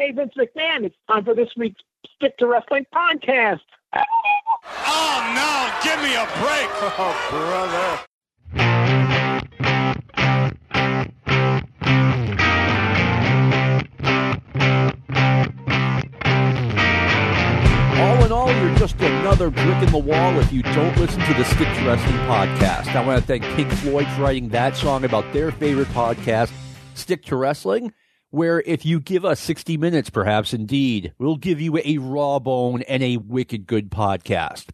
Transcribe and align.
Hey, 0.00 0.12
Vince 0.12 0.32
McMahon, 0.34 0.84
it's 0.86 0.96
time 1.10 1.26
for 1.26 1.34
this 1.34 1.50
week's 1.58 1.82
Stick 2.16 2.38
to 2.38 2.46
Wrestling 2.46 2.86
podcast. 2.94 3.60
Oh, 3.92 5.20
no, 5.36 5.70
give 5.84 6.00
me 6.00 6.14
a 6.14 6.24
break. 6.40 6.70
Oh, 6.98 7.14
brother. 7.28 8.06
All 18.00 18.24
in 18.24 18.32
all, 18.32 18.50
you're 18.50 18.74
just 18.76 18.98
another 19.02 19.50
brick 19.50 19.82
in 19.82 19.92
the 19.92 19.98
wall 19.98 20.38
if 20.38 20.50
you 20.50 20.62
don't 20.62 20.96
listen 20.96 21.20
to 21.20 21.34
the 21.34 21.44
Stick 21.44 21.68
to 21.76 21.86
Wrestling 21.86 22.16
podcast. 22.20 22.94
I 22.96 23.06
want 23.06 23.20
to 23.20 23.26
thank 23.26 23.44
Pink 23.54 23.70
Floyd 23.70 24.06
for 24.16 24.22
writing 24.22 24.48
that 24.48 24.78
song 24.78 25.04
about 25.04 25.30
their 25.34 25.50
favorite 25.50 25.88
podcast, 25.88 26.50
Stick 26.94 27.22
to 27.26 27.36
Wrestling, 27.36 27.92
where 28.30 28.62
if 28.64 28.84
you 28.84 29.00
give 29.00 29.24
us 29.24 29.40
60 29.40 29.76
minutes, 29.76 30.10
perhaps 30.10 30.54
indeed, 30.54 31.12
we'll 31.18 31.36
give 31.36 31.60
you 31.60 31.78
a 31.84 31.98
raw 31.98 32.38
bone 32.38 32.82
and 32.82 33.02
a 33.02 33.16
wicked 33.18 33.66
good 33.66 33.90
podcast. 33.90 34.70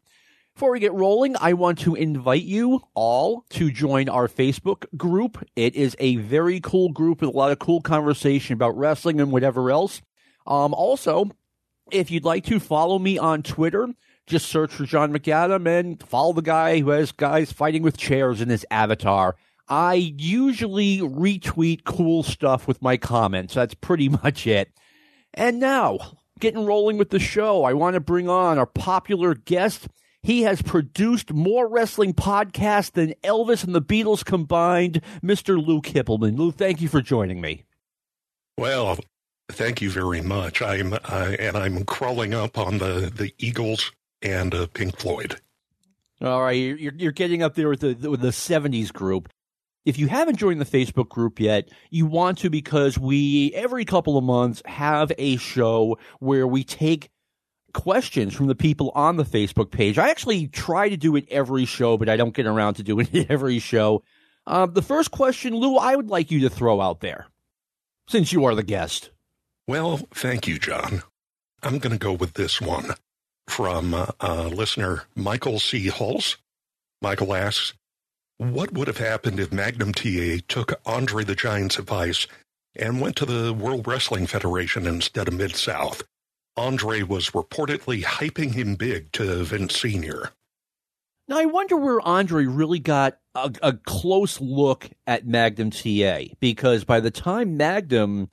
Before 0.54 0.72
we 0.72 0.80
get 0.80 0.94
rolling, 0.94 1.36
I 1.38 1.52
want 1.52 1.78
to 1.80 1.94
invite 1.94 2.44
you 2.44 2.80
all 2.94 3.44
to 3.50 3.70
join 3.70 4.08
our 4.08 4.26
Facebook 4.26 4.86
group. 4.96 5.46
It 5.54 5.74
is 5.74 5.94
a 5.98 6.16
very 6.16 6.60
cool 6.60 6.90
group 6.90 7.20
with 7.20 7.28
a 7.28 7.36
lot 7.36 7.52
of 7.52 7.58
cool 7.58 7.82
conversation 7.82 8.54
about 8.54 8.76
wrestling 8.76 9.20
and 9.20 9.30
whatever 9.30 9.70
else. 9.70 10.00
Um, 10.46 10.72
also, 10.72 11.30
if 11.90 12.10
you'd 12.10 12.24
like 12.24 12.44
to 12.44 12.58
follow 12.58 12.98
me 12.98 13.18
on 13.18 13.42
Twitter, 13.42 13.88
just 14.26 14.46
search 14.46 14.72
for 14.72 14.84
John 14.84 15.12
McAdam 15.12 15.66
and 15.68 16.02
follow 16.02 16.32
the 16.32 16.42
guy 16.42 16.80
who 16.80 16.88
has 16.88 17.12
guys 17.12 17.52
fighting 17.52 17.82
with 17.82 17.98
chairs 17.98 18.40
in 18.40 18.48
his 18.48 18.64
avatar. 18.70 19.36
I 19.68 19.94
usually 19.94 20.98
retweet 20.98 21.84
cool 21.84 22.22
stuff 22.22 22.68
with 22.68 22.82
my 22.82 22.96
comments. 22.96 23.54
That's 23.54 23.74
pretty 23.74 24.08
much 24.22 24.46
it. 24.46 24.70
And 25.34 25.60
now, 25.60 26.18
getting 26.40 26.64
rolling 26.64 26.98
with 26.98 27.10
the 27.10 27.18
show, 27.18 27.64
I 27.64 27.74
want 27.74 27.94
to 27.94 28.00
bring 28.00 28.28
on 28.28 28.58
our 28.58 28.66
popular 28.66 29.34
guest. 29.34 29.88
He 30.22 30.42
has 30.42 30.60
produced 30.62 31.32
more 31.32 31.68
wrestling 31.68 32.14
podcasts 32.14 32.92
than 32.92 33.14
Elvis 33.22 33.62
and 33.62 33.74
the 33.74 33.82
Beatles 33.82 34.24
combined, 34.24 35.00
Mr. 35.22 35.64
Lou 35.64 35.80
Kippelman. 35.80 36.36
Lou, 36.36 36.50
thank 36.50 36.80
you 36.80 36.88
for 36.88 37.00
joining 37.00 37.40
me. 37.40 37.64
Well, 38.58 38.98
thank 39.50 39.80
you 39.80 39.90
very 39.90 40.20
much. 40.20 40.62
I'm 40.62 40.94
uh, 40.94 41.36
and 41.38 41.56
I'm 41.56 41.84
crawling 41.84 42.34
up 42.34 42.58
on 42.58 42.78
the 42.78 43.12
the 43.14 43.32
Eagles 43.38 43.92
and 44.22 44.54
uh, 44.54 44.66
Pink 44.66 44.96
Floyd. 44.96 45.40
All 46.22 46.42
right, 46.42 46.52
you're 46.52 46.94
you're 46.96 47.12
getting 47.12 47.42
up 47.42 47.54
there 47.54 47.68
with 47.68 47.80
the 47.80 48.10
with 48.10 48.20
the 48.20 48.28
'70s 48.28 48.92
group. 48.92 49.28
If 49.86 49.98
you 49.98 50.08
haven't 50.08 50.36
joined 50.36 50.60
the 50.60 50.66
Facebook 50.66 51.08
group 51.08 51.38
yet, 51.38 51.70
you 51.90 52.06
want 52.06 52.38
to 52.38 52.50
because 52.50 52.98
we 52.98 53.52
every 53.54 53.84
couple 53.84 54.18
of 54.18 54.24
months 54.24 54.60
have 54.66 55.12
a 55.16 55.36
show 55.36 55.96
where 56.18 56.46
we 56.46 56.64
take 56.64 57.08
questions 57.72 58.34
from 58.34 58.48
the 58.48 58.56
people 58.56 58.90
on 58.96 59.16
the 59.16 59.24
Facebook 59.24 59.70
page. 59.70 59.96
I 59.96 60.10
actually 60.10 60.48
try 60.48 60.88
to 60.88 60.96
do 60.96 61.14
it 61.14 61.26
every 61.30 61.66
show, 61.66 61.96
but 61.96 62.08
I 62.08 62.16
don't 62.16 62.34
get 62.34 62.46
around 62.46 62.74
to 62.74 62.82
doing 62.82 63.08
it 63.12 63.30
every 63.30 63.60
show. 63.60 64.02
Uh, 64.44 64.66
the 64.66 64.82
first 64.82 65.12
question, 65.12 65.54
Lou, 65.54 65.76
I 65.76 65.94
would 65.94 66.10
like 66.10 66.32
you 66.32 66.40
to 66.40 66.50
throw 66.50 66.80
out 66.80 67.00
there, 67.00 67.28
since 68.08 68.32
you 68.32 68.44
are 68.44 68.56
the 68.56 68.64
guest. 68.64 69.10
Well, 69.68 69.98
thank 70.12 70.48
you, 70.48 70.58
John. 70.58 71.02
I'm 71.62 71.78
going 71.78 71.92
to 71.92 71.98
go 71.98 72.12
with 72.12 72.34
this 72.34 72.60
one 72.60 72.94
from 73.48 73.94
uh, 73.94 74.06
uh, 74.20 74.48
listener 74.48 75.04
Michael 75.14 75.60
C. 75.60 75.88
Hulse. 75.88 76.36
Michael 77.02 77.34
asks, 77.34 77.74
What 78.38 78.74
would 78.74 78.86
have 78.86 78.98
happened 78.98 79.40
if 79.40 79.50
Magnum 79.50 79.94
TA 79.94 80.42
took 80.46 80.78
Andre 80.84 81.24
the 81.24 81.34
Giant's 81.34 81.78
advice 81.78 82.26
and 82.74 83.00
went 83.00 83.16
to 83.16 83.24
the 83.24 83.54
World 83.54 83.88
Wrestling 83.88 84.26
Federation 84.26 84.86
instead 84.86 85.26
of 85.26 85.32
Mid 85.32 85.56
South? 85.56 86.02
Andre 86.54 87.00
was 87.00 87.30
reportedly 87.30 88.02
hyping 88.02 88.52
him 88.52 88.74
big 88.74 89.10
to 89.12 89.42
Vince 89.42 89.80
Sr. 89.80 90.32
Now, 91.28 91.38
I 91.38 91.46
wonder 91.46 91.78
where 91.78 91.98
Andre 92.02 92.44
really 92.44 92.78
got 92.78 93.16
a, 93.34 93.50
a 93.62 93.72
close 93.72 94.38
look 94.38 94.90
at 95.06 95.26
Magnum 95.26 95.70
TA, 95.70 96.24
because 96.38 96.84
by 96.84 97.00
the 97.00 97.10
time 97.10 97.56
Magnum 97.56 98.30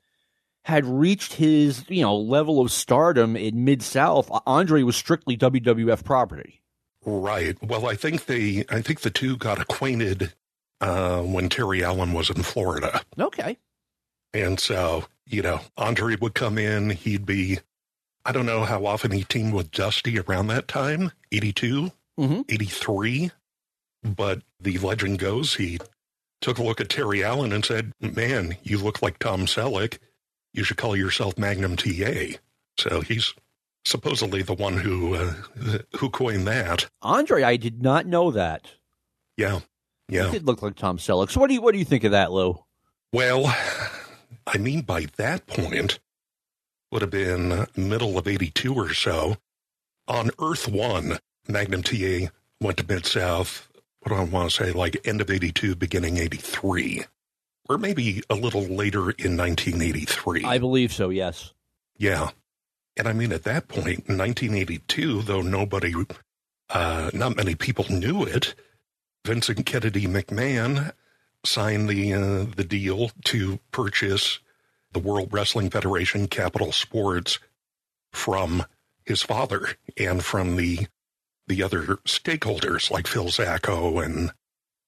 had 0.66 0.86
reached 0.86 1.34
his, 1.34 1.86
you 1.90 2.02
know, 2.02 2.18
level 2.18 2.60
of 2.60 2.74
stardom 2.74 3.38
in 3.38 3.64
Mid 3.64 3.82
South, 3.82 4.30
Andre 4.46 4.84
was 4.84 4.98
strictly 4.98 5.38
WWF 5.38 6.04
property. 6.04 6.63
Right. 7.06 7.58
Well, 7.62 7.88
I 7.88 7.96
think 7.96 8.26
they, 8.26 8.66
I 8.70 8.82
think 8.82 9.02
the 9.02 9.10
two 9.10 9.38
got 9.38 9.60
acquainted 9.60 10.34
uh, 10.82 11.22
when 11.22 11.50
Terry 11.50 11.84
Allen 11.84 12.14
was 12.14 12.30
in 12.30 12.44
Florida. 12.44 13.02
Okay. 13.20 13.58
And 14.34 14.60
so, 14.60 15.06
you 15.28 15.42
know, 15.42 15.62
Andre 15.78 16.16
would 16.20 16.34
come 16.34 16.58
in. 16.58 16.90
He'd 16.92 17.26
be, 17.26 17.60
I 18.26 18.32
don't 18.32 18.46
know 18.46 18.64
how 18.64 18.86
often 18.86 19.12
he 19.12 19.24
teamed 19.24 19.54
with 19.54 19.72
Dusty 19.72 20.20
around 20.20 20.48
that 20.48 20.68
time, 20.68 21.12
82, 21.32 21.92
Mm-hmm. 22.20 22.42
83. 22.48 23.32
But 24.04 24.44
the 24.60 24.78
legend 24.78 25.18
goes 25.18 25.56
he 25.56 25.80
took 26.42 26.58
a 26.60 26.64
look 26.64 26.80
at 26.80 26.90
Terry 26.90 27.24
Allen 27.24 27.52
and 27.52 27.66
said, 27.66 27.92
Man, 28.00 28.58
you 28.64 28.78
look 28.78 29.02
like 29.02 29.18
Tom 29.18 29.46
Selleck. 29.48 29.98
You 30.54 30.64
should 30.64 30.78
call 30.78 30.96
yourself 30.96 31.38
Magnum 31.38 31.76
TA. 31.76 32.38
So 32.78 33.02
he's 33.02 33.34
supposedly 33.86 34.42
the 34.42 34.54
one 34.54 34.78
who 34.78 35.16
uh, 35.16 35.34
who 35.98 36.10
coined 36.10 36.48
that. 36.48 36.90
Andre, 37.02 37.44
I 37.44 37.58
did 37.58 37.82
not 37.82 38.06
know 38.06 38.32
that. 38.32 38.72
Yeah. 39.38 39.62
Yeah. 40.10 40.32
did 40.32 40.46
look 40.46 40.62
like 40.62 40.76
Tom 40.76 40.98
Selleck. 40.98 41.32
So 41.32 41.40
what 41.40 41.48
do 41.48 41.54
you 41.54 41.62
what 41.62 41.72
do 41.74 41.80
you 41.80 41.86
think 41.86 42.04
of 42.04 42.12
that, 42.12 42.32
Lou? 42.32 42.64
Well, 43.12 43.56
I 44.48 44.58
mean, 44.58 44.82
by 44.82 45.08
that 45.18 45.48
point, 45.48 46.00
would 46.92 47.02
have 47.02 47.12
been 47.12 47.68
middle 47.76 48.18
of 48.18 48.28
82 48.28 48.74
or 48.74 48.94
so. 48.94 49.38
On 50.08 50.30
Earth 50.40 50.68
One, 50.68 51.20
Magnum 51.48 51.84
TA 51.84 52.28
went 52.60 52.78
to 52.78 52.86
Mid 52.88 53.06
South, 53.06 53.70
what 54.02 54.10
do 54.10 54.16
I 54.16 54.24
want 54.24 54.52
to 54.52 54.56
say, 54.56 54.72
like 54.72 55.08
end 55.08 55.22
of 55.22 55.30
82, 55.30 55.76
beginning 55.76 56.18
83. 56.18 57.06
Or 57.70 57.78
maybe 57.78 58.22
a 58.30 58.36
little 58.36 58.64
later 58.64 59.12
in 59.12 59.38
1983. 59.38 60.44
I 60.44 60.58
believe 60.58 60.92
so. 60.92 61.10
Yes. 61.10 61.54
Yeah. 61.98 62.32
And 62.96 63.08
I 63.08 63.14
mean, 63.14 63.32
at 63.32 63.44
that 63.44 63.68
point, 63.68 64.06
in 64.08 64.18
1982, 64.18 65.24
though 65.24 65.42
nobody, 65.42 65.94
uh, 66.70 67.10
not 67.14 67.36
many 67.36 67.56
people 67.56 67.86
knew 67.90 68.24
it, 68.24 68.56
Vincent 69.26 69.66
Kennedy 69.66 70.06
McMahon 70.06 70.94
signed 71.46 71.90
the, 71.90 72.14
uh, 72.14 72.46
the 72.56 72.64
deal 72.64 73.12
to 73.26 73.60
purchase 73.72 74.40
the 74.92 75.00
World 75.00 75.30
Wrestling 75.32 75.70
Federation 75.70 76.28
Capitol 76.28 76.72
Sports 76.72 77.40
from 78.12 78.66
his 79.06 79.22
father 79.22 79.70
and 79.98 80.24
from 80.24 80.56
the, 80.56 80.88
the 81.48 81.64
other 81.64 81.98
stakeholders 82.06 82.92
like 82.92 83.08
Phil 83.08 83.26
Zacko 83.26 84.04
and 84.04 84.32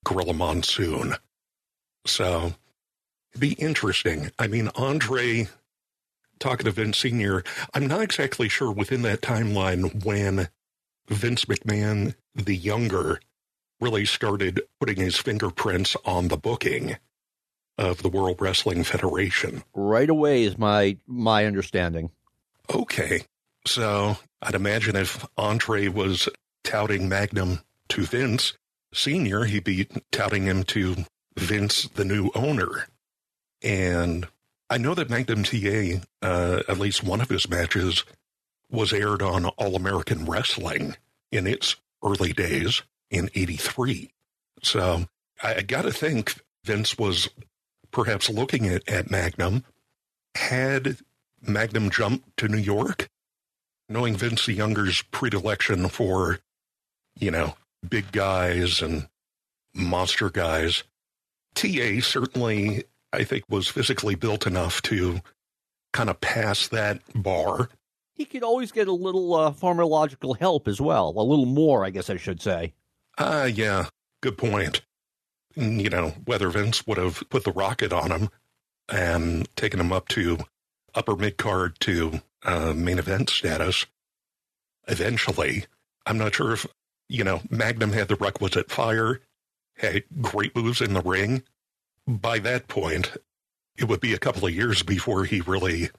Gorilla 0.04 0.34
Monsoon. 0.34 1.16
So 2.06 2.54
it'd 3.32 3.42
be 3.42 3.54
interesting. 3.54 4.32
I 4.38 4.48
mean, 4.48 4.70
Andre 4.76 5.48
talking 6.40 6.66
to 6.66 6.72
Vince 6.72 6.98
Sr., 6.98 7.44
I'm 7.74 7.88
not 7.88 8.02
exactly 8.02 8.50
sure 8.50 8.72
within 8.72 9.02
that 9.04 9.22
timeline 9.22 10.04
when 10.04 10.50
Vince 11.08 11.46
McMahon, 11.46 12.16
the 12.34 12.56
younger, 12.56 13.20
really 13.80 14.06
started 14.06 14.62
putting 14.80 14.98
his 14.98 15.18
fingerprints 15.18 15.96
on 16.06 16.30
the 16.30 16.38
booking 16.38 16.98
of 17.78 18.02
the 18.02 18.10
World 18.10 18.38
Wrestling 18.40 18.84
Federation. 18.84 19.64
Right 19.74 20.10
away 20.10 20.44
is 20.44 20.58
my 20.58 20.98
my 21.06 21.46
understanding. 21.46 22.12
Okay. 22.74 23.24
So 23.66 24.18
I'd 24.42 24.56
imagine 24.56 24.96
if 24.96 25.26
Andre 25.38 25.88
was 25.88 26.30
touting 26.64 27.10
Magnum 27.10 27.62
to 27.90 28.04
Vince 28.04 28.54
Sr., 28.94 29.46
he'd 29.46 29.64
be 29.64 29.88
touting 30.12 30.44
him 30.44 30.64
to 30.66 30.96
Vince, 31.38 31.84
the 31.96 32.06
new 32.06 32.32
owner. 32.34 32.88
And 33.62 34.28
I 34.70 34.78
know 34.78 34.96
that 34.96 35.10
Magnum 35.10 35.44
TA, 35.44 36.02
uh, 36.22 36.64
at 36.68 36.80
least 36.80 37.04
one 37.04 37.22
of 37.22 37.30
his 37.30 37.50
matches, 37.50 38.04
was 38.70 38.92
aired 38.92 39.22
on 39.22 39.46
All 39.46 39.76
American 39.76 40.26
Wrestling 40.26 40.96
in 41.32 41.46
its 41.46 41.76
early 42.04 42.34
days 42.34 42.82
in 43.12 43.30
83. 43.36 44.12
So 44.64 45.06
I, 45.44 45.56
I 45.56 45.62
got 45.62 45.84
to 45.84 45.92
think 45.92 46.42
Vince 46.64 46.98
was 46.98 47.30
perhaps 47.92 48.30
looking 48.30 48.68
at, 48.68 48.88
at 48.90 49.12
Magnum. 49.12 49.64
Had 50.36 50.98
Magnum 51.42 51.90
jumped 51.90 52.36
to 52.38 52.48
New 52.48 52.58
York, 52.58 53.10
knowing 53.88 54.16
Vince 54.16 54.48
Younger's 54.48 55.04
predilection 55.04 55.88
for, 55.90 56.40
you 57.18 57.32
know, 57.32 57.56
big 57.88 58.12
guys 58.12 58.82
and 58.82 59.08
monster 59.74 60.30
guys, 60.30 60.84
TA 61.54 62.00
certainly, 62.02 62.84
I 63.16 63.24
think, 63.24 63.44
was 63.50 63.68
physically 63.68 64.16
built 64.16 64.46
enough 64.46 64.82
to 64.84 65.22
kind 65.94 66.10
of 66.10 66.20
pass 66.22 66.68
that 66.68 67.02
bar. 67.16 67.70
He 68.14 68.26
could 68.26 68.44
always 68.44 68.72
get 68.72 68.88
a 68.88 68.94
little 68.94 69.34
uh, 69.34 69.52
pharmacological 69.52 70.38
help 70.38 70.68
as 70.68 70.80
well, 70.80 71.14
a 71.16 71.24
little 71.24 71.46
more, 71.46 71.86
I 71.86 71.90
guess 71.90 72.10
I 72.10 72.18
should 72.18 72.42
say. 72.42 72.74
Ah, 73.18 73.46
yeah, 73.46 73.88
good 74.22 74.38
point. 74.38 74.82
You 75.56 75.90
know, 75.90 76.14
whether 76.26 76.50
Vince 76.50 76.86
would 76.86 76.98
have 76.98 77.24
put 77.30 77.44
the 77.44 77.52
rocket 77.52 77.94
on 77.94 78.12
him 78.12 78.30
and 78.90 79.48
taken 79.56 79.80
him 79.80 79.92
up 79.92 80.08
to 80.10 80.38
upper 80.94 81.16
mid 81.16 81.38
card 81.38 81.80
to 81.82 82.22
uh, 82.44 82.74
main 82.74 83.00
event 83.00 83.30
status 83.30 83.86
eventually. 84.88 85.66
I'm 86.06 86.18
not 86.18 86.36
sure 86.36 86.54
if, 86.54 86.68
you 87.10 87.24
know, 87.24 87.42
Magnum 87.50 87.92
had 87.92 88.08
the 88.08 88.16
requisite 88.16 88.70
fire, 88.70 89.22
had 89.78 90.04
great 90.22 90.56
moves 90.56 90.82
in 90.82 90.94
the 90.94 91.02
ring. 91.02 91.44
By 92.08 92.40
that 92.40 92.68
point, 92.68 93.18
it 93.78 93.86
would 93.86 94.02
be 94.02 94.14
a 94.14 94.20
couple 94.20 94.48
of 94.48 94.54
years 94.54 94.84
before 94.84 95.26
he 95.26 95.42
really 95.42 95.90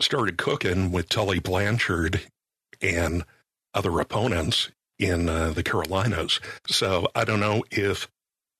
started 0.00 0.38
cooking 0.38 0.92
with 0.92 1.08
Tully 1.08 1.38
Blanchard 1.38 2.22
and 2.80 3.24
other 3.74 3.98
opponents 4.00 4.70
in 4.98 5.28
uh, 5.28 5.50
the 5.50 5.62
Carolinas. 5.62 6.40
So 6.68 7.08
I 7.14 7.24
don't 7.24 7.40
know 7.40 7.64
if 7.70 8.08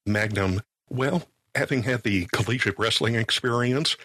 Magnum, 0.06 0.62
well, 0.88 1.22
having 1.54 1.82
had 1.82 2.02
the 2.02 2.26
collegiate 2.32 2.78
wrestling 2.78 3.14
experience, 3.14 3.96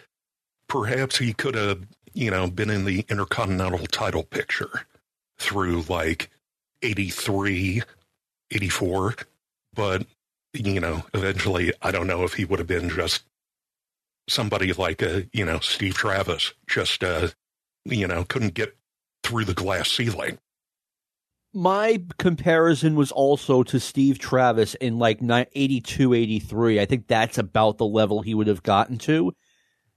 perhaps 0.67 1.17
he 1.17 1.33
could 1.33 1.55
have, 1.55 1.87
you 2.13 2.31
know, 2.31 2.47
been 2.47 2.69
in 2.69 2.85
the 2.85 3.05
Intercontinental 3.09 3.85
title 3.87 4.23
picture 4.23 4.85
through 5.37 5.83
like 5.87 6.29
83, 6.81 7.81
84. 8.51 9.15
But, 9.73 10.05
you 10.53 10.79
know, 10.79 11.05
eventually, 11.13 11.73
I 11.81 11.91
don't 11.91 12.07
know 12.07 12.23
if 12.23 12.33
he 12.33 12.45
would 12.45 12.59
have 12.59 12.67
been 12.67 12.89
just 12.89 13.23
somebody 14.27 14.73
like, 14.73 15.01
a, 15.01 15.27
you 15.31 15.45
know, 15.45 15.59
Steve 15.59 15.95
Travis, 15.95 16.53
just, 16.67 17.03
uh, 17.03 17.29
you 17.85 18.07
know, 18.07 18.23
couldn't 18.23 18.53
get 18.53 18.77
through 19.23 19.45
the 19.45 19.53
glass 19.53 19.89
ceiling. 19.89 20.39
My 21.53 22.03
comparison 22.17 22.95
was 22.95 23.11
also 23.11 23.63
to 23.63 23.79
Steve 23.79 24.19
Travis 24.19 24.75
in 24.75 24.99
like 24.99 25.19
82, 25.21 26.13
83. 26.13 26.79
I 26.79 26.85
think 26.85 27.07
that's 27.07 27.37
about 27.37 27.77
the 27.77 27.85
level 27.85 28.21
he 28.21 28.33
would 28.33 28.47
have 28.47 28.63
gotten 28.63 28.97
to. 28.99 29.33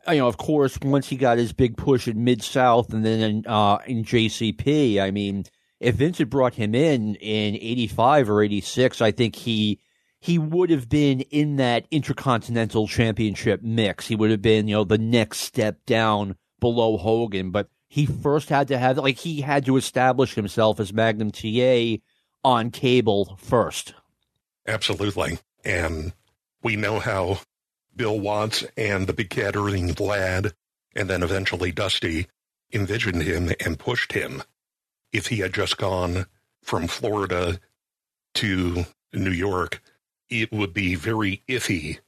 You 0.08 0.16
know, 0.16 0.28
of 0.28 0.38
course, 0.38 0.78
once 0.80 1.08
he 1.08 1.16
got 1.16 1.36
his 1.36 1.52
big 1.52 1.76
push 1.76 2.08
in 2.08 2.24
Mid 2.24 2.42
South 2.42 2.94
and 2.94 3.04
then 3.04 3.20
in, 3.20 3.46
uh, 3.46 3.78
in 3.86 4.04
JCP, 4.04 5.00
I 5.00 5.10
mean, 5.10 5.44
if 5.78 5.96
Vince 5.96 6.18
had 6.18 6.30
brought 6.30 6.54
him 6.54 6.74
in 6.74 7.16
in 7.16 7.56
85 7.56 8.30
or 8.30 8.42
86, 8.42 9.00
I 9.02 9.10
think 9.10 9.36
he 9.36 9.80
he 10.20 10.38
would 10.38 10.70
have 10.70 10.88
been 10.88 11.22
in 11.22 11.56
that 11.56 11.86
intercontinental 11.90 12.86
championship 12.86 13.62
mix. 13.62 14.06
He 14.06 14.16
would 14.16 14.30
have 14.30 14.42
been, 14.42 14.68
you 14.68 14.76
know, 14.76 14.84
the 14.84 14.98
next 14.98 15.38
step 15.38 15.84
down 15.86 16.36
below 16.60 16.98
Hogan, 16.98 17.50
but 17.50 17.68
he 17.88 18.06
first 18.06 18.50
had 18.50 18.68
to 18.68 18.78
have 18.78 18.98
like 18.98 19.18
he 19.18 19.40
had 19.40 19.64
to 19.66 19.76
establish 19.76 20.34
himself 20.34 20.78
as 20.78 20.92
Magnum 20.92 21.30
TA 21.30 21.96
on 22.44 22.70
cable 22.70 23.36
first. 23.40 23.94
Absolutely. 24.66 25.38
And 25.64 26.12
we 26.62 26.76
know 26.76 27.00
how 27.00 27.40
Bill 27.96 28.20
Watts 28.20 28.64
and 28.76 29.06
the 29.06 29.12
big 29.12 29.30
cat 29.30 29.56
Ernie 29.56 29.92
Ladd 29.92 30.52
and 30.94 31.08
then 31.08 31.22
eventually 31.22 31.72
Dusty 31.72 32.26
envisioned 32.72 33.22
him 33.22 33.52
and 33.64 33.78
pushed 33.78 34.12
him. 34.12 34.42
If 35.12 35.28
he 35.28 35.38
had 35.38 35.54
just 35.54 35.76
gone 35.76 36.26
from 36.62 36.86
Florida 36.86 37.58
to 38.34 38.84
New 39.12 39.32
York, 39.32 39.82
it 40.30 40.52
would 40.52 40.72
be 40.72 40.94
very 40.94 41.42
iffy 41.48 41.98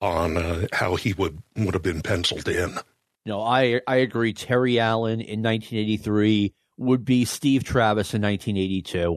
on 0.00 0.36
uh, 0.36 0.66
how 0.72 0.96
he 0.96 1.12
would 1.14 1.42
would 1.56 1.74
have 1.74 1.82
been 1.82 2.02
penciled 2.02 2.48
in. 2.48 2.78
No, 3.24 3.40
I 3.40 3.80
I 3.86 3.96
agree. 3.96 4.32
Terry 4.32 4.78
Allen 4.78 5.20
in 5.20 5.42
1983 5.42 6.52
would 6.78 7.04
be 7.04 7.24
Steve 7.24 7.64
Travis 7.64 8.14
in 8.14 8.22
1982. 8.22 9.16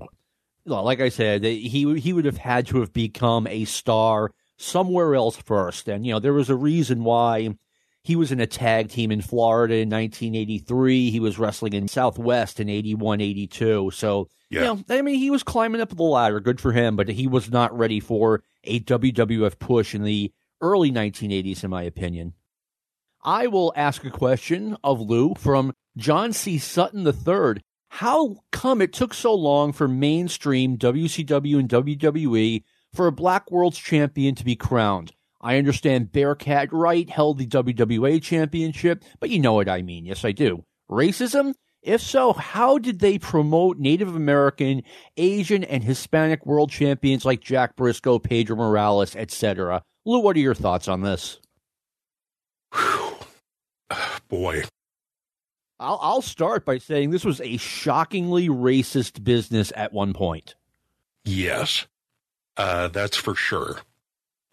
Like 0.66 1.02
I 1.02 1.10
said, 1.10 1.44
he 1.44 2.00
he 2.00 2.14
would 2.14 2.26
have 2.26 2.38
had 2.38 2.68
to 2.68 2.80
have 2.80 2.94
become 2.94 3.48
a 3.48 3.66
star 3.66 4.32
somewhere 4.58 5.16
else 5.16 5.36
first, 5.38 5.88
and 5.88 6.06
you 6.06 6.14
know 6.14 6.20
there 6.20 6.34
was 6.34 6.50
a 6.50 6.56
reason 6.56 7.04
why 7.04 7.56
he 8.04 8.16
was 8.16 8.32
in 8.32 8.40
a 8.40 8.48
tag 8.48 8.90
team 8.90 9.12
in 9.12 9.22
Florida 9.22 9.76
in 9.76 9.90
1983. 9.90 11.12
He 11.12 11.20
was 11.20 11.38
wrestling 11.38 11.74
in 11.74 11.88
Southwest 11.88 12.60
in 12.60 12.70
81, 12.70 13.22
82. 13.22 13.92
So 13.92 14.28
yeah. 14.50 14.62
You 14.62 14.66
know, 14.66 14.84
I 14.90 15.02
mean, 15.02 15.20
he 15.20 15.30
was 15.30 15.44
climbing 15.44 15.82
up 15.82 15.96
the 15.96 16.04
ladder. 16.04 16.40
Good 16.40 16.60
for 16.60 16.72
him, 16.72 16.96
but 16.96 17.08
he 17.08 17.28
was 17.28 17.52
not 17.52 17.78
ready 17.78 18.00
for 18.00 18.44
a 18.64 18.80
WWF 18.80 19.60
push 19.60 19.94
in 19.94 20.04
the 20.04 20.34
early 20.60 20.92
1980s, 20.92 21.64
in 21.64 21.70
my 21.70 21.84
opinion. 21.84 22.34
I 23.24 23.48
will 23.48 23.74
ask 23.76 24.04
a 24.06 24.10
question 24.10 24.76
of 24.84 25.02
Lou 25.02 25.36
from 25.36 25.74
John 25.98 26.34
C. 26.34 26.58
Sutton 26.58 27.06
III. 27.06 27.62
How 27.90 28.38
come 28.52 28.82
it 28.82 28.94
took 28.94 29.14
so 29.14 29.34
long 29.34 29.72
for 29.72 29.88
mainstream 29.88 30.78
WCW 30.78 31.60
and 31.60 31.70
WWE 31.70 32.64
for 32.94 33.08
a 33.08 33.12
Black 33.12 33.52
World's 33.52 33.78
Champion 33.78 34.36
to 34.36 34.46
be 34.46 34.56
crowned? 34.56 35.14
I 35.42 35.58
understand 35.58 36.12
Bearcat 36.12 36.72
Wright 36.74 37.10
held 37.10 37.38
the 37.38 37.48
WWA 37.48 38.22
Championship, 38.22 39.04
but 39.20 39.30
you 39.30 39.40
know 39.40 39.54
what 39.54 39.70
I 39.70 39.82
mean. 39.82 40.06
Yes, 40.06 40.26
I 40.26 40.32
do. 40.32 40.66
Racism? 40.90 41.54
If 41.82 42.02
so, 42.02 42.34
how 42.34 42.78
did 42.78 43.00
they 43.00 43.18
promote 43.18 43.78
Native 43.78 44.14
American, 44.14 44.84
Asian, 45.16 45.64
and 45.64 45.82
Hispanic 45.84 46.46
world 46.46 46.72
champions 46.72 47.24
like 47.24 47.40
Jack 47.40 47.78
Briscoe, 47.78 48.20
Pedro 48.20 48.58
Morales, 48.58 49.16
etc.? 49.16 49.84
Lou, 50.06 50.20
what 50.20 50.36
are 50.36 50.42
your 50.42 50.56
thoughts 50.56 50.90
on 50.90 51.02
this? 51.02 51.40
Boy. 54.28 54.64
I'll, 55.80 56.00
I'll 56.02 56.22
start 56.22 56.66
by 56.66 56.78
saying 56.78 57.12
this 57.12 57.24
was 57.24 57.40
a 57.40 57.56
shockingly 57.56 58.50
racist 58.50 59.24
business 59.24 59.72
at 59.76 59.94
one 59.94 60.14
point. 60.14 60.56
Yes, 61.24 61.88
uh, 62.58 62.90
that's 62.90 63.16
for 63.16 63.36
sure. 63.36 63.80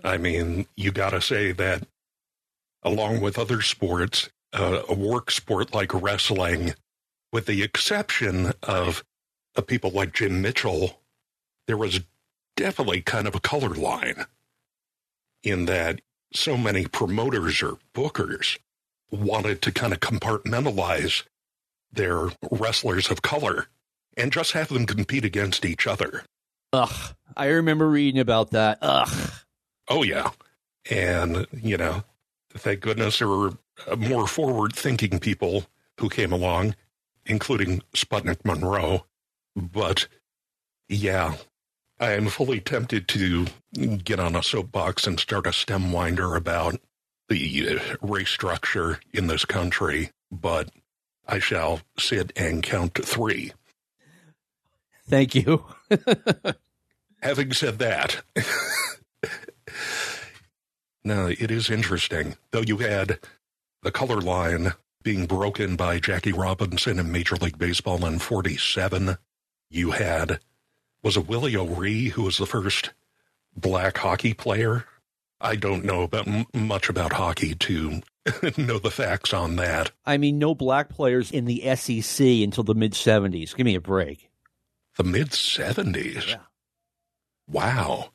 I 0.05 0.19
mean, 0.19 0.67
you 0.77 0.93
got 0.93 1.11
to 1.11 1.21
say 1.21 1.53
that 1.53 1.87
along 2.83 3.21
with 3.21 3.39
other 3.39 3.63
sports, 3.63 4.29
uh, 4.53 4.83
a 4.89 4.95
work 4.95 5.31
sport 5.31 5.75
like 5.75 5.93
wrestling 5.93 6.75
with 7.33 7.47
the 7.47 7.63
exception 7.63 8.53
of, 8.63 9.05
of 9.55 9.67
people 9.67 9.91
like 9.91 10.15
Jim 10.15 10.41
Mitchell, 10.41 11.01
there 11.67 11.77
was 11.77 12.01
definitely 12.57 13.03
kind 13.03 13.27
of 13.27 13.35
a 13.35 13.41
color 13.41 13.75
line 13.75 14.25
in 15.43 15.67
that 15.67 16.01
so 16.33 16.57
many 16.57 16.87
promoters 16.87 17.63
or 17.63 17.79
bookers 17.95 18.59
wanted 19.11 19.63
to 19.63 19.73
kind 19.73 19.93
of 19.93 20.01
compartmentalize 20.01 21.25
their 21.93 22.31
wrestlers 22.51 23.11
of 23.11 23.23
color 23.23 23.67
and 24.17 24.33
just 24.33 24.53
have 24.53 24.69
them 24.69 24.87
compete 24.87 25.25
against 25.25 25.65
each 25.65 25.87
other. 25.87 26.25
Ugh. 26.73 27.15
I 27.37 27.47
remember 27.47 27.89
reading 27.89 28.21
about 28.21 28.51
that. 28.53 28.79
Ugh. 28.83 29.31
Oh, 29.89 30.03
yeah. 30.03 30.31
And, 30.91 31.47
you 31.53 31.77
know, 31.77 32.05
thank 32.55 32.81
goodness 32.81 33.19
there 33.19 33.29
were 33.29 33.53
more 33.97 34.27
forward 34.27 34.75
thinking 34.75 35.19
people 35.19 35.65
who 35.99 36.09
came 36.09 36.33
along 36.33 36.75
including 37.27 37.83
Sputnik 37.95 38.45
Monroe. 38.45 39.05
But 39.55 40.09
yeah, 40.89 41.35
I 41.99 42.13
am 42.13 42.29
fully 42.29 42.61
tempted 42.61 43.09
to 43.09 43.47
get 43.73 44.21
on 44.21 44.37
a 44.37 44.43
soapbox 44.43 45.07
and 45.07 45.19
start 45.21 45.47
a 45.47 45.53
stem 45.53 45.93
winder 45.93 46.37
about 46.37 46.77
the 47.29 47.81
uh, 47.81 47.97
race 48.01 48.31
structure 48.31 49.01
in 49.13 49.27
this 49.27 49.45
country, 49.45 50.11
but 50.31 50.71
I 51.27 51.41
shall 51.41 51.81
sit 51.99 52.33
and 52.37 52.63
count 52.63 52.95
three. 53.05 53.53
Thank 55.09 55.35
you. 55.35 55.65
Having 57.21 57.53
said 57.55 57.79
that, 57.79 58.23
now 61.05 61.27
it 61.27 61.51
is 61.51 61.71
interesting, 61.71 62.37
though 62.51 62.63
you 62.63 62.79
had 62.79 63.19
the 63.83 63.91
color 63.91 64.21
line 64.21 64.73
being 65.03 65.27
broken 65.27 65.77
by 65.77 66.01
Jackie 66.01 66.33
Robinson 66.33 66.99
in 66.99 67.13
Major 67.13 67.37
League 67.37 67.59
Baseball 67.59 68.05
in 68.07 68.19
47. 68.19 69.17
You 69.71 69.93
had, 69.93 70.41
was 71.03 71.17
it 71.17 71.29
Willie 71.29 71.57
O'Ree 71.57 72.09
who 72.09 72.23
was 72.23 72.39
the 72.39 72.47
first 72.47 72.91
black 73.57 73.99
hockey 73.99 74.35
player? 74.35 74.85
I 75.41 75.57
don't 75.57 75.85
know 75.85 76.03
about 76.03 76.27
m- 76.27 76.47
much 76.55 76.89
about 76.89 77.13
hockey 77.13 77.55
to 77.55 78.01
know 78.57 78.79
the 78.79 78.91
facts 78.91 79.33
on 79.33 79.57
that. 79.57 79.93
I 80.05 80.17
mean, 80.17 80.39
no 80.39 80.55
black 80.55 80.89
players 80.89 81.31
in 81.31 81.45
the 81.45 81.77
SEC 81.77 82.27
until 82.27 82.65
the 82.65 82.75
mid 82.75 82.93
70s. 82.93 83.55
Give 83.55 83.65
me 83.65 83.75
a 83.75 83.81
break. 83.81 84.31
The 84.97 85.05
mid 85.05 85.31
70s? 85.31 86.29
Yeah. 86.29 86.37
Wow. 87.49 88.11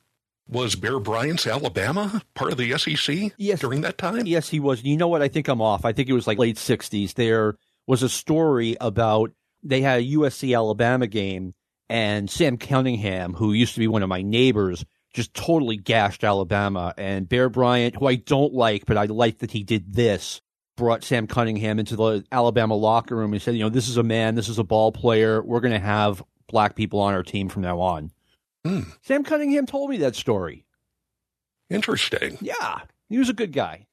Was 0.52 0.76
Bear 0.76 1.00
Bryant's 1.00 1.46
Alabama 1.46 2.22
part 2.34 2.52
of 2.52 2.58
the 2.58 2.76
SEC 2.76 3.32
yes. 3.38 3.60
during 3.60 3.80
that 3.80 3.96
time? 3.96 4.26
Yes, 4.26 4.50
he 4.50 4.60
was. 4.60 4.84
You 4.84 4.98
know 4.98 5.08
what? 5.08 5.22
I 5.22 5.28
think 5.28 5.48
I'm 5.48 5.62
off. 5.62 5.86
I 5.86 5.94
think 5.94 6.10
it 6.10 6.12
was 6.12 6.26
like 6.26 6.38
late 6.38 6.56
60s. 6.56 7.14
There 7.14 7.56
was 7.86 8.02
a 8.02 8.08
story 8.10 8.76
about 8.78 9.30
they 9.62 9.80
had 9.80 10.00
a 10.00 10.04
USC 10.04 10.54
Alabama 10.54 11.06
game, 11.06 11.54
and 11.88 12.28
Sam 12.28 12.58
Cunningham, 12.58 13.32
who 13.32 13.54
used 13.54 13.72
to 13.74 13.80
be 13.80 13.88
one 13.88 14.02
of 14.02 14.10
my 14.10 14.20
neighbors, 14.20 14.84
just 15.14 15.32
totally 15.32 15.78
gashed 15.78 16.22
Alabama. 16.22 16.92
And 16.98 17.26
Bear 17.26 17.48
Bryant, 17.48 17.96
who 17.96 18.06
I 18.06 18.16
don't 18.16 18.52
like, 18.52 18.84
but 18.84 18.98
I 18.98 19.06
like 19.06 19.38
that 19.38 19.52
he 19.52 19.62
did 19.62 19.94
this, 19.94 20.42
brought 20.76 21.02
Sam 21.02 21.26
Cunningham 21.26 21.78
into 21.78 21.96
the 21.96 22.24
Alabama 22.30 22.74
locker 22.74 23.16
room 23.16 23.32
and 23.32 23.40
said, 23.40 23.54
you 23.54 23.62
know, 23.62 23.70
this 23.70 23.88
is 23.88 23.96
a 23.96 24.02
man, 24.02 24.34
this 24.34 24.50
is 24.50 24.58
a 24.58 24.64
ball 24.64 24.92
player. 24.92 25.42
We're 25.42 25.60
going 25.60 25.72
to 25.72 25.78
have 25.78 26.22
black 26.46 26.76
people 26.76 27.00
on 27.00 27.14
our 27.14 27.22
team 27.22 27.48
from 27.48 27.62
now 27.62 27.80
on. 27.80 28.10
Hmm. 28.64 28.82
Sam 29.02 29.24
Cunningham 29.24 29.66
told 29.66 29.90
me 29.90 29.96
that 29.98 30.14
story. 30.16 30.64
Interesting. 31.68 32.38
Yeah, 32.40 32.80
he 33.08 33.18
was 33.18 33.28
a 33.28 33.34
good 33.34 33.52
guy. 33.52 33.86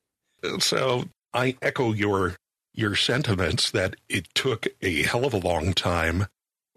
So 0.59 1.05
I 1.33 1.55
echo 1.61 1.91
your 1.91 2.35
your 2.73 2.95
sentiments 2.95 3.71
that 3.71 3.95
it 4.07 4.27
took 4.33 4.67
a 4.81 5.03
hell 5.03 5.25
of 5.25 5.33
a 5.33 5.37
long 5.39 5.73
time 5.73 6.27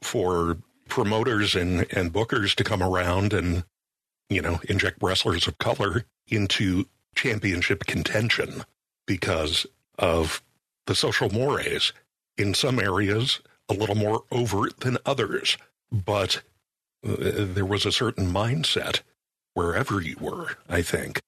for 0.01 0.57
promoters 0.89 1.55
and, 1.55 1.87
and 1.93 2.13
bookers 2.13 2.55
to 2.57 2.65
come 2.65 2.83
around 2.83 3.33
and, 3.33 3.65
you 4.29 4.43
know, 4.43 4.61
inject 4.69 4.99
wrestlers 5.01 5.47
of 5.47 5.59
color 5.59 6.05
into 6.27 6.87
championship 7.15 7.85
contention 7.87 8.65
because 9.07 9.67
of 9.99 10.43
the 10.87 10.95
social 10.95 11.31
mores. 11.31 11.93
In 12.37 12.55
some 12.55 12.81
areas, 12.81 13.41
a 13.69 13.75
little 13.75 13.95
more 13.95 14.25
overt 14.33 14.81
than 14.81 14.99
others, 15.07 15.57
but 15.93 16.43
uh, 17.07 17.15
there 17.19 17.67
was 17.67 17.87
a 17.87 17.93
certain 17.93 18.33
mindset 18.33 19.03
wherever 19.55 20.01
you 20.01 20.17
were, 20.21 20.57
I 20.69 20.83
think. 20.83 21.21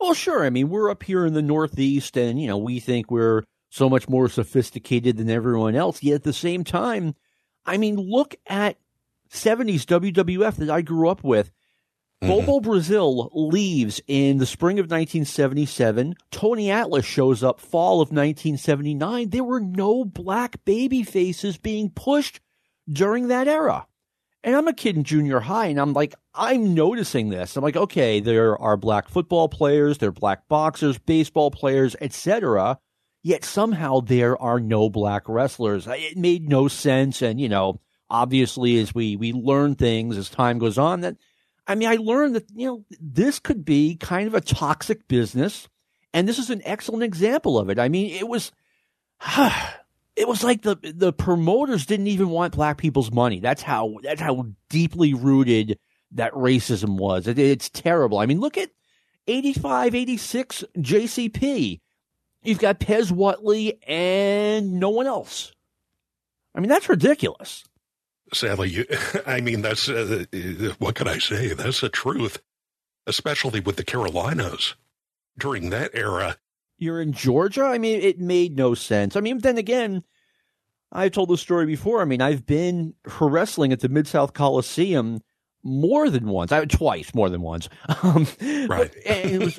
Well, 0.00 0.14
sure. 0.14 0.44
I 0.44 0.50
mean, 0.50 0.68
we're 0.68 0.90
up 0.90 1.02
here 1.02 1.26
in 1.26 1.34
the 1.34 1.42
Northeast, 1.42 2.16
and, 2.16 2.40
you 2.40 2.48
know, 2.48 2.58
we 2.58 2.80
think 2.80 3.10
we're 3.10 3.44
so 3.70 3.88
much 3.88 4.08
more 4.08 4.28
sophisticated 4.28 5.16
than 5.16 5.30
everyone 5.30 5.74
else. 5.74 6.02
Yet 6.02 6.16
at 6.16 6.22
the 6.24 6.32
same 6.32 6.64
time, 6.64 7.14
I 7.64 7.76
mean, 7.76 7.96
look 7.96 8.34
at 8.46 8.78
70s 9.30 9.84
WWF 9.84 10.56
that 10.56 10.70
I 10.70 10.82
grew 10.82 11.08
up 11.08 11.22
with. 11.24 11.52
Mm-hmm. 12.22 12.28
Bobo 12.28 12.60
Brazil 12.60 13.30
leaves 13.32 14.00
in 14.06 14.38
the 14.38 14.46
spring 14.46 14.78
of 14.78 14.84
1977. 14.84 16.14
Tony 16.30 16.70
Atlas 16.70 17.04
shows 17.04 17.42
up 17.42 17.60
fall 17.60 18.00
of 18.00 18.10
1979. 18.10 19.30
There 19.30 19.42
were 19.42 19.60
no 19.60 20.04
black 20.04 20.64
baby 20.64 21.02
faces 21.02 21.56
being 21.56 21.90
pushed 21.90 22.40
during 22.88 23.28
that 23.28 23.48
era. 23.48 23.86
And 24.44 24.56
I'm 24.56 24.66
a 24.66 24.72
kid 24.72 24.96
in 24.96 25.04
junior 25.04 25.38
high, 25.40 25.66
and 25.66 25.78
I'm 25.78 25.92
like, 25.92 26.14
I'm 26.34 26.74
noticing 26.74 27.28
this. 27.28 27.56
I'm 27.56 27.62
like, 27.62 27.76
okay, 27.76 28.18
there 28.18 28.58
are 28.58 28.76
black 28.76 29.08
football 29.08 29.48
players, 29.48 29.98
there 29.98 30.08
are 30.08 30.12
black 30.12 30.48
boxers, 30.48 30.98
baseball 30.98 31.50
players, 31.50 31.94
etc. 32.00 32.78
Yet 33.22 33.44
somehow 33.44 34.00
there 34.00 34.40
are 34.40 34.58
no 34.58 34.90
black 34.90 35.28
wrestlers. 35.28 35.86
It 35.86 36.16
made 36.16 36.48
no 36.48 36.66
sense. 36.66 37.22
And, 37.22 37.40
you 37.40 37.48
know, 37.48 37.80
obviously 38.10 38.80
as 38.80 38.92
we, 38.92 39.14
we 39.14 39.32
learn 39.32 39.76
things 39.76 40.16
as 40.16 40.28
time 40.28 40.58
goes 40.58 40.76
on 40.76 41.02
that, 41.02 41.16
I 41.66 41.76
mean, 41.76 41.88
I 41.88 41.96
learned 41.96 42.34
that, 42.34 42.50
you 42.52 42.66
know, 42.66 42.84
this 43.00 43.38
could 43.38 43.64
be 43.64 43.94
kind 43.94 44.26
of 44.26 44.34
a 44.34 44.40
toxic 44.40 45.06
business. 45.06 45.68
And 46.12 46.28
this 46.28 46.40
is 46.40 46.50
an 46.50 46.62
excellent 46.64 47.04
example 47.04 47.58
of 47.58 47.70
it. 47.70 47.78
I 47.78 47.88
mean, 47.88 48.10
it 48.12 48.26
was, 48.26 48.50
it 50.16 50.28
was 50.28 50.44
like 50.44 50.62
the, 50.62 50.76
the 50.82 51.12
promoters 51.12 51.86
didn't 51.86 52.08
even 52.08 52.30
want 52.30 52.54
black 52.54 52.78
people's 52.78 53.12
money. 53.12 53.40
That's 53.40 53.62
how, 53.62 53.96
that's 54.02 54.20
how 54.20 54.46
deeply 54.68 55.14
rooted 55.14 55.78
that 56.12 56.32
racism 56.32 56.96
was. 56.98 57.26
It, 57.26 57.38
it's 57.38 57.70
terrible. 57.70 58.18
I 58.18 58.26
mean, 58.26 58.40
look 58.40 58.58
at 58.58 58.70
85, 59.26 59.94
86 59.94 60.64
JCP 60.76 61.80
You've 62.42 62.58
got 62.58 62.80
Pez 62.80 63.12
Whatley 63.12 63.78
and 63.86 64.80
no 64.80 64.90
one 64.90 65.06
else. 65.06 65.52
I 66.54 66.60
mean, 66.60 66.68
that's 66.68 66.88
ridiculous. 66.88 67.64
Sadly, 68.32 68.70
you, 68.70 68.86
I 69.26 69.40
mean, 69.40 69.62
that's 69.62 69.88
uh, 69.88 70.24
what 70.78 70.96
can 70.96 71.08
I 71.08 71.18
say? 71.18 71.54
That's 71.54 71.80
the 71.80 71.88
truth, 71.88 72.42
especially 73.06 73.60
with 73.60 73.76
the 73.76 73.84
Carolinas 73.84 74.74
during 75.38 75.70
that 75.70 75.92
era. 75.94 76.36
You're 76.82 77.00
in 77.00 77.12
Georgia? 77.12 77.62
I 77.62 77.78
mean, 77.78 78.00
it 78.00 78.18
made 78.18 78.56
no 78.56 78.74
sense. 78.74 79.14
I 79.14 79.20
mean, 79.20 79.38
then 79.38 79.56
again, 79.56 80.02
I've 80.90 81.12
told 81.12 81.28
the 81.28 81.38
story 81.38 81.64
before. 81.64 82.02
I 82.02 82.04
mean, 82.04 82.20
I've 82.20 82.44
been 82.44 82.94
wrestling 83.20 83.72
at 83.72 83.80
the 83.80 83.88
Mid 83.88 84.08
South 84.08 84.32
Coliseum 84.32 85.22
more 85.62 86.10
than 86.10 86.26
once. 86.26 86.50
I 86.50 86.64
twice, 86.64 87.14
more 87.14 87.30
than 87.30 87.40
once. 87.40 87.68
Um, 88.02 88.26
right. 88.68 88.92
Was 89.38 89.58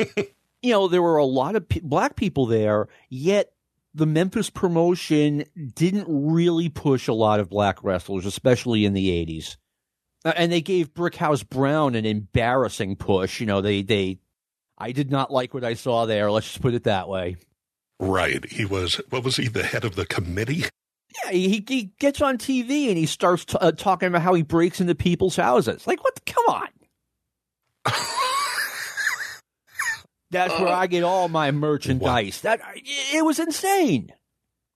you 0.61 0.71
know, 0.71 0.89
there 0.89 1.01
were 1.01 1.17
a 1.17 1.25
lot 1.25 1.55
of 1.55 1.69
p- 1.69 1.79
black 1.79 2.17
people 2.17 2.45
there, 2.45 2.89
yet 3.09 3.53
the 3.93 4.05
Memphis 4.05 4.49
promotion 4.49 5.45
didn't 5.75 6.07
really 6.09 6.67
push 6.67 7.07
a 7.07 7.13
lot 7.13 7.39
of 7.39 7.49
black 7.49 7.83
wrestlers, 7.83 8.25
especially 8.25 8.83
in 8.83 8.93
the 8.93 9.09
80s. 9.25 9.55
Uh, 10.25 10.33
and 10.35 10.51
they 10.51 10.61
gave 10.61 10.93
Brickhouse 10.93 11.47
Brown 11.47 11.95
an 11.95 12.05
embarrassing 12.05 12.95
push. 12.97 13.39
You 13.39 13.45
know, 13.45 13.61
they, 13.61 13.81
they, 13.81 14.19
I 14.83 14.91
did 14.91 15.09
not 15.09 15.31
like 15.31 15.53
what 15.53 15.63
I 15.63 15.75
saw 15.75 16.05
there. 16.05 16.29
Let's 16.29 16.47
just 16.47 16.61
put 16.61 16.73
it 16.73 16.83
that 16.83 17.07
way. 17.07 17.37
Right. 18.01 18.43
He 18.51 18.65
was, 18.65 18.99
what 19.11 19.23
was 19.23 19.37
he, 19.37 19.47
the 19.47 19.63
head 19.63 19.85
of 19.85 19.95
the 19.95 20.05
committee? 20.05 20.65
Yeah, 21.23 21.31
he, 21.31 21.63
he 21.65 21.93
gets 21.99 22.19
on 22.21 22.37
TV 22.37 22.89
and 22.89 22.97
he 22.97 23.05
starts 23.05 23.45
t- 23.45 23.57
uh, 23.61 23.71
talking 23.71 24.09
about 24.09 24.23
how 24.23 24.33
he 24.33 24.41
breaks 24.43 24.81
into 24.81 24.93
people's 24.93 25.37
houses. 25.37 25.87
Like, 25.87 26.03
what? 26.03 26.19
Come 26.25 26.43
on. 26.49 26.67
That's 30.31 30.53
uh, 30.53 30.57
where 30.57 30.73
I 30.73 30.87
get 30.87 31.03
all 31.03 31.29
my 31.29 31.51
merchandise. 31.51 32.41
That 32.41 32.59
it 32.75 33.23
was 33.23 33.39
insane. 33.39 34.11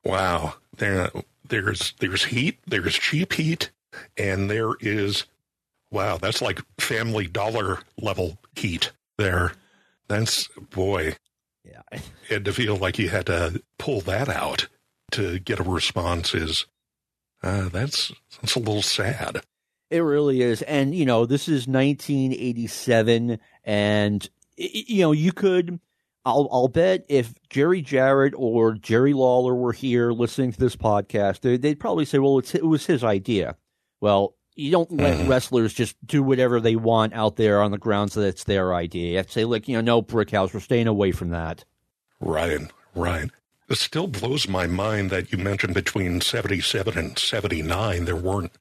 Wow. 0.05 0.53
There, 0.77 1.11
there's 1.49 1.93
there's 1.99 2.23
heat. 2.23 2.59
There's 2.65 2.93
cheap 2.93 3.33
heat, 3.33 3.71
and 4.15 4.49
there 4.49 4.71
is 4.79 5.25
wow. 5.91 6.17
That's 6.17 6.41
like 6.41 6.61
Family 6.79 7.27
Dollar 7.27 7.79
level 7.99 8.37
heat. 8.55 8.93
There. 9.17 9.51
That's 10.07 10.47
boy. 10.71 11.15
Yeah. 11.63 11.99
and 12.29 12.45
to 12.45 12.53
feel 12.53 12.75
like 12.75 12.97
you 12.99 13.09
had 13.09 13.25
to 13.27 13.61
pull 13.77 14.01
that 14.01 14.29
out 14.29 14.67
to 15.11 15.39
get 15.39 15.59
a 15.59 15.63
response 15.63 16.33
is 16.33 16.65
uh, 17.43 17.69
that's 17.69 18.11
that's 18.41 18.55
a 18.55 18.59
little 18.59 18.81
sad. 18.81 19.41
It 19.89 19.99
really 19.99 20.41
is. 20.41 20.61
And, 20.63 20.93
you 20.93 21.05
know, 21.05 21.25
this 21.25 21.47
is 21.47 21.67
1987, 21.67 23.39
and 23.63 24.29
you 24.57 25.01
know, 25.01 25.11
you 25.11 25.31
could. 25.31 25.79
I'll, 26.25 26.49
I'll 26.51 26.67
bet 26.67 27.05
if 27.07 27.33
Jerry 27.49 27.81
Jarrett 27.81 28.33
or 28.35 28.73
Jerry 28.73 29.13
Lawler 29.13 29.55
were 29.55 29.71
here 29.71 30.11
listening 30.11 30.51
to 30.51 30.59
this 30.59 30.75
podcast, 30.75 31.39
they, 31.39 31.69
would 31.69 31.79
probably 31.79 32.03
say, 32.03 32.19
"Well, 32.19 32.39
it 32.39 32.65
was 32.65 32.85
his 32.85 33.01
idea." 33.01 33.55
Well, 34.01 34.35
you 34.57 34.71
don't 34.71 34.91
let 34.91 35.17
mm-hmm. 35.17 35.29
wrestlers 35.29 35.73
just 35.73 35.95
do 36.05 36.23
whatever 36.23 36.59
they 36.59 36.75
want 36.75 37.13
out 37.13 37.35
there 37.35 37.61
on 37.61 37.71
the 37.71 37.77
grounds 37.77 38.13
that 38.15 38.25
it's 38.25 38.43
their 38.43 38.73
idea. 38.73 39.11
You 39.11 39.17
have 39.17 39.27
to 39.27 39.31
say, 39.31 39.45
"Look, 39.45 39.67
you 39.67 39.75
know, 39.75 39.81
no, 39.81 40.01
Brickhouse, 40.01 40.53
we're 40.53 40.59
staying 40.59 40.87
away 40.87 41.11
from 41.11 41.29
that." 41.29 41.63
Right, 42.19 42.59
right. 42.95 43.29
It 43.69 43.77
still 43.77 44.07
blows 44.07 44.47
my 44.47 44.65
mind 44.65 45.09
that 45.11 45.31
you 45.31 45.37
mentioned 45.37 45.73
between 45.73 46.21
seventy-seven 46.21 46.97
and 46.97 47.17
seventy-nine 47.17 48.05
there 48.05 48.15
weren't 48.15 48.51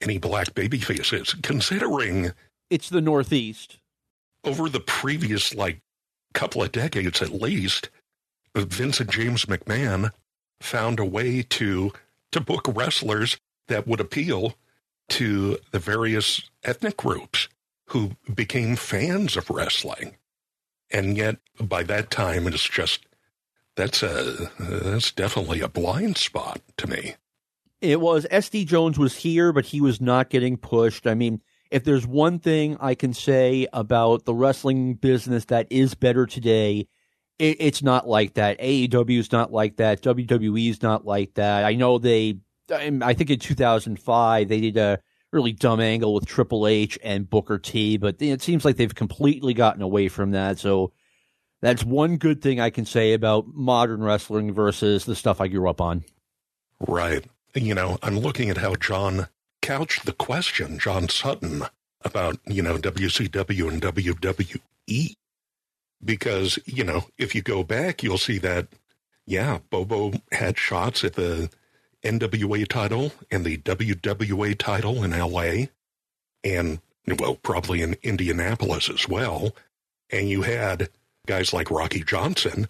any 0.00 0.18
black 0.18 0.54
baby 0.54 0.78
faces, 0.78 1.34
considering 1.42 2.32
it's 2.70 2.88
the 2.88 3.00
Northeast 3.00 3.78
over 4.44 4.68
the 4.68 4.80
previous 4.80 5.54
like 5.54 5.80
couple 6.34 6.62
of 6.62 6.72
decades 6.72 7.22
at 7.22 7.30
least, 7.30 7.90
Vincent 8.54 9.10
James 9.10 9.44
McMahon 9.46 10.10
found 10.60 10.98
a 10.98 11.04
way 11.04 11.42
to 11.42 11.92
to 12.32 12.40
book 12.40 12.66
wrestlers 12.74 13.38
that 13.68 13.86
would 13.86 14.00
appeal 14.00 14.54
to 15.12 15.58
the 15.70 15.78
various 15.78 16.50
ethnic 16.64 16.96
groups 16.96 17.48
who 17.86 18.12
became 18.32 18.76
fans 18.76 19.36
of 19.36 19.50
wrestling. 19.50 20.16
And 20.90 21.16
yet 21.16 21.36
by 21.60 21.82
that 21.84 22.10
time 22.10 22.46
it's 22.46 22.68
just 22.68 23.06
that's 23.76 24.02
a 24.02 24.50
that's 24.58 25.12
definitely 25.12 25.60
a 25.60 25.68
blind 25.68 26.16
spot 26.16 26.60
to 26.78 26.86
me. 26.86 27.14
It 27.80 28.00
was 28.00 28.26
SD 28.30 28.66
Jones 28.66 28.98
was 28.98 29.16
here, 29.16 29.52
but 29.52 29.66
he 29.66 29.80
was 29.80 30.00
not 30.00 30.30
getting 30.30 30.56
pushed. 30.56 31.06
I 31.06 31.14
mean, 31.14 31.42
if 31.70 31.84
there's 31.84 32.06
one 32.06 32.38
thing 32.38 32.76
I 32.80 32.94
can 32.94 33.12
say 33.12 33.66
about 33.72 34.24
the 34.24 34.34
wrestling 34.34 34.94
business 34.94 35.46
that 35.46 35.66
is 35.70 35.94
better 35.94 36.26
today, 36.26 36.86
it, 37.38 37.56
it's 37.58 37.82
not 37.82 38.06
like 38.06 38.34
that. 38.34 38.60
AEW 38.60 39.18
is 39.18 39.32
not 39.32 39.52
like 39.52 39.76
that. 39.76 40.02
WWE 40.02 40.70
is 40.70 40.82
not 40.82 41.04
like 41.04 41.34
that. 41.34 41.64
I 41.64 41.74
know 41.74 41.98
they, 41.98 42.36
I 42.72 43.14
think 43.14 43.30
in 43.30 43.38
2005, 43.38 44.48
they 44.48 44.60
did 44.60 44.76
a 44.76 44.98
really 45.30 45.52
dumb 45.52 45.80
angle 45.80 46.14
with 46.14 46.26
Triple 46.26 46.66
H 46.66 46.98
and 47.02 47.28
Booker 47.28 47.58
T, 47.58 47.96
but 47.96 48.20
it 48.20 48.42
seems 48.42 48.64
like 48.64 48.76
they've 48.76 48.94
completely 48.94 49.54
gotten 49.54 49.82
away 49.82 50.08
from 50.08 50.32
that. 50.32 50.58
So 50.58 50.92
that's 51.60 51.84
one 51.84 52.16
good 52.16 52.42
thing 52.42 52.60
I 52.60 52.70
can 52.70 52.84
say 52.84 53.12
about 53.12 53.46
modern 53.48 54.02
wrestling 54.02 54.52
versus 54.52 55.04
the 55.04 55.14
stuff 55.14 55.40
I 55.40 55.48
grew 55.48 55.68
up 55.68 55.80
on. 55.80 56.04
Right. 56.80 57.24
You 57.54 57.74
know, 57.74 57.98
I'm 58.02 58.18
looking 58.18 58.50
at 58.50 58.58
how 58.58 58.74
John 58.74 59.28
couched 59.60 60.04
the 60.04 60.12
question, 60.12 60.78
John 60.78 61.08
Sutton, 61.08 61.64
about, 62.02 62.38
you 62.46 62.62
know, 62.62 62.76
WCW 62.76 63.68
and 63.68 63.80
WWE. 63.80 65.14
Because, 66.04 66.58
you 66.66 66.82
know, 66.82 67.04
if 67.16 67.34
you 67.34 67.42
go 67.42 67.62
back, 67.62 68.02
you'll 68.02 68.18
see 68.18 68.38
that, 68.38 68.66
yeah, 69.24 69.60
Bobo 69.70 70.12
had 70.32 70.58
shots 70.58 71.04
at 71.04 71.14
the 71.14 71.48
NWA 72.02 72.66
title 72.66 73.12
and 73.30 73.44
the 73.44 73.58
WWA 73.58 74.56
title 74.58 75.04
in 75.04 75.10
LA 75.10 75.66
and, 76.44 76.80
well, 77.18 77.36
probably 77.36 77.82
in 77.82 77.96
Indianapolis 78.02 78.90
as 78.90 79.08
well. 79.08 79.54
And 80.10 80.28
you 80.28 80.42
had 80.42 80.88
guys 81.26 81.52
like 81.52 81.70
Rocky 81.70 82.02
Johnson 82.02 82.68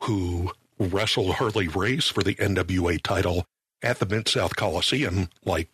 who 0.00 0.52
wrestled 0.78 1.34
Harley 1.34 1.68
Race 1.68 2.08
for 2.08 2.22
the 2.22 2.34
NWA 2.34 3.00
title 3.00 3.44
at 3.82 3.98
the 3.98 4.06
Mid 4.06 4.28
South 4.28 4.56
Coliseum 4.56 5.28
like 5.44 5.68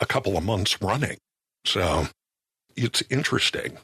a 0.00 0.06
couple 0.06 0.36
of 0.36 0.44
months 0.44 0.80
running. 0.80 1.18
So 1.64 2.06
it's 2.76 3.02
interesting. 3.10 3.78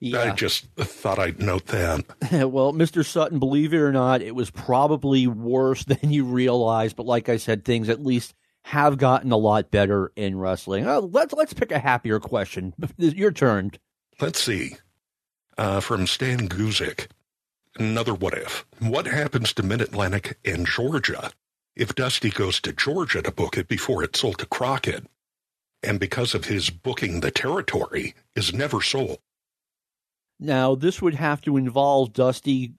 Yeah. 0.00 0.20
I 0.20 0.30
just 0.34 0.66
thought 0.76 1.18
I'd 1.18 1.40
note 1.40 1.66
that. 1.66 2.04
well, 2.50 2.72
Mr. 2.72 3.04
Sutton, 3.04 3.38
believe 3.38 3.72
it 3.72 3.78
or 3.78 3.92
not, 3.92 4.20
it 4.20 4.34
was 4.34 4.50
probably 4.50 5.26
worse 5.26 5.84
than 5.86 6.10
you 6.10 6.24
realize. 6.24 6.92
But 6.92 7.06
like 7.06 7.28
I 7.28 7.36
said, 7.38 7.64
things 7.64 7.88
at 7.88 8.04
least 8.04 8.34
have 8.64 8.98
gotten 8.98 9.32
a 9.32 9.36
lot 9.36 9.70
better 9.70 10.12
in 10.16 10.36
wrestling. 10.38 10.86
Uh, 10.86 11.00
let's 11.00 11.32
let's 11.32 11.54
pick 11.54 11.70
a 11.70 11.78
happier 11.78 12.20
question. 12.20 12.74
Your 12.98 13.30
turn. 13.30 13.72
Let's 14.20 14.42
see. 14.42 14.76
Uh, 15.56 15.80
from 15.80 16.06
Stan 16.06 16.48
Guzik, 16.48 17.06
another 17.78 18.12
what 18.12 18.34
if. 18.34 18.66
What 18.78 19.06
happens 19.06 19.54
to 19.54 19.62
Mid 19.62 19.80
Atlantic 19.80 20.38
and 20.44 20.66
Georgia 20.66 21.30
if 21.74 21.94
Dusty 21.94 22.30
goes 22.30 22.60
to 22.62 22.72
Georgia 22.72 23.22
to 23.22 23.30
book 23.30 23.56
it 23.56 23.68
before 23.68 24.02
it's 24.02 24.20
sold 24.20 24.38
to 24.38 24.46
Crockett? 24.46 25.06
And 25.82 26.00
because 26.00 26.34
of 26.34 26.46
his 26.46 26.68
booking 26.68 27.20
the 27.20 27.30
territory, 27.30 28.14
is 28.34 28.52
never 28.52 28.82
sold. 28.82 29.18
Now, 30.38 30.74
this 30.74 31.00
would 31.00 31.14
have 31.14 31.40
to 31.42 31.56
involve 31.56 32.12
Dusty 32.12 32.74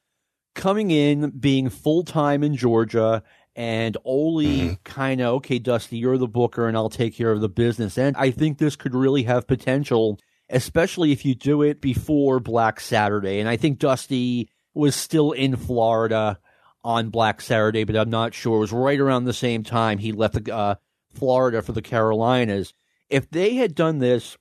coming 0.55 0.91
in, 0.91 1.31
being 1.31 1.69
full 1.69 2.03
time 2.03 2.43
in 2.43 2.55
Georgia, 2.55 3.23
and 3.55 3.97
Ole 4.05 4.43
Mm-hmm. 4.43 4.73
kind 4.83 5.21
of, 5.21 5.35
okay, 5.35 5.57
Dusty, 5.59 5.97
you're 5.97 6.17
the 6.17 6.27
booker, 6.27 6.67
and 6.67 6.77
I'll 6.77 6.89
take 6.89 7.15
care 7.15 7.31
of 7.31 7.41
the 7.41 7.49
business. 7.49 7.97
And 7.97 8.15
I 8.15 8.31
think 8.31 8.57
this 8.57 8.75
could 8.75 8.93
really 8.93 9.23
have 9.23 9.47
potential, 9.47 10.19
especially 10.49 11.11
if 11.11 11.25
you 11.25 11.33
do 11.33 11.63
it 11.63 11.81
before 11.81 12.39
Black 12.39 12.79
Saturday. 12.79 13.39
And 13.39 13.49
I 13.49 13.57
think 13.57 13.79
Dusty 13.79 14.49
was 14.75 14.95
still 14.95 15.31
in 15.31 15.55
Florida 15.55 16.39
on 16.83 17.09
Black 17.09 17.41
Saturday, 17.41 17.83
but 17.83 17.95
I'm 17.95 18.11
not 18.11 18.35
sure. 18.35 18.57
It 18.57 18.59
was 18.59 18.71
right 18.71 18.99
around 18.99 19.25
the 19.25 19.33
same 19.33 19.63
time 19.63 19.97
he 19.97 20.11
left 20.11 20.43
the, 20.43 20.55
uh, 20.55 20.75
Florida 21.13 21.63
for 21.63 21.71
the 21.71 21.81
Carolinas. 21.81 22.73
If 23.09 23.29
they 23.31 23.55
had 23.55 23.73
done 23.73 23.97
this 23.97 24.37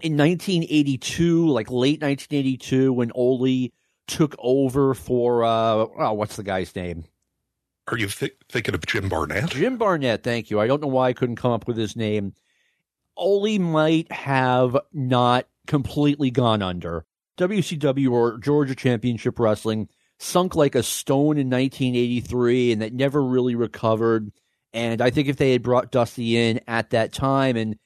in 0.00 0.16
1982, 0.16 1.48
like 1.48 1.70
late 1.70 2.00
1982, 2.00 2.92
when 2.92 3.12
Ole 3.14 3.68
took 4.06 4.34
over 4.38 4.94
for 4.94 5.44
uh, 5.44 5.86
oh, 5.98 6.12
what's 6.14 6.36
the 6.36 6.42
guy's 6.42 6.74
name? 6.74 7.04
Are 7.88 7.98
you 7.98 8.06
th- 8.06 8.36
thinking 8.48 8.74
of 8.74 8.86
Jim 8.86 9.08
Barnett? 9.08 9.50
Jim 9.50 9.76
Barnett. 9.76 10.22
Thank 10.22 10.50
you. 10.50 10.60
I 10.60 10.66
don't 10.66 10.80
know 10.80 10.88
why 10.88 11.08
I 11.08 11.12
couldn't 11.12 11.36
come 11.36 11.52
up 11.52 11.66
with 11.66 11.76
his 11.76 11.96
name. 11.96 12.34
Ole 13.16 13.58
might 13.58 14.10
have 14.10 14.76
not 14.92 15.46
completely 15.66 16.30
gone 16.30 16.62
under. 16.62 17.04
WCW 17.38 18.10
or 18.10 18.38
Georgia 18.38 18.74
Championship 18.74 19.38
Wrestling 19.38 19.88
sunk 20.18 20.54
like 20.54 20.74
a 20.74 20.82
stone 20.82 21.38
in 21.38 21.50
1983 21.50 22.72
and 22.72 22.82
that 22.82 22.92
never 22.92 23.22
really 23.22 23.54
recovered. 23.54 24.30
And 24.72 25.02
I 25.02 25.10
think 25.10 25.28
if 25.28 25.36
they 25.36 25.52
had 25.52 25.62
brought 25.62 25.90
Dusty 25.90 26.36
in 26.36 26.60
at 26.68 26.90
that 26.90 27.12
time 27.12 27.56
and 27.56 27.78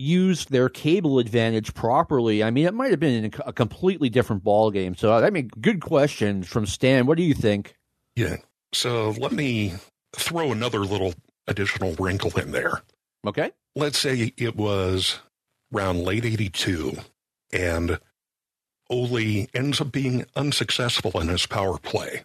used 0.00 0.50
their 0.50 0.68
cable 0.68 1.18
advantage 1.18 1.74
properly, 1.74 2.42
I 2.42 2.50
mean, 2.50 2.66
it 2.66 2.74
might 2.74 2.90
have 2.90 3.00
been 3.00 3.32
a 3.44 3.52
completely 3.52 4.08
different 4.08 4.42
ball 4.42 4.70
game. 4.70 4.94
So, 4.94 5.12
I 5.12 5.30
mean, 5.30 5.50
good 5.60 5.80
question 5.80 6.42
from 6.42 6.66
Stan. 6.66 7.06
What 7.06 7.16
do 7.16 7.22
you 7.22 7.34
think? 7.34 7.74
Yeah. 8.16 8.36
So 8.72 9.10
let 9.18 9.32
me 9.32 9.74
throw 10.14 10.52
another 10.52 10.80
little 10.80 11.14
additional 11.46 11.94
wrinkle 11.98 12.36
in 12.38 12.52
there. 12.52 12.82
Okay. 13.26 13.52
Let's 13.76 13.98
say 13.98 14.32
it 14.36 14.56
was 14.56 15.20
around 15.72 16.02
late 16.04 16.24
82 16.24 16.96
and 17.52 17.98
Ole 18.88 19.46
ends 19.54 19.80
up 19.80 19.92
being 19.92 20.26
unsuccessful 20.34 21.20
in 21.20 21.28
his 21.28 21.46
power 21.46 21.78
play. 21.78 22.24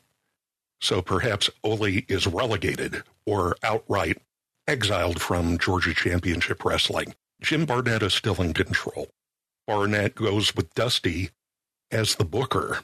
So 0.81 1.01
perhaps 1.01 1.49
Ole 1.63 2.01
is 2.07 2.27
relegated 2.27 3.03
or 3.25 3.55
outright 3.63 4.17
exiled 4.67 5.21
from 5.21 5.57
Georgia 5.57 5.93
Championship 5.93 6.65
Wrestling. 6.65 7.13
Jim 7.41 7.65
Barnett 7.65 8.03
is 8.03 8.13
still 8.13 8.41
in 8.41 8.53
control. 8.53 9.09
Barnett 9.67 10.15
goes 10.15 10.55
with 10.55 10.73
Dusty 10.73 11.31
as 11.91 12.15
the 12.15 12.25
booker. 12.25 12.81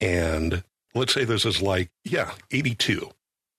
And 0.00 0.62
let's 0.94 1.14
say 1.14 1.24
this 1.24 1.44
is 1.44 1.60
like, 1.62 1.90
yeah, 2.04 2.32
82. 2.50 3.10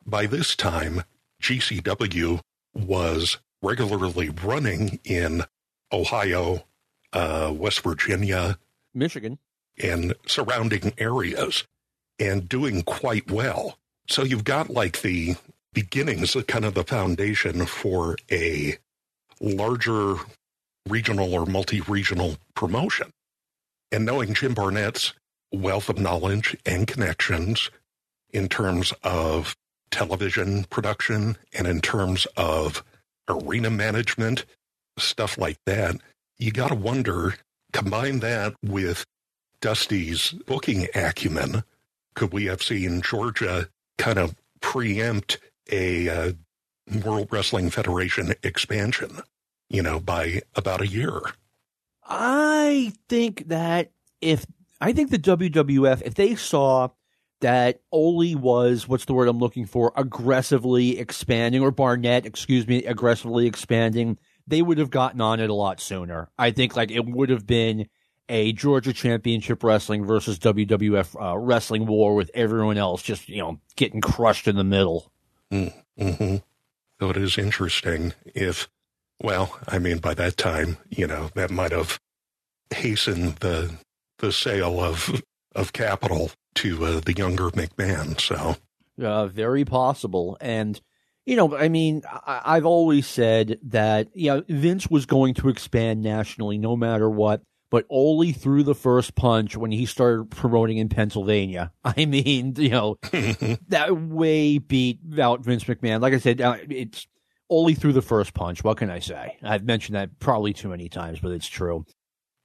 By 0.05 0.25
this 0.25 0.55
time, 0.55 1.03
GCW 1.41 2.39
was 2.73 3.37
regularly 3.61 4.29
running 4.29 4.99
in 5.03 5.43
Ohio, 5.91 6.65
uh, 7.13 7.53
West 7.55 7.81
Virginia, 7.81 8.57
Michigan. 8.93 9.37
and 9.81 10.13
surrounding 10.25 10.93
areas 10.97 11.65
and 12.19 12.47
doing 12.47 12.83
quite 12.83 13.29
well. 13.29 13.77
So 14.07 14.23
you've 14.23 14.43
got 14.43 14.69
like 14.69 15.01
the 15.01 15.35
beginnings, 15.73 16.35
kind 16.47 16.65
of 16.65 16.73
the 16.73 16.83
foundation 16.83 17.65
for 17.65 18.15
a 18.31 18.77
larger 19.39 20.15
regional 20.87 21.33
or 21.33 21.45
multi 21.45 21.81
regional 21.81 22.37
promotion. 22.55 23.11
And 23.91 24.05
knowing 24.05 24.33
Jim 24.33 24.53
Barnett's 24.53 25.13
wealth 25.51 25.89
of 25.89 25.97
knowledge 25.97 26.55
and 26.65 26.87
connections 26.87 27.71
in 28.31 28.47
terms 28.47 28.93
of 29.03 29.55
television 29.91 30.65
production 30.65 31.37
and 31.57 31.67
in 31.67 31.81
terms 31.81 32.27
of 32.37 32.83
arena 33.27 33.69
management, 33.69 34.45
stuff 34.97 35.37
like 35.37 35.57
that, 35.65 35.95
you 36.37 36.51
got 36.51 36.69
to 36.69 36.75
wonder 36.75 37.35
combine 37.73 38.19
that 38.19 38.55
with 38.63 39.05
Dusty's 39.61 40.31
booking 40.47 40.87
acumen. 40.95 41.63
Could 42.15 42.33
we 42.33 42.45
have 42.45 42.63
seen 42.63 43.01
Georgia 43.01 43.69
kind 43.97 44.17
of 44.17 44.35
preempt 44.61 45.39
a 45.71 46.09
uh, 46.09 46.31
World 47.03 47.27
Wrestling 47.31 47.69
Federation 47.69 48.33
expansion, 48.43 49.21
you 49.69 49.81
know, 49.81 49.99
by 49.99 50.41
about 50.55 50.81
a 50.81 50.87
year? 50.87 51.21
I 52.03 52.93
think 53.07 53.47
that 53.49 53.91
if 54.21 54.45
I 54.81 54.93
think 54.93 55.11
the 55.11 55.19
WWF, 55.19 56.01
if 56.03 56.15
they 56.15 56.35
saw 56.35 56.89
that 57.41 57.81
Ole 57.91 58.35
was 58.35 58.87
what's 58.87 59.05
the 59.05 59.13
word 59.13 59.27
I'm 59.27 59.39
looking 59.39 59.65
for, 59.65 59.93
aggressively 59.95 60.99
expanding, 60.99 61.61
or 61.61 61.71
Barnett, 61.71 62.25
excuse 62.25 62.67
me, 62.67 62.83
aggressively 62.85 63.47
expanding, 63.47 64.17
they 64.47 64.61
would 64.61 64.77
have 64.77 64.89
gotten 64.89 65.21
on 65.21 65.39
it 65.39 65.49
a 65.49 65.53
lot 65.53 65.79
sooner. 65.79 66.29
I 66.37 66.51
think 66.51 66.75
like 66.75 66.91
it 66.91 67.05
would 67.05 67.29
have 67.29 67.45
been 67.45 67.87
a 68.27 68.53
Georgia 68.53 68.93
Championship 68.93 69.63
Wrestling 69.63 70.05
versus 70.05 70.39
WWF 70.39 71.21
uh, 71.21 71.37
Wrestling 71.37 71.85
War 71.85 72.15
with 72.15 72.31
everyone 72.33 72.77
else 72.77 73.01
just 73.01 73.29
you 73.29 73.37
know 73.37 73.59
getting 73.75 74.01
crushed 74.01 74.47
in 74.47 74.55
the 74.55 74.63
middle. 74.63 75.11
Mm-hmm. 75.51 76.37
So 76.99 77.09
it 77.09 77.17
is 77.17 77.37
interesting 77.37 78.13
if, 78.25 78.67
well, 79.21 79.57
I 79.67 79.79
mean, 79.79 79.99
by 79.99 80.13
that 80.15 80.37
time, 80.37 80.77
you 80.89 81.07
know, 81.07 81.29
that 81.33 81.49
might 81.49 81.71
have 81.71 81.99
hastened 82.71 83.37
the 83.37 83.77
the 84.19 84.31
sale 84.31 84.81
of 84.81 85.21
of 85.55 85.73
Capitol 85.73 86.31
to 86.55 86.85
uh, 86.85 86.99
the 86.99 87.13
younger 87.13 87.49
McMahon. 87.51 88.19
So 88.19 88.57
Uh, 89.01 89.27
very 89.27 89.63
possible. 89.63 90.37
And, 90.41 90.79
you 91.25 91.37
know, 91.37 91.55
I 91.55 91.69
mean, 91.69 92.01
I, 92.05 92.41
I've 92.43 92.65
always 92.65 93.07
said 93.07 93.59
that, 93.63 94.09
you 94.13 94.29
know, 94.29 94.43
Vince 94.49 94.89
was 94.89 95.05
going 95.05 95.35
to 95.35 95.47
expand 95.47 96.01
nationally 96.01 96.57
no 96.57 96.75
matter 96.75 97.09
what, 97.09 97.41
but 97.69 97.85
only 97.89 98.31
threw 98.31 98.63
the 98.63 98.75
first 98.75 99.15
punch 99.15 99.55
when 99.55 99.71
he 99.71 99.85
started 99.85 100.31
promoting 100.31 100.77
in 100.77 100.89
Pennsylvania. 100.89 101.71
I 101.83 102.05
mean, 102.05 102.55
you 102.57 102.69
know, 102.69 102.97
that 103.67 103.95
way 103.95 104.57
beat 104.57 104.99
out 105.19 105.41
Vince 105.41 105.63
McMahon. 105.65 106.01
Like 106.01 106.13
I 106.13 106.19
said, 106.19 106.41
uh, 106.41 106.57
it's 106.69 107.07
only 107.49 107.73
through 107.73 107.93
the 107.93 108.01
first 108.01 108.33
punch. 108.33 108.63
What 108.63 108.77
can 108.77 108.89
I 108.89 108.99
say? 108.99 109.37
I've 109.43 109.65
mentioned 109.65 109.95
that 109.95 110.19
probably 110.19 110.53
too 110.53 110.69
many 110.69 110.89
times, 110.89 111.19
but 111.19 111.31
it's 111.31 111.47
true. 111.47 111.85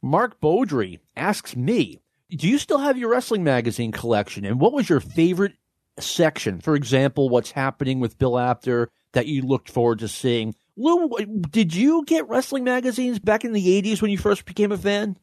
Mark 0.03 0.41
Beaudry 0.41 0.99
asks 1.17 1.57
me, 1.57 2.01
do 2.31 2.49
you 2.49 2.59
still 2.59 2.79
have 2.79 2.99
your 2.99 3.11
wrestling 3.11 3.45
magazine 3.45 3.93
collection? 3.93 4.45
And 4.45 4.61
what 4.61 4.73
was 4.73 4.89
your 4.89 5.01
favorite 5.01 5.55
section? 5.99 6.61
For 6.61 6.75
example, 6.75 7.29
what's 7.29 7.51
happening 7.51 8.01
with 8.01 8.19
Bill 8.19 8.39
Apter 8.39 8.91
that 9.13 9.27
you 9.27 9.43
looked 9.43 9.71
forward 9.71 10.01
to 10.01 10.09
seeing? 10.09 10.55
Lou, 10.77 11.09
did 11.51 11.75
you 11.75 12.05
get 12.05 12.29
wrestling 12.29 12.65
magazines 12.65 13.19
back 13.19 13.45
in 13.45 13.53
the 13.53 13.83
80s 13.83 14.03
when 14.03 14.11
you 14.11 14.19
first 14.19 14.45
became 14.45 14.73
a 14.73 14.79
fan? 14.79 15.17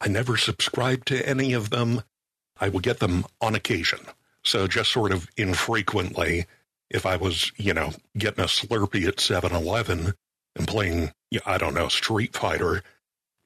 I 0.00 0.08
never 0.08 0.36
subscribed 0.36 1.08
to 1.08 1.28
any 1.28 1.52
of 1.52 1.70
them. 1.70 2.02
I 2.60 2.68
would 2.68 2.82
get 2.82 3.00
them 3.00 3.24
on 3.40 3.54
occasion. 3.54 4.00
So 4.44 4.66
just 4.66 4.92
sort 4.92 5.12
of 5.12 5.28
infrequently, 5.36 6.46
if 6.90 7.06
I 7.06 7.16
was, 7.16 7.50
you 7.56 7.74
know, 7.74 7.92
getting 8.16 8.44
a 8.44 8.46
Slurpee 8.46 9.08
at 9.08 9.18
7 9.18 9.52
Eleven 9.52 10.14
and 10.54 10.68
playing, 10.68 11.12
I 11.44 11.58
don't 11.58 11.74
know, 11.74 11.88
Street 11.88 12.36
Fighter, 12.36 12.82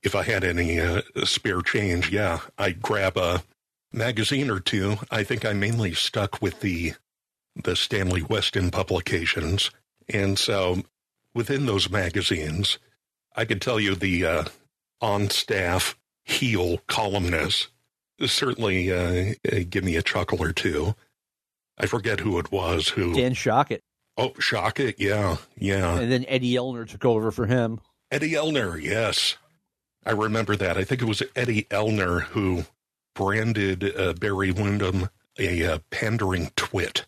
if 0.02 0.14
I 0.14 0.24
had 0.24 0.44
any 0.44 0.80
uh, 0.80 1.02
spare 1.24 1.62
change, 1.62 2.10
yeah, 2.10 2.40
I'd 2.58 2.82
grab 2.82 3.16
a 3.16 3.42
magazine 3.92 4.50
or 4.50 4.60
two. 4.60 4.96
I 5.10 5.24
think 5.24 5.44
I 5.44 5.52
mainly 5.52 5.94
stuck 5.94 6.42
with 6.42 6.60
the 6.60 6.94
the 7.64 7.74
Stanley 7.74 8.22
Weston 8.22 8.70
publications. 8.70 9.72
And 10.08 10.38
so 10.38 10.82
within 11.38 11.66
those 11.66 11.88
magazines, 11.88 12.78
I 13.36 13.44
could 13.44 13.62
tell 13.62 13.78
you 13.78 13.94
the 13.94 14.26
uh, 14.26 14.44
on 15.00 15.30
staff 15.30 15.96
heel 16.24 16.78
columnists 16.88 17.68
certainly 18.26 18.92
uh, 18.92 19.34
uh, 19.50 19.60
give 19.70 19.84
me 19.84 19.94
a 19.94 20.02
chuckle 20.02 20.42
or 20.42 20.52
two. 20.52 20.96
I 21.78 21.86
forget 21.86 22.18
who 22.18 22.40
it 22.40 22.50
was 22.50 22.88
who. 22.88 23.14
Dan 23.14 23.34
Shocket. 23.34 23.84
Oh, 24.16 24.32
Shocket, 24.40 24.96
yeah, 24.98 25.36
yeah. 25.56 25.96
And 25.96 26.10
then 26.10 26.24
Eddie 26.26 26.54
Ellner 26.54 26.88
took 26.88 27.04
over 27.04 27.30
for 27.30 27.46
him. 27.46 27.80
Eddie 28.10 28.32
Ellner, 28.32 28.82
yes. 28.82 29.36
I 30.04 30.10
remember 30.10 30.56
that. 30.56 30.76
I 30.76 30.82
think 30.82 31.02
it 31.02 31.04
was 31.04 31.22
Eddie 31.36 31.68
Ellner 31.70 32.22
who 32.22 32.64
branded 33.14 33.96
uh, 33.96 34.14
Barry 34.14 34.50
Windham 34.50 35.08
a 35.38 35.64
uh, 35.64 35.78
pandering 35.92 36.50
twit 36.56 37.06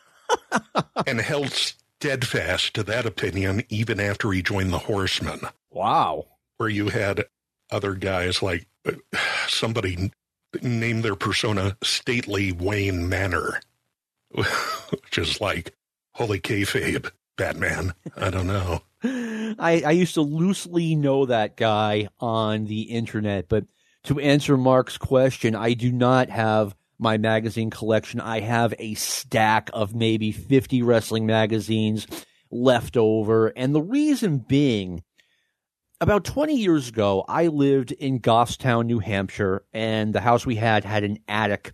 and 1.06 1.20
held 1.20 1.52
steadfast 2.00 2.74
to 2.74 2.82
that 2.84 3.06
opinion 3.06 3.62
even 3.68 3.98
after 4.00 4.30
he 4.32 4.42
joined 4.42 4.72
the 4.72 4.78
Horsemen. 4.78 5.40
Wow. 5.70 6.26
Where 6.58 6.68
you 6.68 6.88
had 6.88 7.24
other 7.70 7.94
guys 7.94 8.42
like 8.42 8.66
uh, 8.86 8.92
somebody 9.48 10.10
named 10.62 11.02
their 11.02 11.14
persona 11.14 11.76
Stately 11.82 12.52
Wayne 12.52 13.08
Manor, 13.08 13.60
which 14.30 15.18
is 15.18 15.40
like, 15.40 15.74
holy 16.14 16.40
kayfabe, 16.40 17.10
Batman. 17.36 17.94
I 18.16 18.30
don't 18.30 18.46
know. 18.46 18.82
I, 19.58 19.82
I 19.86 19.90
used 19.92 20.14
to 20.14 20.22
loosely 20.22 20.94
know 20.94 21.26
that 21.26 21.56
guy 21.56 22.08
on 22.20 22.66
the 22.66 22.82
internet, 22.82 23.48
but 23.48 23.64
to 24.04 24.20
answer 24.20 24.56
Mark's 24.56 24.98
question, 24.98 25.54
I 25.54 25.74
do 25.74 25.92
not 25.92 26.30
have 26.30 26.74
my 26.98 27.18
magazine 27.18 27.70
collection. 27.70 28.20
I 28.20 28.40
have 28.40 28.74
a 28.78 28.94
stack 28.94 29.70
of 29.72 29.94
maybe 29.94 30.32
50 30.32 30.82
wrestling 30.82 31.26
magazines 31.26 32.06
left 32.50 32.96
over. 32.96 33.48
And 33.48 33.74
the 33.74 33.82
reason 33.82 34.38
being, 34.38 35.02
about 36.00 36.24
20 36.24 36.54
years 36.54 36.88
ago, 36.88 37.24
I 37.28 37.46
lived 37.46 37.92
in 37.92 38.20
Goffstown, 38.20 38.86
New 38.86 38.98
Hampshire, 38.98 39.64
and 39.72 40.14
the 40.14 40.20
house 40.20 40.44
we 40.44 40.56
had 40.56 40.84
had 40.84 41.04
an 41.04 41.18
attic. 41.26 41.72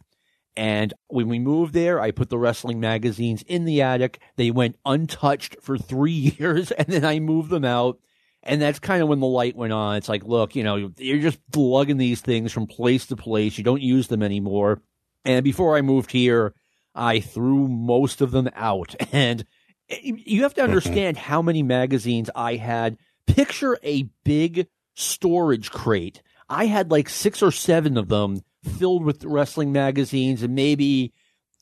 And 0.56 0.92
when 1.08 1.28
we 1.28 1.38
moved 1.38 1.72
there, 1.72 2.00
I 2.00 2.10
put 2.10 2.28
the 2.28 2.38
wrestling 2.38 2.78
magazines 2.78 3.42
in 3.46 3.64
the 3.64 3.82
attic. 3.82 4.20
They 4.36 4.50
went 4.50 4.76
untouched 4.84 5.56
for 5.62 5.78
three 5.78 6.36
years, 6.38 6.70
and 6.70 6.86
then 6.88 7.04
I 7.04 7.20
moved 7.20 7.50
them 7.50 7.64
out. 7.64 7.98
And 8.44 8.60
that's 8.60 8.80
kind 8.80 9.02
of 9.02 9.08
when 9.08 9.20
the 9.20 9.26
light 9.26 9.54
went 9.54 9.72
on. 9.72 9.96
It's 9.96 10.08
like, 10.08 10.24
look, 10.24 10.56
you 10.56 10.64
know, 10.64 10.90
you're 10.98 11.20
just 11.20 11.38
lugging 11.54 11.96
these 11.96 12.20
things 12.20 12.50
from 12.50 12.66
place 12.66 13.06
to 13.06 13.16
place. 13.16 13.56
You 13.56 13.62
don't 13.62 13.80
use 13.80 14.08
them 14.08 14.22
anymore. 14.22 14.82
And 15.24 15.44
before 15.44 15.76
I 15.76 15.82
moved 15.82 16.10
here, 16.10 16.54
I 16.94 17.20
threw 17.20 17.68
most 17.68 18.20
of 18.20 18.30
them 18.30 18.50
out. 18.54 18.94
And 19.12 19.44
you 19.88 20.42
have 20.42 20.54
to 20.54 20.62
mm-hmm. 20.62 20.70
understand 20.70 21.16
how 21.18 21.42
many 21.42 21.62
magazines 21.62 22.30
I 22.34 22.56
had. 22.56 22.96
Picture 23.26 23.78
a 23.82 24.08
big 24.24 24.68
storage 24.94 25.70
crate. 25.70 26.22
I 26.48 26.66
had 26.66 26.90
like 26.90 27.08
six 27.08 27.42
or 27.42 27.50
seven 27.50 27.96
of 27.96 28.08
them 28.08 28.40
filled 28.64 29.04
with 29.04 29.24
wrestling 29.24 29.72
magazines 29.72 30.42
and 30.42 30.54
maybe 30.54 31.12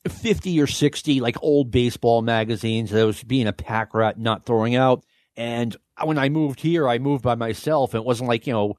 50 0.07 0.59
or 0.61 0.67
60 0.67 1.19
like 1.19 1.41
old 1.41 1.71
baseball 1.71 2.21
magazines 2.21 2.91
that 2.91 3.05
was 3.05 3.23
being 3.23 3.47
a 3.47 3.53
pack 3.53 3.93
rat, 3.93 4.19
not 4.19 4.45
throwing 4.45 4.75
out. 4.75 5.03
And 5.35 5.75
when 6.03 6.17
I 6.17 6.29
moved 6.29 6.59
here, 6.59 6.87
I 6.87 6.99
moved 6.99 7.23
by 7.23 7.35
myself. 7.35 7.95
It 7.95 8.03
wasn't 8.03 8.29
like, 8.29 8.47
you 8.47 8.53
know, 8.53 8.75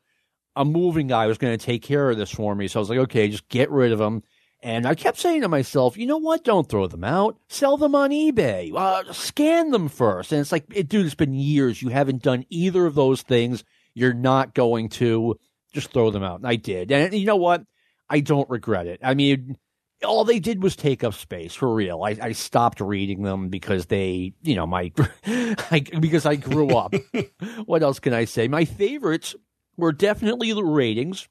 a 0.55 0.65
moving 0.65 1.07
guy 1.07 1.27
was 1.27 1.39
going 1.39 1.57
to 1.57 1.65
take 1.65 1.83
care 1.83 2.11
of 2.11 2.19
this 2.19 2.31
for 2.31 2.55
me. 2.55 2.69
So 2.69 2.79
I 2.79 2.83
was 2.83 2.91
like, 2.91 2.99
okay, 3.01 3.29
just 3.29 3.49
get 3.49 3.71
rid 3.71 3.93
of 3.93 3.99
them. 3.99 4.23
And 4.63 4.87
I 4.87 4.95
kept 4.95 5.19
saying 5.19 5.41
to 5.43 5.49
myself, 5.49 5.97
you 5.97 6.07
know 6.07 6.19
what? 6.19 6.45
Don't 6.45 6.69
throw 6.69 6.87
them 6.87 7.03
out. 7.03 7.37
Sell 7.49 7.77
them 7.77 7.97
on 7.97 8.11
eBay. 8.11 8.73
Uh, 8.73 9.13
scan 9.13 9.73
them 9.73 9.89
first. 9.89 10.31
And 10.31 10.41
it's 10.41 10.53
like, 10.53 10.67
it, 10.73 10.89
dude, 10.89 11.05
it's 11.05 11.17
been 11.17 11.35
years. 11.35 11.83
You 11.83 11.89
haven't 11.89 12.23
done 12.23 12.47
either 12.49 12.87
of 12.87 12.95
those 12.95 13.23
things. 13.23 13.65
You're 13.93 14.15
not 14.15 14.55
going 14.55 14.89
to 14.91 15.39
just 15.73 15.93
throw 15.93 16.11
them 16.11 16.23
out. 16.23 16.39
And 16.39 16.47
I 16.47 16.55
did. 16.55 16.93
And 16.93 17.13
you 17.13 17.27
know 17.27 17.37
what? 17.37 17.65
I 18.09 18.21
don't 18.21 18.49
regret 18.49 18.87
it. 18.87 19.01
I 19.03 19.15
mean, 19.15 19.59
all 20.05 20.25
they 20.25 20.39
did 20.39 20.63
was 20.63 20.77
take 20.77 21.03
up 21.03 21.15
space 21.15 21.55
for 21.55 21.75
real. 21.75 22.05
I, 22.05 22.17
I 22.23 22.33
stopped 22.33 22.81
reading 22.81 23.23
them 23.23 23.49
because 23.49 23.87
they, 23.87 24.35
you 24.43 24.55
know, 24.55 24.67
my, 24.67 24.93
I, 25.27 25.85
because 25.99 26.25
I 26.25 26.37
grew 26.37 26.77
up. 26.77 26.95
what 27.65 27.83
else 27.83 27.99
can 27.99 28.13
I 28.13 28.27
say? 28.27 28.47
My 28.47 28.65
favorites 28.65 29.35
were 29.77 29.93
definitely 29.93 30.53
the 30.53 30.65
ratings 30.65 31.29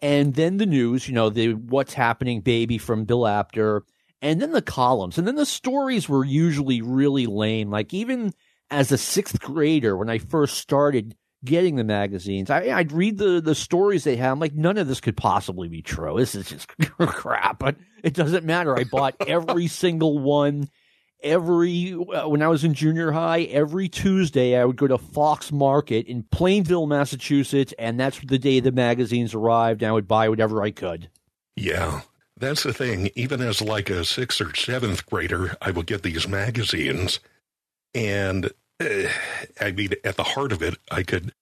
and 0.00 0.34
then 0.34 0.56
the 0.58 0.66
news, 0.66 1.08
you 1.08 1.14
know, 1.14 1.30
the 1.30 1.54
what's 1.54 1.94
happening 1.94 2.40
baby 2.40 2.78
from 2.78 3.04
Bill 3.04 3.26
Apter, 3.26 3.84
and 4.22 4.40
then 4.40 4.52
the 4.52 4.62
columns. 4.62 5.18
And 5.18 5.26
then 5.26 5.36
the 5.36 5.46
stories 5.46 6.08
were 6.08 6.24
usually 6.24 6.82
really 6.82 7.26
lame. 7.26 7.70
Like 7.70 7.92
even 7.94 8.32
as 8.70 8.92
a 8.92 8.98
sixth 8.98 9.40
grader, 9.40 9.96
when 9.96 10.10
I 10.10 10.18
first 10.18 10.58
started 10.58 11.14
getting 11.44 11.76
the 11.76 11.84
magazines. 11.84 12.50
I, 12.50 12.68
I'd 12.70 12.92
read 12.92 13.18
the, 13.18 13.40
the 13.40 13.54
stories 13.54 14.04
they 14.04 14.16
had. 14.16 14.30
I'm 14.30 14.40
like, 14.40 14.54
none 14.54 14.76
of 14.76 14.88
this 14.88 15.00
could 15.00 15.16
possibly 15.16 15.68
be 15.68 15.82
true. 15.82 16.16
This 16.18 16.34
is 16.34 16.48
just 16.48 16.68
crap, 16.98 17.58
but 17.58 17.76
it 18.02 18.14
doesn't 18.14 18.44
matter. 18.44 18.76
I 18.76 18.84
bought 18.84 19.14
every 19.26 19.66
single 19.68 20.18
one. 20.18 20.68
Every 21.22 21.94
uh, 21.94 22.28
when 22.28 22.42
I 22.42 22.48
was 22.48 22.62
in 22.62 22.74
junior 22.74 23.10
high, 23.10 23.42
every 23.42 23.88
Tuesday 23.88 24.56
I 24.56 24.64
would 24.64 24.76
go 24.76 24.86
to 24.86 24.98
Fox 24.98 25.50
Market 25.50 26.06
in 26.06 26.22
Plainville, 26.24 26.86
Massachusetts, 26.86 27.74
and 27.78 27.98
that's 27.98 28.20
the 28.20 28.38
day 28.38 28.60
the 28.60 28.72
magazines 28.72 29.34
arrived. 29.34 29.82
And 29.82 29.88
I 29.88 29.92
would 29.92 30.06
buy 30.06 30.28
whatever 30.28 30.62
I 30.62 30.70
could. 30.70 31.08
Yeah, 31.56 32.02
that's 32.36 32.62
the 32.62 32.72
thing. 32.72 33.10
Even 33.16 33.40
as 33.40 33.60
like 33.60 33.90
a 33.90 34.04
sixth 34.04 34.40
or 34.40 34.54
seventh 34.54 35.06
grader, 35.06 35.56
I 35.60 35.72
would 35.72 35.86
get 35.86 36.02
these 36.04 36.28
magazines, 36.28 37.18
and 37.94 38.52
I 38.80 39.72
mean, 39.74 39.94
at 40.04 40.16
the 40.16 40.22
heart 40.22 40.52
of 40.52 40.62
it, 40.62 40.76
I 40.90 41.02
could, 41.02 41.32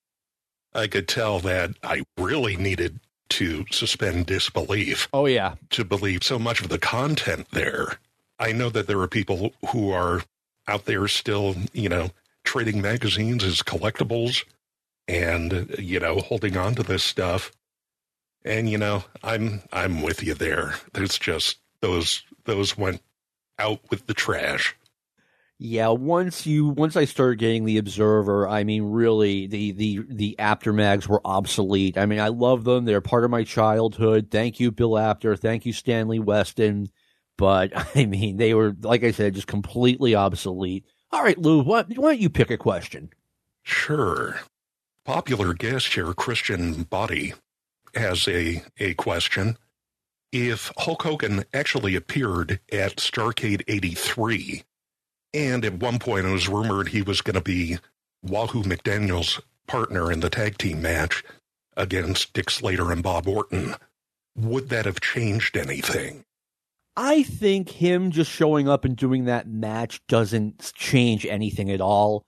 I 0.75 0.87
could 0.87 1.07
tell 1.07 1.39
that 1.41 1.73
I 1.83 2.03
really 2.19 2.57
needed 2.57 3.01
to 3.29 3.67
suspend 3.71 4.27
disbelief. 4.27 5.09
Oh 5.13 5.27
yeah, 5.27 5.57
to 5.71 5.85
believe 5.85 6.23
so 6.23 6.39
much 6.39 6.63
of 6.63 6.71
the 6.71 6.79
content 6.79 7.49
there. 7.53 7.99
I 8.39 8.53
know 8.53 8.71
that 8.71 8.87
there 8.87 9.01
are 9.01 9.09
people 9.09 9.53
who 9.71 9.91
are 9.91 10.23
out 10.69 10.85
there 10.85 11.09
still, 11.09 11.57
you 11.73 11.89
know, 11.89 12.11
trading 12.45 12.81
magazines 12.81 13.45
as 13.45 13.63
collectibles 13.63 14.45
and 15.09 15.75
you 15.79 16.01
know 16.01 16.21
holding 16.21 16.57
on 16.57 16.75
to 16.75 16.83
this 16.83 17.03
stuff. 17.03 17.53
And 18.45 18.71
you 18.71 18.79
know, 18.79 19.05
I'm 19.23 19.63
I'm 19.73 20.03
with 20.03 20.23
you 20.23 20.35
there. 20.35 20.75
There's 20.93 21.19
just 21.19 21.59
those 21.81 22.23
those 22.45 22.77
went 22.79 23.03
out 23.59 23.81
with 23.91 24.07
the 24.07 24.15
trash. 24.15 24.77
Yeah, 25.59 25.89
once 25.89 26.47
you 26.47 26.69
once 26.69 26.97
I 26.97 27.07
started 27.07 27.39
getting 27.39 27.65
the 27.65 27.79
Observer, 27.79 28.47
I 28.47 28.63
mean, 28.65 28.85
really, 28.91 29.47
the 29.47 29.73
the 29.73 30.01
the 30.09 30.39
Apter 30.39 30.75
mags 30.75 31.09
were 31.09 31.23
obsolete. 31.25 31.97
I 31.97 32.05
mean, 32.05 32.21
I 32.21 32.29
love 32.29 32.65
them; 32.65 32.85
they're 32.85 33.01
part 33.01 33.25
of 33.25 33.31
my 33.31 33.43
childhood. 33.43 34.29
Thank 34.31 34.61
you, 34.61 34.71
Bill 34.71 34.99
Apter. 34.99 35.35
Thank 35.35 35.65
you, 35.65 35.73
Stanley 35.73 36.19
Weston. 36.19 36.91
But 37.37 37.73
I 37.97 38.07
mean, 38.07 38.37
they 38.37 38.55
were, 38.55 38.75
like 38.81 39.05
I 39.05 39.11
said, 39.11 39.35
just 39.35 39.47
completely 39.47 40.15
obsolete. 40.15 40.85
All 41.13 41.23
right, 41.23 41.39
Lou, 41.39 41.63
what, 41.63 41.89
why 41.97 42.11
don't 42.11 42.21
you 42.21 42.31
pick 42.31 42.51
a 42.51 42.59
question? 42.59 43.11
Sure. 43.63 44.41
Popular 45.05 45.55
guest 45.55 45.95
here, 45.95 46.13
Christian 46.13 46.83
Body, 46.85 47.35
has 47.95 48.27
a 48.29 48.63
a 48.79 48.95
question. 48.95 49.57
If 50.33 50.73
Hulk 50.79 51.03
Hogan 51.03 51.45
actually 51.55 51.95
appeared 51.95 52.61
at 52.73 52.97
Starcade 52.97 53.63
'83 53.69 54.65
and 55.33 55.65
at 55.65 55.75
one 55.75 55.99
point, 55.99 56.27
it 56.27 56.33
was 56.33 56.49
rumored 56.49 56.89
he 56.89 57.03
was 57.03 57.21
going 57.21 57.35
to 57.35 57.41
be 57.41 57.79
Wahoo 58.23 58.63
McDaniel's 58.63 59.41
partner 59.67 60.11
in 60.11 60.21
the 60.21 60.31
tag 60.31 60.59
team 60.59 60.83
match 60.83 61.23
against 61.77 62.33
Dick 62.33 62.51
Slater 62.51 62.91
and 62.91 63.03
Bob 63.03 63.29
Orton. 63.29 63.75
Would 64.37 64.69
that 64.71 64.87
have 64.87 65.01
changed 65.01 65.57
anything? 65.57 66.25
I 66.97 67.23
think 67.23 67.69
him 67.69 68.11
just 68.11 68.31
showing 68.31 68.69
up 68.69 68.85
and 68.85 68.97
doing 68.97 69.27
that 69.27 69.47
match 69.47 70.01
doesn't 70.07 70.73
change 70.75 71.27
anything 71.27 71.71
at 71.71 71.81
all. 71.81 72.25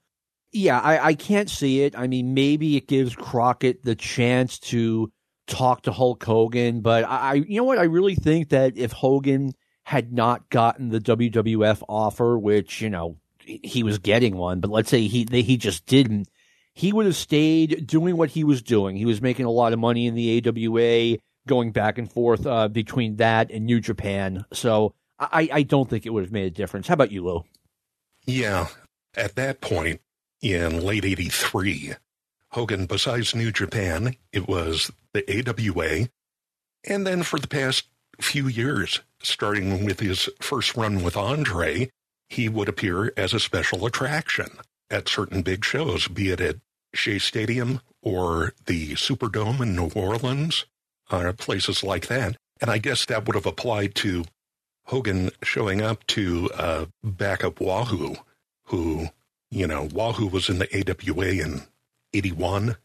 Yeah, 0.51 0.79
I, 0.79 1.07
I 1.07 1.13
can't 1.13 1.49
see 1.49 1.81
it. 1.81 1.97
I 1.97 2.07
mean, 2.07 2.33
maybe 2.33 2.75
it 2.75 2.87
gives 2.87 3.15
Crockett 3.15 3.83
the 3.83 3.95
chance 3.95 4.59
to 4.59 5.11
talk 5.47 5.83
to 5.83 5.91
Hulk 5.91 6.23
Hogan, 6.23 6.81
but 6.81 7.03
I, 7.03 7.33
you 7.35 7.57
know 7.57 7.63
what? 7.63 7.79
I 7.79 7.83
really 7.83 8.15
think 8.15 8.49
that 8.49 8.77
if 8.77 8.91
Hogan 8.91 9.53
had 9.83 10.13
not 10.13 10.49
gotten 10.49 10.89
the 10.89 10.99
WWF 10.99 11.83
offer, 11.89 12.37
which, 12.37 12.81
you 12.81 12.89
know, 12.89 13.17
he 13.43 13.81
was 13.81 13.97
getting 13.97 14.37
one, 14.37 14.59
but 14.59 14.69
let's 14.69 14.89
say 14.89 15.07
he, 15.07 15.27
he 15.31 15.57
just 15.57 15.85
didn't, 15.87 16.29
he 16.73 16.93
would 16.93 17.07
have 17.07 17.15
stayed 17.15 17.87
doing 17.87 18.15
what 18.15 18.29
he 18.29 18.43
was 18.43 18.61
doing. 18.61 18.95
He 18.95 19.05
was 19.05 19.21
making 19.21 19.45
a 19.45 19.51
lot 19.51 19.73
of 19.73 19.79
money 19.79 20.05
in 20.05 20.13
the 20.13 20.43
AWA, 20.47 21.17
going 21.49 21.71
back 21.71 21.97
and 21.97 22.09
forth 22.09 22.45
uh, 22.45 22.67
between 22.67 23.17
that 23.17 23.51
and 23.51 23.65
New 23.65 23.81
Japan. 23.81 24.45
So 24.53 24.93
I, 25.19 25.49
I 25.51 25.63
don't 25.63 25.89
think 25.89 26.05
it 26.05 26.11
would 26.11 26.23
have 26.23 26.31
made 26.31 26.45
a 26.45 26.51
difference. 26.51 26.87
How 26.87 26.93
about 26.93 27.11
you, 27.11 27.25
Lou? 27.25 27.43
Yeah. 28.25 28.67
At 29.17 29.35
that 29.35 29.59
point 29.59 29.99
in 30.41 30.79
late 30.81 31.03
83, 31.03 31.93
Hogan, 32.51 32.85
besides 32.85 33.35
New 33.35 33.51
Japan, 33.51 34.15
it 34.31 34.47
was 34.47 34.91
the 35.13 35.25
AWA. 35.27 36.07
And 36.87 37.05
then 37.05 37.23
for 37.23 37.39
the 37.39 37.47
past 37.47 37.87
few 38.21 38.47
years, 38.47 39.01
starting 39.21 39.83
with 39.83 39.99
his 39.99 40.29
first 40.39 40.77
run 40.77 41.03
with 41.03 41.17
Andre, 41.17 41.89
he 42.29 42.47
would 42.47 42.69
appear 42.69 43.11
as 43.17 43.33
a 43.33 43.39
special 43.39 43.85
attraction 43.87 44.47
at 44.91 45.09
certain 45.09 45.41
big 45.41 45.65
shows, 45.65 46.07
be 46.07 46.29
it 46.29 46.39
at 46.39 46.57
Shea 46.93 47.17
Stadium 47.17 47.81
or 48.01 48.53
the 48.67 48.93
Superdome 48.93 49.61
in 49.61 49.75
New 49.75 49.89
Orleans, 49.95 50.65
or 51.11 51.31
places 51.33 51.83
like 51.83 52.07
that. 52.07 52.37
And 52.61 52.69
I 52.69 52.77
guess 52.77 53.05
that 53.05 53.25
would 53.25 53.35
have 53.35 53.45
applied 53.45 53.95
to 53.95 54.25
Hogan 54.85 55.31
showing 55.43 55.81
up 55.81 56.05
to 56.07 56.49
uh, 56.55 56.85
back 57.03 57.43
up 57.43 57.59
Wahoo, 57.61 58.15
who, 58.65 59.07
you 59.49 59.67
know, 59.67 59.87
Wahoo 59.93 60.27
was 60.27 60.49
in 60.49 60.59
the 60.59 60.67
AWA 60.67 61.43
in 61.43 61.61
81 62.13 62.75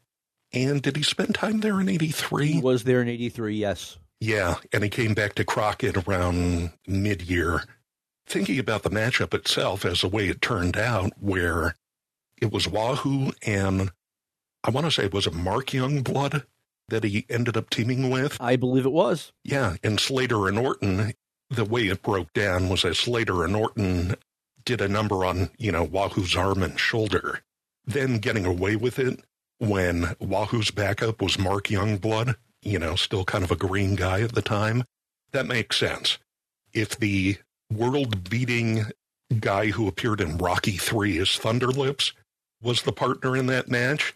And 0.52 0.82
did 0.82 0.96
he 0.96 1.02
spend 1.02 1.34
time 1.34 1.60
there 1.60 1.80
in 1.80 1.88
83? 1.88 2.46
He 2.46 2.60
was 2.60 2.84
there 2.84 3.02
in 3.02 3.08
83, 3.08 3.56
yes. 3.56 3.98
Yeah, 4.20 4.56
and 4.72 4.84
he 4.84 4.90
came 4.90 5.14
back 5.14 5.34
to 5.34 5.44
Crockett 5.44 6.08
around 6.08 6.72
mid 6.86 7.22
year. 7.22 7.64
Thinking 8.26 8.58
about 8.58 8.82
the 8.82 8.90
matchup 8.90 9.34
itself 9.34 9.84
as 9.84 10.00
the 10.00 10.08
way 10.08 10.28
it 10.28 10.40
turned 10.40 10.78
out, 10.78 11.12
where 11.20 11.74
it 12.40 12.52
was 12.52 12.68
Wahoo 12.68 13.32
and 13.42 13.90
I 14.62 14.70
want 14.70 14.86
to 14.86 14.90
say 14.90 15.04
it 15.04 15.12
was 15.12 15.26
a 15.26 15.30
Mark 15.30 15.66
Youngblood 15.66 16.44
that 16.88 17.04
he 17.04 17.26
ended 17.28 17.56
up 17.56 17.70
teaming 17.70 18.10
with. 18.10 18.36
I 18.40 18.56
believe 18.56 18.86
it 18.86 18.92
was. 18.92 19.32
Yeah, 19.42 19.76
and 19.82 19.98
Slater 19.98 20.48
and 20.48 20.58
Orton, 20.58 21.14
the 21.50 21.64
way 21.64 21.88
it 21.88 22.02
broke 22.02 22.32
down 22.32 22.68
was 22.68 22.82
that 22.82 22.96
Slater 22.96 23.44
and 23.44 23.56
Orton 23.56 24.16
did 24.64 24.80
a 24.80 24.88
number 24.88 25.24
on, 25.24 25.50
you 25.58 25.72
know, 25.72 25.84
Wahoo's 25.84 26.36
arm 26.36 26.62
and 26.62 26.78
shoulder. 26.78 27.40
Then 27.84 28.18
getting 28.18 28.46
away 28.46 28.76
with 28.76 28.98
it 28.98 29.20
when 29.58 30.14
Wahoo's 30.20 30.70
backup 30.70 31.20
was 31.20 31.38
Mark 31.38 31.68
Youngblood, 31.68 32.36
you 32.62 32.78
know, 32.78 32.96
still 32.96 33.24
kind 33.24 33.44
of 33.44 33.50
a 33.50 33.56
green 33.56 33.94
guy 33.94 34.22
at 34.22 34.34
the 34.34 34.42
time. 34.42 34.84
That 35.32 35.46
makes 35.46 35.76
sense. 35.76 36.18
If 36.72 36.98
the 36.98 37.36
world 37.70 38.28
beating 38.28 38.86
guy 39.40 39.66
who 39.66 39.88
appeared 39.88 40.20
in 40.20 40.38
Rocky 40.38 40.76
3 40.76 41.18
as 41.18 41.28
Thunderlips 41.28 42.12
was 42.62 42.82
the 42.82 42.92
partner 42.92 43.36
in 43.36 43.46
that 43.46 43.68
match, 43.68 44.14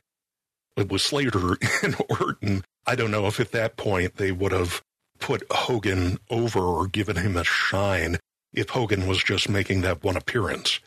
it 0.78 0.90
was 0.90 1.02
Slater 1.02 1.56
and 1.82 1.96
Orton. 2.08 2.64
I 2.86 2.94
don't 2.94 3.10
know 3.10 3.26
if 3.26 3.40
at 3.40 3.52
that 3.52 3.76
point 3.76 4.16
they 4.16 4.32
would 4.32 4.52
have 4.52 4.82
put 5.18 5.42
Hogan 5.50 6.18
over 6.30 6.60
or 6.60 6.86
given 6.86 7.16
him 7.16 7.36
a 7.36 7.44
shine 7.44 8.18
if 8.52 8.70
Hogan 8.70 9.06
was 9.06 9.22
just 9.22 9.48
making 9.48 9.82
that 9.82 10.02
one 10.02 10.16
appearance 10.16 10.80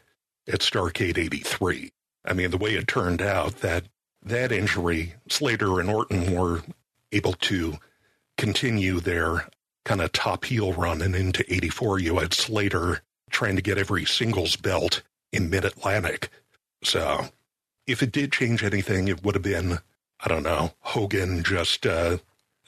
at 0.47 0.61
Starcade 0.61 1.17
83. 1.17 1.91
I 2.25 2.33
mean, 2.33 2.51
the 2.51 2.57
way 2.57 2.75
it 2.75 2.87
turned 2.87 3.21
out, 3.21 3.57
that 3.57 3.85
that 4.23 4.51
injury, 4.51 5.15
Slater 5.27 5.79
and 5.79 5.89
Orton 5.89 6.35
were 6.35 6.61
able 7.11 7.33
to 7.33 7.77
continue 8.37 8.99
their 8.99 9.47
kind 9.85 10.01
of 10.01 10.11
top 10.11 10.45
heel 10.45 10.73
run 10.73 11.01
and 11.01 11.15
into 11.15 11.43
84 11.51 11.99
you 11.99 12.19
had 12.19 12.33
Slater 12.33 13.01
trying 13.29 13.55
to 13.55 13.61
get 13.61 13.77
every 13.77 14.05
singles 14.05 14.55
belt 14.55 15.01
in 15.31 15.49
mid-Atlantic. 15.49 16.29
So 16.83 17.29
if 17.87 18.03
it 18.03 18.11
did 18.11 18.31
change 18.31 18.63
anything, 18.63 19.07
it 19.07 19.23
would 19.23 19.35
have 19.35 19.43
been, 19.43 19.79
I 20.23 20.27
don't 20.27 20.43
know, 20.43 20.71
Hogan 20.79 21.43
just 21.43 21.85
uh, 21.85 22.17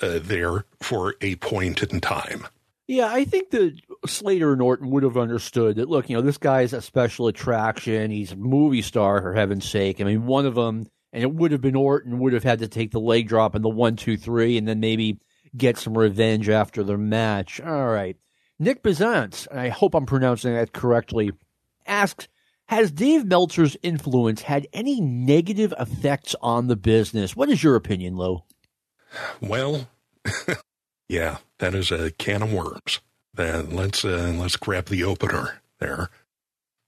uh, 0.02 0.20
there 0.22 0.66
for 0.82 1.16
a 1.22 1.36
point 1.36 1.84
in 1.84 2.02
time. 2.02 2.48
Yeah, 2.86 3.08
I 3.08 3.24
think 3.24 3.52
that 3.52 3.80
Slater 4.06 4.52
and 4.52 4.62
Orton 4.62 4.90
would 4.90 5.04
have 5.04 5.18
understood 5.18 5.78
that, 5.78 5.90
look, 5.90 6.10
you 6.10 6.18
know, 6.18 6.22
this 6.22 6.38
guy's 6.38 6.74
a 6.74 6.82
special 6.82 7.28
attraction. 7.28 8.12
He's 8.12 8.34
a 8.34 8.36
movie 8.36 8.82
star, 8.82 9.22
for 9.22 9.34
heaven's 9.34 9.70
sake. 9.70 10.02
I 10.02 10.04
mean, 10.04 10.26
one 10.26 10.46
of 10.46 10.56
them, 10.56 10.88
and 11.14 11.24
it 11.24 11.34
would 11.34 11.54
have 11.54 11.62
been 11.62 11.78
Orton, 11.78 12.20
would 12.20 12.34
have 12.34 12.44
had 12.44 12.60
to 12.60 12.68
take 12.68 12.92
the 12.92 13.00
leg 13.00 13.30
drop 13.30 13.56
and 13.56 13.64
the 13.64 13.70
one, 13.70 13.96
two, 13.96 14.18
three, 14.18 14.58
and 14.58 14.68
then 14.68 14.82
maybe 14.82 15.18
get 15.56 15.78
some 15.78 15.98
revenge 15.98 16.50
after 16.50 16.84
the 16.84 16.98
match. 16.98 17.62
All 17.62 17.88
right. 17.88 18.18
Nick 18.60 18.84
Bizant, 18.84 19.48
I 19.52 19.70
hope 19.70 19.96
I'm 19.96 20.06
pronouncing 20.06 20.54
that 20.54 20.74
correctly, 20.74 21.32
asks, 21.88 22.28
has 22.74 22.92
Dave 22.92 23.26
Meltzer's 23.26 23.78
influence 23.84 24.44
had 24.44 24.68
any 24.74 25.00
negative 25.00 25.74
effects 25.80 26.36
on 26.42 26.68
the 26.68 26.76
business? 26.76 27.36
What 27.36 27.50
is 27.50 27.64
your 27.64 27.76
opinion, 27.76 28.18
Lou? 28.18 28.44
Well, 29.42 29.88
yeah, 31.10 31.38
that 31.60 31.76
is 31.76 31.92
a 31.92 32.12
can 32.12 32.42
of 32.42 32.52
worms. 32.52 33.00
Then 33.34 33.76
let's 33.76 34.04
uh, 34.06 34.34
let's 34.38 34.56
grab 34.56 34.86
the 34.86 35.04
opener 35.04 35.62
there. 35.80 36.10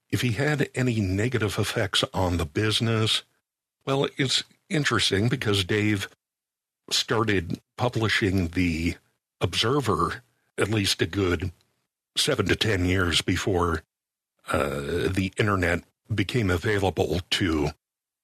If 0.09 0.21
he 0.21 0.31
had 0.31 0.69
any 0.75 0.99
negative 0.99 1.57
effects 1.57 2.03
on 2.13 2.37
the 2.37 2.45
business, 2.45 3.23
well, 3.85 4.07
it's 4.17 4.43
interesting 4.69 5.27
because 5.27 5.63
Dave 5.63 6.07
started 6.89 7.59
publishing 7.77 8.49
the 8.49 8.95
Observer 9.41 10.23
at 10.57 10.69
least 10.69 11.01
a 11.01 11.05
good 11.05 11.51
seven 12.15 12.45
to 12.47 12.55
ten 12.55 12.85
years 12.85 13.21
before 13.21 13.83
uh, 14.51 15.09
the 15.09 15.31
internet 15.37 15.83
became 16.13 16.49
available 16.49 17.19
to 17.31 17.69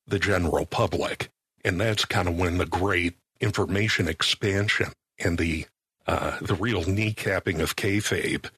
the 0.07 0.19
general 0.19 0.65
public, 0.65 1.29
and 1.63 1.79
that's 1.79 2.05
kind 2.05 2.27
of 2.27 2.37
when 2.37 2.57
the 2.57 2.65
great 2.65 3.15
information 3.39 4.07
expansion 4.07 4.91
and 5.19 5.37
the 5.37 5.65
uh, 6.07 6.37
the 6.41 6.55
real 6.55 6.83
kneecapping 6.83 7.59
of 7.59 7.75
kayfabe 7.75 8.49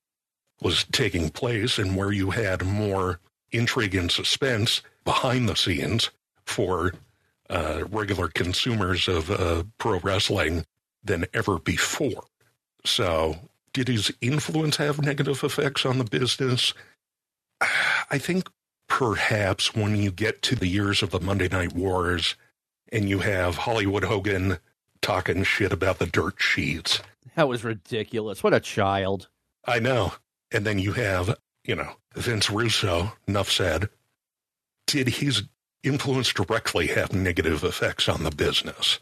was 0.61 0.85
taking 0.85 1.29
place, 1.29 1.77
and 1.77 1.95
where 1.95 2.11
you 2.11 2.31
had 2.31 2.65
more 2.65 3.19
intrigue 3.51 3.95
and 3.95 4.11
suspense 4.11 4.81
behind 5.03 5.47
the 5.47 5.55
scenes 5.55 6.09
for 6.45 6.93
uh, 7.49 7.83
regular 7.91 8.29
consumers 8.29 9.07
of 9.07 9.29
uh, 9.29 9.63
pro 9.77 9.99
wrestling 9.99 10.65
than 11.03 11.25
ever 11.33 11.59
before. 11.59 12.23
So, 12.85 13.37
did 13.73 13.87
his 13.87 14.11
influence 14.21 14.77
have 14.77 15.01
negative 15.01 15.43
effects 15.43 15.85
on 15.85 15.97
the 15.97 16.03
business? 16.05 16.73
I 17.61 18.17
think 18.17 18.49
perhaps 18.87 19.73
when 19.73 19.95
you 19.95 20.11
get 20.11 20.41
to 20.43 20.55
the 20.55 20.67
years 20.67 21.01
of 21.01 21.11
the 21.11 21.19
Monday 21.19 21.47
Night 21.47 21.73
Wars 21.73 22.35
and 22.91 23.09
you 23.09 23.19
have 23.19 23.55
Hollywood 23.55 24.03
Hogan 24.03 24.59
talking 25.01 25.43
shit 25.43 25.73
about 25.73 25.99
the 25.99 26.05
dirt 26.05 26.35
sheets. 26.39 27.01
That 27.35 27.47
was 27.47 27.63
ridiculous. 27.63 28.43
What 28.43 28.53
a 28.53 28.59
child. 28.59 29.29
I 29.65 29.79
know. 29.79 30.13
And 30.51 30.65
then 30.65 30.79
you 30.79 30.93
have, 30.93 31.35
you 31.63 31.75
know, 31.75 31.93
Vince 32.13 32.49
Russo, 32.49 33.13
enough 33.27 33.49
said. 33.49 33.89
Did 34.85 35.07
his 35.07 35.43
influence 35.81 36.31
directly 36.31 36.87
have 36.87 37.13
negative 37.13 37.63
effects 37.63 38.07
on 38.07 38.23
the 38.23 38.31
business? 38.31 38.99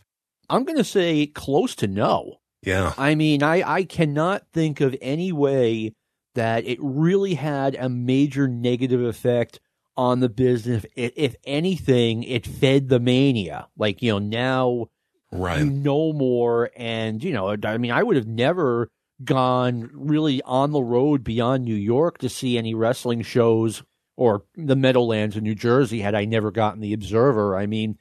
I'm 0.50 0.64
going 0.64 0.78
to 0.78 0.84
say 0.84 1.28
close 1.28 1.76
to 1.76 1.88
no. 1.88 2.40
Yeah. 2.64 2.94
I 2.98 3.16
mean, 3.16 3.44
I, 3.44 3.64
I 3.70 3.84
cannot 3.84 4.44
think 4.54 4.82
of 4.82 4.96
any 5.02 5.32
way 5.32 5.94
that 6.36 6.66
it 6.66 6.80
really 6.82 7.34
had 7.34 7.76
a 7.76 7.90
major 7.90 8.48
negative 8.48 9.02
effect 9.02 9.60
on 9.98 10.20
the 10.20 10.30
business. 10.30 10.86
If, 10.96 11.14
if 11.16 11.36
anything, 11.46 12.24
it 12.24 12.46
fed 12.46 12.90
the 12.90 13.00
mania. 13.00 13.68
Like, 13.78 14.02
you 14.02 14.12
know, 14.12 14.20
now 14.20 14.88
right. 15.32 15.60
you 15.60 15.66
know 15.66 16.14
more. 16.14 16.72
And, 16.76 17.24
you 17.24 17.34
know, 17.34 17.56
I 17.64 17.78
mean, 17.78 17.92
I 17.92 18.04
would 18.04 18.16
have 18.16 18.28
never 18.28 18.90
gone 19.24 19.90
really 19.94 20.42
on 20.44 20.72
the 20.72 20.82
road 20.82 21.24
beyond 21.24 21.66
New 21.66 21.76
York 21.76 22.18
to 22.20 22.30
see 22.30 22.58
any 22.58 22.74
wrestling 22.74 23.22
shows 23.22 23.84
or 24.18 24.44
the 24.56 24.76
Meadowlands 24.76 25.36
in 25.36 25.44
New 25.44 25.56
Jersey 25.56 26.02
had 26.02 26.16
I 26.16 26.26
never 26.26 26.52
gotten 26.52 26.82
the 26.82 26.94
Observer. 26.94 27.56
I 27.56 27.66
mean, 27.66 27.98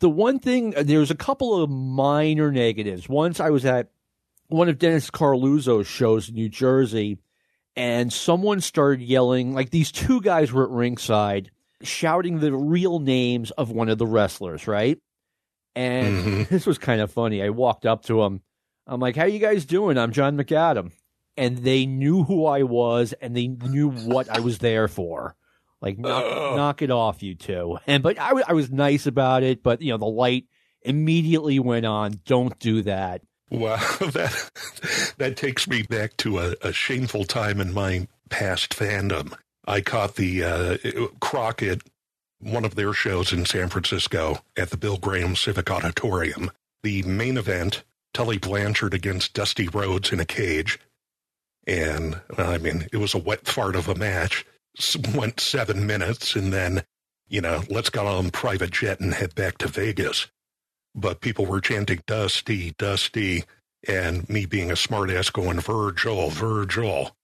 the 0.00 0.10
one 0.10 0.38
thing, 0.38 0.70
there's 0.70 1.10
a 1.10 1.16
couple 1.16 1.62
of 1.62 1.70
minor 1.70 2.50
negatives. 2.50 3.08
Once 3.08 3.40
I 3.40 3.50
was 3.50 3.64
at 3.64 3.90
one 4.48 4.68
of 4.68 4.78
Dennis 4.78 5.10
Coralluzzo's 5.10 5.86
shows 5.86 6.28
in 6.28 6.34
New 6.34 6.48
Jersey, 6.48 7.18
and 7.76 8.12
someone 8.12 8.60
started 8.60 9.00
yelling, 9.02 9.52
like 9.54 9.70
these 9.70 9.92
two 9.92 10.20
guys 10.20 10.52
were 10.52 10.64
at 10.64 10.70
ringside 10.70 11.50
shouting 11.82 12.40
the 12.40 12.52
real 12.52 12.98
names 12.98 13.50
of 13.52 13.70
one 13.70 13.88
of 13.88 13.96
the 13.98 14.06
wrestlers, 14.06 14.66
right? 14.66 14.98
And 15.74 16.24
Mhm. 16.24 16.48
this 16.50 16.66
was 16.66 16.78
kind 16.78 17.00
of 17.00 17.10
funny. 17.12 17.42
I 17.42 17.50
walked 17.50 17.86
up 17.86 18.02
to 18.04 18.22
him. 18.22 18.42
I'm 18.86 19.00
like, 19.00 19.16
"How 19.16 19.24
you 19.24 19.38
guys 19.38 19.64
doing? 19.64 19.96
I'm 19.96 20.12
John 20.12 20.36
McAdam." 20.36 20.92
And 21.36 21.58
they 21.58 21.86
knew 21.86 22.24
who 22.24 22.44
I 22.46 22.64
was 22.64 23.14
and 23.14 23.34
they 23.36 23.46
knew 23.46 23.88
what 23.90 24.28
I 24.28 24.40
was 24.40 24.58
there 24.58 24.88
for. 24.88 25.36
Like, 25.80 25.96
knock, 25.96 26.24
knock 26.56 26.82
it 26.82 26.90
off, 26.90 27.22
you 27.22 27.34
two. 27.34 27.78
And 27.86 28.02
but 28.02 28.18
I 28.18 28.32
I 28.48 28.52
was 28.52 28.70
nice 28.70 29.06
about 29.06 29.42
it, 29.42 29.62
but 29.62 29.80
you 29.80 29.92
know, 29.92 29.96
the 29.96 30.04
light 30.06 30.44
immediately 30.82 31.58
went 31.58 31.86
on. 31.86 32.20
Don't 32.26 32.58
do 32.58 32.82
that. 32.82 33.22
Well, 33.50 33.76
that 34.00 35.14
that 35.18 35.36
takes 35.36 35.68
me 35.68 35.82
back 35.82 36.16
to 36.18 36.38
a, 36.38 36.54
a 36.62 36.72
shameful 36.72 37.24
time 37.24 37.60
in 37.60 37.72
my 37.72 38.06
past 38.28 38.76
fandom. 38.76 39.34
I 39.66 39.80
caught 39.80 40.14
the 40.14 40.44
uh, 40.44 40.76
Crockett, 41.20 41.82
one 42.40 42.64
of 42.64 42.76
their 42.76 42.92
shows 42.92 43.32
in 43.32 43.44
San 43.44 43.68
Francisco 43.68 44.38
at 44.56 44.70
the 44.70 44.76
Bill 44.76 44.96
Graham 44.96 45.36
Civic 45.36 45.70
Auditorium. 45.70 46.50
The 46.82 47.02
main 47.02 47.36
event, 47.36 47.84
Tully 48.14 48.38
Blanchard 48.38 48.94
against 48.94 49.34
Dusty 49.34 49.68
Rhodes 49.68 50.12
in 50.12 50.20
a 50.20 50.24
cage. 50.24 50.78
And, 51.66 52.20
I 52.38 52.58
mean, 52.58 52.86
it 52.90 52.96
was 52.96 53.14
a 53.14 53.18
wet 53.18 53.46
fart 53.46 53.76
of 53.76 53.88
a 53.88 53.94
match. 53.94 54.46
Went 55.14 55.40
seven 55.40 55.86
minutes, 55.86 56.34
and 56.34 56.52
then, 56.52 56.84
you 57.28 57.40
know, 57.40 57.62
let's 57.68 57.90
get 57.90 58.06
on 58.06 58.30
private 58.30 58.70
jet 58.70 59.00
and 59.00 59.12
head 59.12 59.34
back 59.34 59.58
to 59.58 59.68
Vegas 59.68 60.26
but 60.94 61.20
people 61.20 61.46
were 61.46 61.60
chanting 61.60 62.02
Dusty, 62.06 62.74
Dusty, 62.78 63.44
and 63.86 64.28
me 64.28 64.46
being 64.46 64.70
a 64.70 64.74
smartass 64.74 65.32
going 65.32 65.60
Virgil, 65.60 66.30
Virgil. 66.30 67.16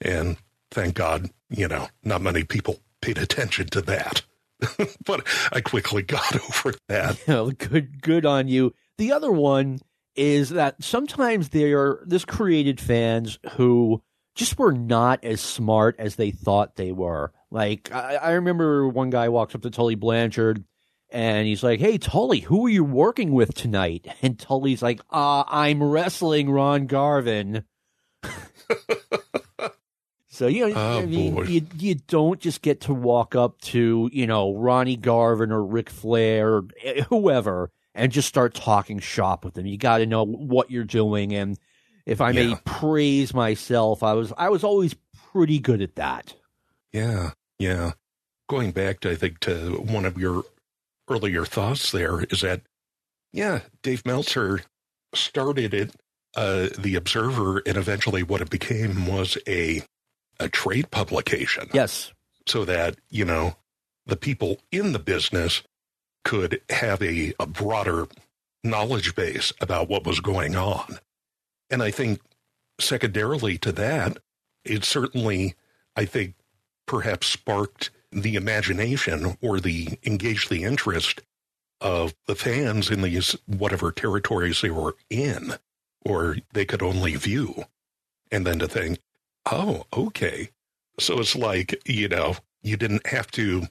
And 0.00 0.36
thank 0.70 0.94
God, 0.94 1.30
you 1.48 1.68
know, 1.68 1.88
not 2.04 2.22
many 2.22 2.44
people 2.44 2.80
paid 3.00 3.18
attention 3.18 3.68
to 3.68 3.82
that. 3.82 4.22
but 5.04 5.26
I 5.52 5.60
quickly 5.60 6.02
got 6.02 6.34
over 6.48 6.76
that. 6.88 7.18
you 7.28 7.52
good 7.52 8.02
good 8.02 8.26
on 8.26 8.48
you. 8.48 8.74
The 8.98 9.12
other 9.12 9.32
one 9.32 9.80
is 10.14 10.50
that 10.50 10.82
sometimes 10.82 11.50
there 11.50 11.78
are 11.78 12.04
this 12.06 12.24
created 12.24 12.80
fans 12.80 13.38
who 13.52 14.02
just 14.34 14.58
were 14.58 14.72
not 14.72 15.24
as 15.24 15.40
smart 15.40 15.96
as 15.98 16.16
they 16.16 16.30
thought 16.30 16.76
they 16.76 16.92
were. 16.92 17.32
Like 17.50 17.92
I, 17.92 18.16
I 18.16 18.30
remember 18.32 18.88
one 18.88 19.10
guy 19.10 19.28
walks 19.28 19.54
up 19.54 19.62
to 19.62 19.70
Tully 19.70 19.94
Blanchard 19.94 20.64
And 21.10 21.46
he's 21.46 21.62
like, 21.62 21.78
"Hey 21.80 21.98
Tully, 21.98 22.40
who 22.40 22.66
are 22.66 22.70
you 22.70 22.82
working 22.84 23.32
with 23.32 23.54
tonight?" 23.54 24.06
And 24.22 24.38
Tully's 24.38 24.82
like, 24.82 25.00
"Uh, 25.10 25.44
I'm 25.46 25.82
wrestling 25.82 26.50
Ron 26.50 26.86
Garvin." 26.86 27.64
so 30.28 30.46
you 30.48 30.68
know, 30.68 30.74
Oh, 30.76 30.98
I 31.00 31.06
mean, 31.06 31.34
boy. 31.34 31.42
you 31.44 31.66
you 31.76 31.94
don't 31.94 32.40
just 32.40 32.60
get 32.62 32.80
to 32.82 32.94
walk 32.94 33.34
up 33.34 33.60
to 33.62 34.10
you 34.12 34.26
know 34.26 34.54
Ronnie 34.54 34.96
Garvin 34.96 35.52
or 35.52 35.64
Ric 35.64 35.88
Flair 35.90 36.54
or 36.54 36.64
eh, 36.82 37.02
whoever 37.04 37.70
and 37.94 38.12
just 38.12 38.28
start 38.28 38.54
talking 38.54 38.98
shop 38.98 39.44
with 39.44 39.54
them. 39.54 39.64
You 39.66 39.78
got 39.78 39.98
to 39.98 40.06
know 40.06 40.24
what 40.24 40.70
you're 40.70 40.84
doing, 40.84 41.32
and 41.34 41.58
if 42.04 42.20
I 42.20 42.32
may 42.32 42.48
Yeah. 42.48 42.58
praise 42.64 43.32
myself, 43.32 44.02
I 44.02 44.12
was 44.14 44.32
I 44.36 44.48
was 44.48 44.64
always 44.64 44.94
pretty 45.32 45.58
good 45.58 45.80
at 45.80 45.94
that. 45.96 46.34
Yeah, 46.92 47.30
yeah. 47.58 47.92
Going 48.48 48.70
back, 48.70 49.00
to, 49.00 49.10
I 49.10 49.16
think, 49.16 49.40
to 49.40 49.72
one 49.78 50.04
of 50.04 50.16
your 50.18 50.44
earlier 51.08 51.44
thoughts 51.44 51.92
there 51.92 52.22
is 52.24 52.40
that, 52.40 52.62
yeah, 53.32 53.60
Dave 53.82 54.04
Meltzer 54.04 54.62
started 55.14 55.72
it, 55.74 55.92
uh, 56.36 56.68
the 56.78 56.94
Observer, 56.96 57.62
and 57.66 57.76
eventually 57.76 58.22
what 58.22 58.40
it 58.40 58.50
became 58.50 59.06
was 59.06 59.38
a 59.48 59.82
a 60.38 60.50
trade 60.50 60.90
publication, 60.90 61.68
Yes, 61.72 62.12
so 62.46 62.64
that 62.66 62.96
you 63.08 63.24
know 63.24 63.56
the 64.04 64.16
people 64.16 64.58
in 64.70 64.92
the 64.92 64.98
business 64.98 65.62
could 66.24 66.60
have 66.70 67.00
a, 67.02 67.32
a 67.40 67.46
broader 67.46 68.06
knowledge 68.62 69.14
base 69.14 69.52
about 69.60 69.88
what 69.88 70.04
was 70.04 70.20
going 70.20 70.56
on. 70.56 70.98
And 71.70 71.82
I 71.82 71.90
think 71.90 72.20
secondarily 72.80 73.58
to 73.58 73.72
that, 73.72 74.18
it 74.64 74.84
certainly, 74.84 75.54
I 75.94 76.04
think, 76.04 76.34
perhaps 76.86 77.28
sparked 77.28 77.90
the 78.16 78.34
imagination 78.34 79.36
or 79.42 79.60
the 79.60 79.98
engaged 80.04 80.48
the 80.48 80.64
interest 80.64 81.20
of 81.80 82.14
the 82.26 82.34
fans 82.34 82.90
in 82.90 83.02
these 83.02 83.36
whatever 83.46 83.92
territories 83.92 84.62
they 84.62 84.70
were 84.70 84.96
in 85.10 85.54
or 86.04 86.38
they 86.54 86.64
could 86.64 86.82
only 86.82 87.14
view. 87.16 87.64
And 88.32 88.46
then 88.46 88.58
to 88.60 88.68
think, 88.68 88.98
oh, 89.50 89.84
okay. 89.92 90.50
So 90.98 91.20
it's 91.20 91.36
like, 91.36 91.80
you 91.86 92.08
know, 92.08 92.36
you 92.62 92.76
didn't 92.76 93.06
have 93.06 93.30
to 93.32 93.64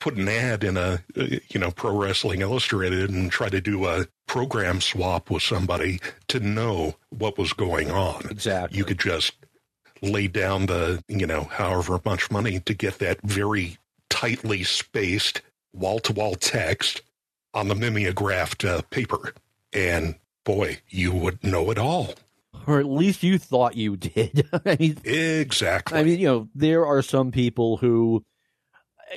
put 0.00 0.16
an 0.16 0.28
ad 0.28 0.62
in 0.62 0.76
a, 0.76 1.02
you 1.48 1.58
know, 1.58 1.72
Pro 1.72 1.96
Wrestling 1.96 2.40
Illustrated 2.40 3.10
and 3.10 3.32
try 3.32 3.48
to 3.48 3.60
do 3.60 3.86
a 3.86 4.06
program 4.26 4.80
swap 4.80 5.28
with 5.28 5.42
somebody 5.42 6.00
to 6.28 6.38
know 6.38 6.94
what 7.10 7.36
was 7.36 7.52
going 7.52 7.90
on 7.90 8.22
exactly. 8.30 8.78
you 8.78 8.84
could 8.84 9.00
just 9.00 9.34
lay 10.00 10.28
down 10.28 10.66
the, 10.66 11.02
you 11.08 11.26
know, 11.26 11.44
however 11.50 12.00
much 12.04 12.30
money 12.30 12.60
to 12.60 12.74
get 12.74 13.00
that 13.00 13.20
very 13.22 13.76
tightly 14.18 14.64
spaced 14.64 15.42
wall 15.72 15.98
to 16.00 16.12
wall 16.12 16.34
text 16.34 17.02
on 17.54 17.68
the 17.68 17.74
mimeographed 17.74 18.64
uh, 18.64 18.82
paper. 18.90 19.32
And 19.72 20.16
boy, 20.44 20.78
you 20.88 21.12
would 21.12 21.42
know 21.44 21.70
it 21.70 21.78
all. 21.78 22.14
or 22.66 22.80
at 22.80 22.86
least 22.86 23.22
you 23.22 23.38
thought 23.38 23.76
you 23.76 23.96
did. 23.96 24.48
I 24.66 24.76
mean, 24.78 24.98
Exactly. 25.04 25.98
I 25.98 26.02
mean, 26.02 26.18
you 26.18 26.26
know, 26.26 26.48
there 26.54 26.84
are 26.86 27.02
some 27.02 27.30
people 27.30 27.76
who 27.76 28.24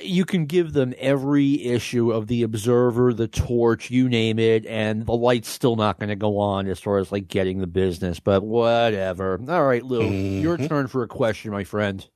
you 0.00 0.24
can 0.24 0.46
give 0.46 0.72
them 0.72 0.94
every 0.98 1.62
issue 1.66 2.12
of 2.12 2.26
the 2.28 2.42
Observer, 2.44 3.12
the 3.12 3.28
Torch, 3.28 3.90
you 3.90 4.08
name 4.08 4.38
it, 4.38 4.64
and 4.66 5.04
the 5.04 5.12
light's 5.12 5.48
still 5.48 5.76
not 5.76 5.98
going 5.98 6.08
to 6.08 6.16
go 6.16 6.38
on 6.38 6.66
as 6.68 6.78
far 6.80 6.98
as 6.98 7.10
like 7.12 7.28
getting 7.28 7.58
the 7.58 7.66
business. 7.66 8.18
But 8.20 8.42
whatever. 8.42 9.38
All 9.48 9.64
right, 9.64 9.82
Lou, 9.84 10.08
your 10.08 10.56
Mhm. 10.58 10.68
turn 10.68 10.86
for 10.86 11.02
a 11.02 11.08
question, 11.08 11.50
my 11.50 11.64
friend. 11.64 12.06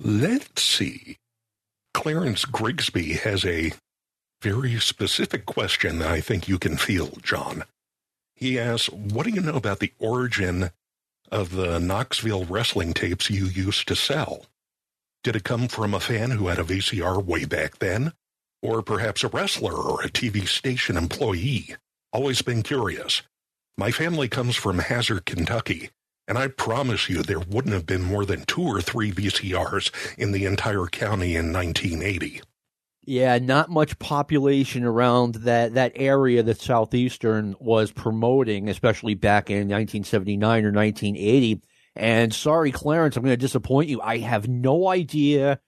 Let's 0.00 0.62
see. 0.62 1.18
Clarence 1.94 2.44
Grigsby 2.44 3.14
has 3.14 3.46
a 3.46 3.72
very 4.42 4.78
specific 4.78 5.46
question 5.46 6.00
that 6.00 6.10
I 6.10 6.20
think 6.20 6.48
you 6.48 6.58
can 6.58 6.76
feel, 6.76 7.16
John. 7.22 7.64
He 8.36 8.58
asks, 8.58 8.90
What 8.90 9.24
do 9.24 9.30
you 9.30 9.40
know 9.40 9.54
about 9.54 9.78
the 9.78 9.94
origin 9.98 10.70
of 11.32 11.52
the 11.52 11.78
Knoxville 11.78 12.44
wrestling 12.44 12.92
tapes 12.92 13.30
you 13.30 13.46
used 13.46 13.88
to 13.88 13.96
sell? 13.96 14.44
Did 15.22 15.36
it 15.36 15.44
come 15.44 15.68
from 15.68 15.94
a 15.94 16.00
fan 16.00 16.32
who 16.32 16.48
had 16.48 16.58
a 16.58 16.64
VCR 16.64 17.24
way 17.24 17.46
back 17.46 17.78
then? 17.78 18.12
Or 18.60 18.82
perhaps 18.82 19.24
a 19.24 19.28
wrestler 19.28 19.74
or 19.74 20.02
a 20.02 20.10
TV 20.10 20.46
station 20.46 20.98
employee? 20.98 21.76
Always 22.12 22.42
been 22.42 22.62
curious. 22.62 23.22
My 23.78 23.90
family 23.90 24.28
comes 24.28 24.56
from 24.56 24.78
Hazard, 24.78 25.24
Kentucky, 25.24 25.90
and 26.26 26.38
I 26.38 26.48
promise 26.48 27.08
you 27.08 27.22
there 27.22 27.40
wouldn't 27.40 27.74
have 27.74 27.86
been 27.86 28.02
more 28.02 28.24
than 28.24 28.44
two 28.46 28.62
or 28.62 28.80
three 28.80 29.12
VCRs 29.12 29.90
in 30.16 30.32
the 30.32 30.46
entire 30.46 30.86
county 30.86 31.36
in 31.36 31.52
1980. 31.52 32.42
Yeah, 33.06 33.38
not 33.38 33.68
much 33.68 33.98
population 33.98 34.84
around 34.84 35.34
that, 35.36 35.74
that 35.74 35.92
area 35.94 36.42
that 36.42 36.60
Southeastern 36.60 37.54
was 37.60 37.92
promoting, 37.92 38.70
especially 38.70 39.14
back 39.14 39.50
in 39.50 39.68
1979 39.68 40.64
or 40.64 40.72
1980. 40.72 41.60
And 41.96 42.32
sorry, 42.32 42.72
Clarence, 42.72 43.16
I'm 43.16 43.22
going 43.22 43.34
to 43.34 43.36
disappoint 43.36 43.90
you. 43.90 44.00
I 44.00 44.18
have 44.18 44.48
no 44.48 44.88
idea 44.88 45.60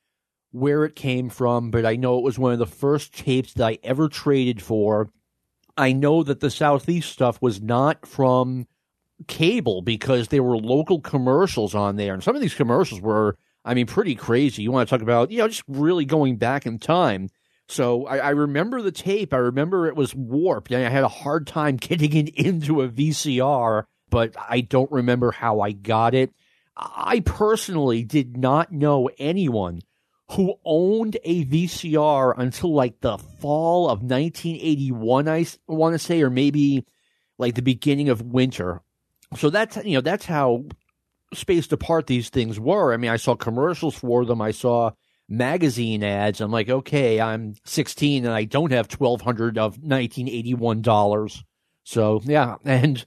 where 0.53 0.85
it 0.85 0.97
came 0.97 1.29
from, 1.29 1.71
but 1.71 1.85
I 1.85 1.97
know 1.97 2.16
it 2.16 2.25
was 2.25 2.38
one 2.38 2.55
of 2.55 2.59
the 2.59 2.66
first 2.66 3.14
tapes 3.14 3.53
that 3.55 3.66
I 3.66 3.79
ever 3.83 4.09
traded 4.09 4.62
for. 4.62 5.11
I 5.77 5.92
know 5.92 6.23
that 6.23 6.40
the 6.40 6.51
Southeast 6.51 7.12
stuff 7.12 7.40
was 7.42 7.61
not 7.61 8.07
from 8.07 8.66
cable 9.26 9.83
because 9.83 10.29
there 10.29 10.42
were 10.42 10.57
local 10.57 11.00
commercials 11.00 11.74
on 11.74 11.96
there. 11.96 12.14
And 12.14 12.22
some 12.22 12.37
of 12.37 12.42
these 12.42 12.55
commercials 12.55 13.00
were, 13.00 13.37
I 13.64 13.74
mean, 13.74 13.87
pretty 13.87 14.14
crazy. 14.14 14.62
You 14.62 14.72
want 14.72 14.88
to 14.88 14.94
talk 14.94 15.02
about, 15.02 15.31
you 15.31 15.38
know, 15.38 15.48
just 15.48 15.64
really 15.68 16.05
going 16.05 16.37
back 16.37 16.66
in 16.66 16.79
time. 16.79 17.29
So 17.68 18.07
I, 18.07 18.18
I 18.18 18.31
remember 18.31 18.81
the 18.81 18.92
tape. 18.92 19.35
I 19.35 19.38
remember 19.38 19.87
it 19.87 19.96
was 19.96 20.14
warped 20.14 20.70
and 20.70 20.85
I 20.85 20.90
had 20.90 21.05
a 21.05 21.09
hard 21.09 21.46
time 21.46 21.76
getting 21.81 22.14
it 22.14 22.35
into 22.35 22.83
a 22.83 22.88
VCR, 22.88 23.85
but 24.11 24.35
I 24.48 24.61
don't 24.61 24.90
remember 24.92 25.33
how 25.33 25.61
I 25.61 25.72
got 25.72 26.14
it. 26.14 26.33
I 26.76 27.20
personally 27.20 28.05
did 28.05 28.37
not 28.37 28.70
know 28.70 29.09
anyone 29.18 29.81
who 30.33 30.55
owned 30.64 31.16
a 31.24 31.44
VCR 31.44 32.35
until 32.37 32.74
like 32.74 33.00
the 33.00 33.16
fall 33.16 33.88
of 33.88 34.00
1981, 34.00 35.29
I 35.29 35.46
want 35.66 35.94
to 35.94 35.98
say, 35.98 36.20
or 36.22 36.31
maybe 36.31 36.85
like 37.38 37.55
the 37.55 37.62
beginning 37.62 38.09
of 38.09 38.20
winter. 38.20 38.83
So 39.34 39.50
that's, 39.50 39.76
you 39.84 39.94
know, 39.94 40.00
that's 40.00 40.26
how 40.26 40.64
spaced 41.34 41.72
apart 41.72 42.06
these 42.06 42.28
things 42.28 42.60
were. 42.60 42.92
I 42.92 42.96
mean, 42.96 43.10
I 43.10 43.16
saw 43.16 43.34
commercials 43.34 43.96
for 43.96 44.24
them. 44.24 44.40
I 44.40 44.52
saw 44.52 44.92
magazine 45.28 46.04
ads. 46.04 46.40
I'm 46.40 46.52
like, 46.52 46.68
okay, 46.68 47.20
I'm 47.20 47.54
16 47.64 48.24
and 48.24 48.34
I 48.34 48.44
don't 48.44 48.72
have 48.72 48.90
1200 48.90 49.58
of 49.58 49.78
1981 49.78 50.82
dollars. 50.82 51.44
So 51.84 52.20
yeah, 52.24 52.56
and 52.64 53.04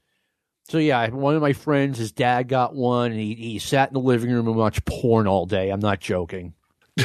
so 0.68 0.78
yeah, 0.78 1.10
one 1.10 1.36
of 1.36 1.42
my 1.42 1.54
friends, 1.54 1.98
his 1.98 2.12
dad 2.12 2.48
got 2.48 2.76
one, 2.76 3.12
and 3.12 3.20
he 3.20 3.34
he 3.36 3.60
sat 3.60 3.90
in 3.90 3.94
the 3.94 4.00
living 4.00 4.32
room 4.32 4.48
and 4.48 4.56
watched 4.56 4.86
porn 4.86 5.28
all 5.28 5.46
day. 5.46 5.70
I'm 5.70 5.80
not 5.80 6.00
joking. 6.00 6.54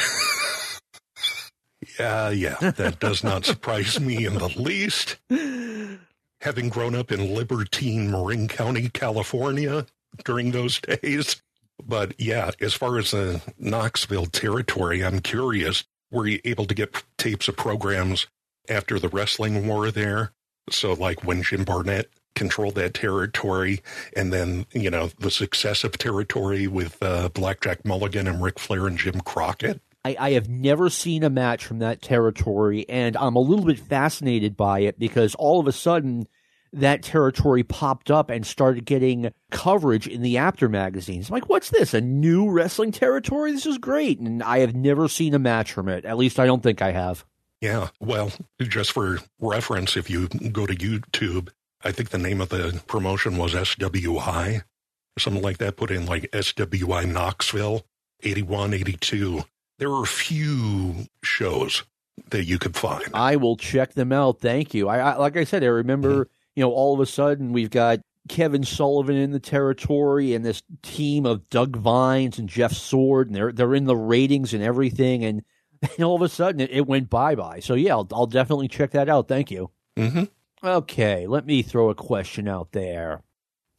Yeah, 1.98 2.31
yeah, 2.31 2.57
that 2.59 2.98
does 2.98 3.22
not 3.22 3.44
surprise 3.44 4.00
me 4.00 4.27
in 4.27 4.35
the 4.35 4.48
least. 4.48 5.16
Having 6.45 6.69
grown 6.69 6.95
up 6.95 7.11
in 7.11 7.35
Libertine, 7.35 8.11
Marin 8.11 8.49
County, 8.49 8.91
California 8.91 9.87
during 10.27 10.51
those 10.51 10.79
days. 10.79 11.41
But 11.83 12.13
yeah, 12.21 12.51
as 12.61 12.75
far 12.75 12.99
as 12.99 13.13
the 13.13 13.41
Knoxville 13.59 14.27
territory, 14.27 15.03
I'm 15.03 15.21
curious, 15.21 15.85
were 16.11 16.27
you 16.27 16.41
able 16.45 16.67
to 16.67 16.75
get 16.75 17.03
tapes 17.17 17.49
of 17.49 17.57
programs 17.57 18.27
after 18.69 18.99
the 18.99 19.09
wrestling 19.09 19.67
war 19.67 19.91
there? 19.91 20.33
So, 20.71 20.93
like 20.93 21.25
when 21.25 21.43
Jim 21.43 21.65
Barnett 21.65 22.11
controlled 22.35 22.75
that 22.75 22.93
territory, 22.93 23.81
and 24.15 24.31
then, 24.31 24.67
you 24.73 24.91
know, 24.91 25.09
the 25.19 25.31
successive 25.31 25.97
territory 25.97 26.67
with 26.67 27.03
uh, 27.03 27.31
Blackjack 27.31 27.87
Mulligan 27.87 28.27
and 28.27 28.43
Ric 28.43 28.59
Flair 28.59 28.87
and 28.87 28.99
Jim 28.99 29.21
Crockett? 29.23 29.81
I, 30.05 30.17
I 30.19 30.31
have 30.33 30.49
never 30.51 30.91
seen 30.91 31.25
a 31.25 31.31
match 31.31 31.65
from 31.65 31.79
that 31.79 32.03
territory, 32.03 32.87
and 32.89 33.17
I'm 33.17 33.37
a 33.37 33.41
little 33.41 33.65
bit 33.65 33.79
fascinated 33.79 34.57
by 34.57 34.81
it 34.81 34.99
because 34.99 35.35
all 35.37 35.61
of 35.61 35.67
a 35.67 35.73
sudden 35.73 36.29
that 36.75 37.03
territory 37.03 37.63
popped 37.63 38.11
up 38.11 38.31
and 38.31 38.47
started 38.47 38.85
getting 38.85 39.33
coverage 39.51 40.07
in 40.07 40.23
the 40.23 40.37
Apter 40.37 40.69
magazines. 40.69 41.29
I'm 41.29 41.35
like, 41.35 41.48
what's 41.48 41.71
this? 41.71 41.94
A 41.94 42.01
new 42.01 42.51
wrestling 42.51 42.92
territory? 42.92 43.53
This 43.53 43.67
is 43.67 43.79
great. 43.79 44.19
And 44.19 44.42
I 44.42 44.59
have 44.59 44.75
never 44.75 45.09
seen 45.09 45.35
a 45.35 45.38
match 45.38 45.73
from 45.73 45.88
it. 45.88 46.05
At 46.05 46.17
least 46.17 46.38
I 46.38 46.46
don't 46.46 46.63
think 46.63 46.83
I 46.83 46.92
have. 46.92 47.25
Yeah, 47.61 47.88
well, 47.98 48.31
just 48.61 48.92
for 48.92 49.21
reference, 49.40 49.96
if 49.96 50.11
you 50.11 50.29
go 50.29 50.67
to 50.67 50.75
YouTube, 50.75 51.48
I 51.83 51.92
think 51.92 52.11
the 52.11 52.19
name 52.19 52.40
of 52.40 52.51
the 52.51 52.83
promotion 52.87 53.38
was 53.38 53.55
SWI 53.55 54.59
or 54.59 55.21
something 55.21 55.42
like 55.42 55.59
that. 55.59 55.77
Put 55.77 55.90
in 55.90 56.05
like 56.05 56.31
SWI 56.33 57.11
Knoxville 57.11 57.87
81, 58.23 58.75
82. 58.75 59.44
There 59.79 59.90
were 59.90 60.03
a 60.03 60.07
few 60.07 61.07
shows 61.23 61.85
that 62.31 62.44
you 62.44 62.59
could 62.59 62.77
find. 62.77 63.09
I 63.13 63.37
will 63.37 63.57
check 63.57 63.94
them 63.94 64.13
out. 64.13 64.40
Thank 64.40 64.75
you. 64.75 64.88
I, 64.88 64.98
I 64.98 65.17
like 65.17 65.37
I 65.37 65.44
said, 65.44 65.65
I 65.65 65.69
remember, 65.69 66.25
mm-hmm. 66.25 66.31
You 66.55 66.63
know, 66.63 66.71
all 66.71 66.94
of 66.94 67.00
a 67.00 67.07
sudden 67.07 67.52
we've 67.52 67.71
got 67.71 68.00
Kevin 68.29 68.65
Sullivan 68.65 69.17
in 69.17 69.33
the 69.33 69.40
territory 69.40 70.35
and 70.35 70.44
this 70.44 70.63
team 70.83 71.27
of 71.27 71.48
Doug 71.50 71.77
Vines 71.77 72.38
and 72.38 72.48
Jeff 72.48 72.73
Sword, 72.73 73.29
and 73.29 73.37
they're 73.37 73.52
they're 73.52 73.75
in 73.75 73.85
the 73.85 73.96
ratings 73.96 74.55
and 74.55 74.63
everything. 74.63 75.25
And 75.25 75.42
and 75.83 76.05
all 76.05 76.17
of 76.17 76.23
a 76.23 76.29
sudden 76.29 76.61
it, 76.61 76.71
it 76.71 76.87
went 76.87 77.11
bye 77.11 77.35
bye. 77.35 77.61
So 77.61 77.75
yeah, 77.75 77.92
I'll, 77.92 78.09
I'll 78.13 78.27
definitely 78.27 78.69
check 78.69 78.92
that 78.92 79.09
out. 79.09 79.29
Thank 79.29 79.50
you. 79.50 79.71
Mm-hmm. 79.96 80.25
Okay, 80.67 81.27
let 81.27 81.44
me 81.44 81.63
throw 81.63 81.90
a 81.90 81.94
question 81.94 82.48
out 82.48 82.73
there. 82.73 83.23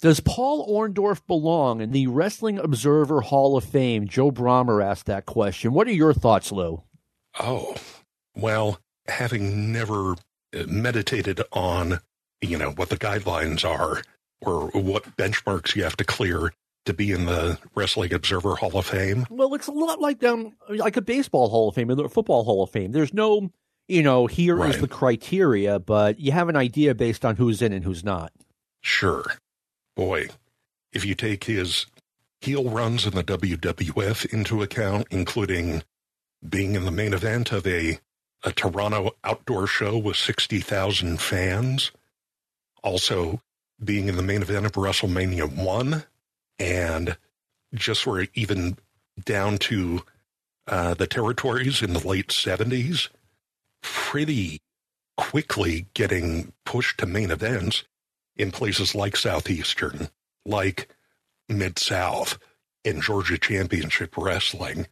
Does 0.01 0.19
Paul 0.19 0.67
Orndorff 0.69 1.25
belong 1.25 1.81
in 1.81 1.91
the 1.91 2.07
Wrestling 2.07 2.59
Observer 2.59 3.21
Hall 3.21 3.57
of 3.57 3.63
Fame? 3.63 4.07
Joe 4.07 4.29
Brommer 4.29 4.83
asked 4.83 5.05
that 5.07 5.25
question. 5.25 5.73
What 5.73 5.87
are 5.87 5.93
your 5.93 6.13
thoughts, 6.13 6.51
Lou? 6.51 6.83
Oh, 7.39 7.75
well, 8.35 8.79
having 9.07 9.71
never 9.71 10.15
meditated 10.67 11.41
on, 11.51 12.01
you 12.45 12.57
know, 12.57 12.71
what 12.71 12.89
the 12.89 12.97
guidelines 12.97 13.63
are 13.63 14.01
or 14.41 14.67
what 14.69 15.15
benchmarks 15.17 15.75
you 15.75 15.83
have 15.83 15.97
to 15.97 16.03
clear 16.03 16.51
to 16.85 16.93
be 16.93 17.11
in 17.11 17.25
the 17.25 17.57
Wrestling 17.73 18.13
Observer 18.13 18.55
Hall 18.55 18.77
of 18.77 18.85
Fame. 18.85 19.25
Well, 19.29 19.53
it's 19.55 19.67
a 19.67 19.71
lot 19.71 19.99
like 19.99 20.23
um 20.23 20.53
like 20.69 20.97
a 20.97 21.01
baseball 21.01 21.49
Hall 21.49 21.69
of 21.69 21.75
Fame 21.75 21.89
or 21.91 22.05
a 22.05 22.09
football 22.09 22.43
Hall 22.43 22.63
of 22.63 22.69
Fame. 22.69 22.91
There's 22.91 23.13
no, 23.13 23.49
you 23.87 24.03
know, 24.03 24.27
here 24.27 24.55
is 24.65 24.73
Right. 24.75 24.81
the 24.81 24.87
criteria, 24.87 25.79
but 25.79 26.19
you 26.19 26.31
have 26.31 26.47
an 26.49 26.55
idea 26.55 26.93
based 26.93 27.25
on 27.25 27.37
who's 27.37 27.61
in 27.61 27.73
and 27.73 27.83
who's 27.83 28.03
not. 28.03 28.31
Sure. 28.81 29.25
Boy, 29.95 30.27
if 30.93 31.05
you 31.05 31.15
take 31.15 31.45
his 31.45 31.87
heel 32.41 32.69
runs 32.69 33.07
in 33.07 33.15
the 33.15 33.23
WWF 33.23 34.31
into 34.31 34.61
account, 34.61 35.07
including 35.09 35.81
being 36.47 36.75
in 36.75 36.85
the 36.85 36.91
main 36.91 37.13
event 37.13 37.51
of 37.51 37.65
a, 37.65 37.97
a 38.43 38.51
Toronto 38.51 39.15
outdoor 39.23 39.65
show 39.65 39.97
with 39.97 40.17
60,000 40.17 41.19
fans, 41.19 41.91
also 42.85 43.41
being 43.83 44.07
in 44.07 44.15
the 44.15 44.23
main 44.23 44.41
event 44.41 44.65
of 44.65 44.71
WrestleMania 44.73 45.51
1, 45.51 46.05
and 46.59 47.17
just 47.73 48.07
of 48.07 48.29
even 48.35 48.77
down 49.25 49.57
to 49.57 50.03
uh, 50.67 50.93
the 50.93 51.07
territories 51.07 51.81
in 51.81 51.93
the 51.93 52.07
late 52.07 52.27
70s, 52.27 53.09
pretty 53.81 54.61
quickly 55.17 55.87
getting 55.93 56.53
pushed 56.63 56.99
to 56.99 57.05
main 57.05 57.31
events 57.31 57.83
in 58.37 58.51
places 58.51 58.95
like 58.95 59.17
Southeastern, 59.17 60.09
like 60.45 60.89
Mid 61.49 61.79
South, 61.79 62.37
and 62.83 63.01
Georgia 63.01 63.37
Championship 63.37 64.15
Wrestling, 64.17 64.87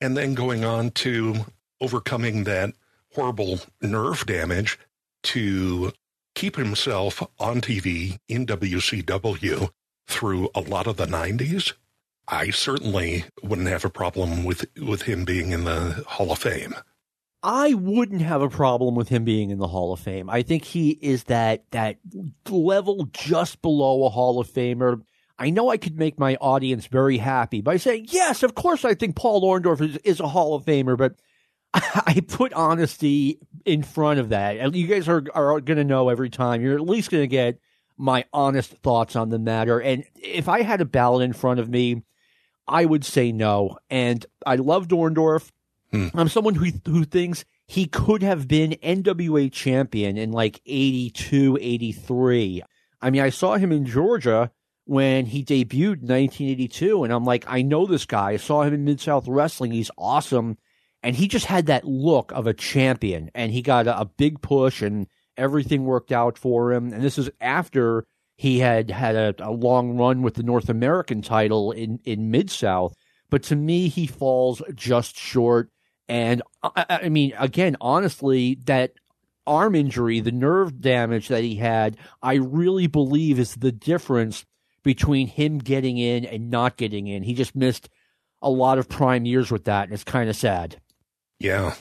and 0.00 0.16
then 0.16 0.34
going 0.34 0.64
on 0.64 0.90
to 0.90 1.46
overcoming 1.80 2.44
that 2.44 2.74
horrible 3.14 3.60
nerve 3.80 4.26
damage 4.26 4.78
to 5.22 5.92
keep 6.38 6.54
himself 6.54 7.20
on 7.40 7.60
TV 7.60 8.16
in 8.28 8.46
WCW 8.46 9.70
through 10.06 10.48
a 10.54 10.60
lot 10.60 10.86
of 10.86 10.96
the 10.96 11.06
90s. 11.06 11.72
I 12.28 12.50
certainly 12.50 13.24
wouldn't 13.42 13.66
have 13.66 13.84
a 13.84 13.90
problem 13.90 14.44
with 14.44 14.66
with 14.80 15.02
him 15.02 15.24
being 15.24 15.50
in 15.50 15.64
the 15.64 16.04
Hall 16.06 16.30
of 16.30 16.38
Fame. 16.38 16.74
I 17.42 17.74
wouldn't 17.74 18.22
have 18.22 18.40
a 18.40 18.48
problem 18.48 18.94
with 18.94 19.08
him 19.08 19.24
being 19.24 19.50
in 19.50 19.58
the 19.58 19.66
Hall 19.66 19.92
of 19.92 19.98
Fame. 19.98 20.30
I 20.30 20.42
think 20.42 20.64
he 20.64 20.90
is 21.02 21.24
that 21.24 21.64
that 21.72 21.96
level 22.48 23.08
just 23.12 23.60
below 23.60 24.06
a 24.06 24.08
Hall 24.08 24.38
of 24.38 24.48
Famer. 24.48 25.02
I 25.40 25.50
know 25.50 25.70
I 25.70 25.76
could 25.76 25.98
make 25.98 26.20
my 26.20 26.36
audience 26.36 26.86
very 26.86 27.18
happy 27.18 27.62
by 27.62 27.78
saying, 27.78 28.06
yes, 28.10 28.44
of 28.44 28.54
course 28.54 28.84
I 28.84 28.94
think 28.94 29.16
Paul 29.16 29.42
Orndorff 29.42 29.80
is, 29.80 29.96
is 29.98 30.20
a 30.20 30.28
Hall 30.28 30.54
of 30.54 30.64
Famer, 30.64 30.96
but 30.96 31.16
I 31.74 32.22
put 32.26 32.52
honesty 32.52 33.38
in 33.64 33.82
front 33.82 34.20
of 34.20 34.30
that. 34.30 34.56
And 34.56 34.74
You 34.74 34.86
guys 34.86 35.08
are, 35.08 35.24
are 35.34 35.60
going 35.60 35.76
to 35.78 35.84
know 35.84 36.08
every 36.08 36.30
time. 36.30 36.62
You're 36.62 36.74
at 36.74 36.80
least 36.80 37.10
going 37.10 37.22
to 37.22 37.28
get 37.28 37.58
my 37.96 38.24
honest 38.32 38.70
thoughts 38.82 39.16
on 39.16 39.28
the 39.28 39.38
matter. 39.38 39.80
And 39.80 40.04
if 40.14 40.48
I 40.48 40.62
had 40.62 40.80
a 40.80 40.86
ballot 40.86 41.24
in 41.24 41.32
front 41.32 41.60
of 41.60 41.68
me, 41.68 42.02
I 42.66 42.84
would 42.84 43.04
say 43.04 43.32
no. 43.32 43.78
And 43.90 44.24
I 44.46 44.56
love 44.56 44.88
Dorndorf. 44.88 45.50
Hmm. 45.90 46.08
I'm 46.14 46.28
someone 46.28 46.54
who 46.54 46.70
who 46.86 47.04
thinks 47.04 47.44
he 47.66 47.86
could 47.86 48.22
have 48.22 48.46
been 48.46 48.72
NWA 48.82 49.50
champion 49.50 50.16
in 50.16 50.32
like 50.32 50.60
82, 50.66 51.58
83. 51.60 52.62
I 53.00 53.10
mean, 53.10 53.22
I 53.22 53.30
saw 53.30 53.56
him 53.56 53.72
in 53.72 53.86
Georgia 53.86 54.50
when 54.84 55.26
he 55.26 55.44
debuted 55.44 56.02
in 56.02 56.08
1982, 56.08 57.04
and 57.04 57.12
I'm 57.12 57.24
like, 57.24 57.44
I 57.46 57.62
know 57.62 57.86
this 57.86 58.06
guy. 58.06 58.30
I 58.30 58.36
saw 58.36 58.62
him 58.62 58.74
in 58.74 58.84
Mid 58.84 59.00
South 59.00 59.28
Wrestling. 59.28 59.72
He's 59.72 59.90
awesome. 59.98 60.58
And 61.08 61.16
he 61.16 61.26
just 61.26 61.46
had 61.46 61.64
that 61.66 61.86
look 61.86 62.32
of 62.32 62.46
a 62.46 62.52
champion, 62.52 63.30
and 63.34 63.50
he 63.50 63.62
got 63.62 63.86
a, 63.86 64.00
a 64.00 64.04
big 64.04 64.42
push, 64.42 64.82
and 64.82 65.06
everything 65.38 65.84
worked 65.84 66.12
out 66.12 66.36
for 66.36 66.70
him. 66.70 66.92
And 66.92 67.02
this 67.02 67.16
is 67.16 67.30
after 67.40 68.04
he 68.36 68.58
had 68.58 68.90
had 68.90 69.16
a, 69.16 69.34
a 69.38 69.50
long 69.50 69.96
run 69.96 70.20
with 70.20 70.34
the 70.34 70.42
North 70.42 70.68
American 70.68 71.22
title 71.22 71.72
in, 71.72 71.98
in 72.04 72.30
Mid 72.30 72.50
South. 72.50 72.94
But 73.30 73.42
to 73.44 73.56
me, 73.56 73.88
he 73.88 74.06
falls 74.06 74.60
just 74.74 75.16
short. 75.16 75.70
And 76.10 76.42
I, 76.62 76.84
I 76.90 76.98
I 77.04 77.08
mean, 77.08 77.32
again, 77.38 77.78
honestly, 77.80 78.58
that 78.66 78.92
arm 79.46 79.74
injury, 79.74 80.20
the 80.20 80.30
nerve 80.30 80.78
damage 80.78 81.28
that 81.28 81.42
he 81.42 81.54
had, 81.54 81.96
I 82.20 82.34
really 82.34 82.86
believe 82.86 83.38
is 83.38 83.54
the 83.54 83.72
difference 83.72 84.44
between 84.82 85.26
him 85.26 85.56
getting 85.56 85.96
in 85.96 86.26
and 86.26 86.50
not 86.50 86.76
getting 86.76 87.06
in. 87.06 87.22
He 87.22 87.32
just 87.32 87.56
missed 87.56 87.88
a 88.42 88.50
lot 88.50 88.76
of 88.76 88.90
prime 88.90 89.24
years 89.24 89.50
with 89.50 89.64
that, 89.64 89.84
and 89.84 89.94
it's 89.94 90.04
kind 90.04 90.28
of 90.28 90.36
sad. 90.36 90.78
Yeah, 91.40 91.74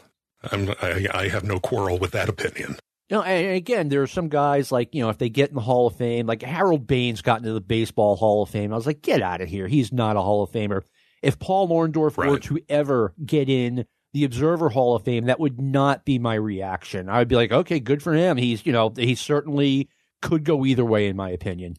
I'm, 0.52 0.70
I, 0.82 1.08
I 1.14 1.28
have 1.30 1.44
no 1.44 1.60
quarrel 1.60 1.98
with 1.98 2.12
that 2.12 2.30
opinion. 2.30 2.78
Know, 3.10 3.22
and 3.24 3.56
again, 3.56 3.88
there 3.88 4.02
are 4.02 4.08
some 4.08 4.28
guys 4.28 4.70
like, 4.72 4.94
you 4.94 5.02
know, 5.02 5.10
if 5.10 5.18
they 5.18 5.30
get 5.30 5.50
in 5.50 5.56
the 5.56 5.62
Hall 5.62 5.88
of 5.88 5.96
Fame, 5.96 6.28
like 6.28 6.42
Harold 6.42 6.86
Baines 6.86 7.22
got 7.22 7.40
into 7.40 7.54
the 7.54 7.62
Baseball 7.62 8.18
Hall 8.18 8.44
of 8.44 8.50
Fame. 8.50 8.74
I 8.74 8.76
was 8.76 8.86
like, 8.86 9.02
get 9.02 9.22
out 9.22 9.40
of 9.40 9.48
here. 9.48 9.68
He's 9.68 9.94
not 9.94 10.18
a 10.18 10.22
Hall 10.22 10.44
of 10.44 10.52
Famer. 10.52 10.82
If 11.22 11.40
Paul 11.40 11.70
Orndorff 11.70 12.18
were 12.18 12.38
to 12.38 12.60
ever 12.68 13.14
get 13.26 13.50
in 13.50 13.86
the 14.14 14.26
Observer 14.26 14.70
Hall 14.70 14.96
of 14.96 15.04
Fame, 15.04 15.26
that 15.26 15.40
would 15.40 15.60
not 15.60 16.04
be 16.04 16.20
my 16.20 16.36
reaction. 16.36 17.08
I 17.08 17.20
would 17.20 17.30
be 17.30 17.36
like, 17.36 17.52
okay, 17.52 17.80
good 17.80 18.04
for 18.04 18.14
him. 18.14 18.36
He's, 18.36 18.66
you 18.66 18.74
know, 18.74 18.94
he 18.96 19.16
certainly 19.16 19.90
could 20.22 20.44
go 20.44 20.66
either 20.66 20.86
way, 20.86 21.08
in 21.08 21.16
my 21.16 21.30
opinion. 21.30 21.78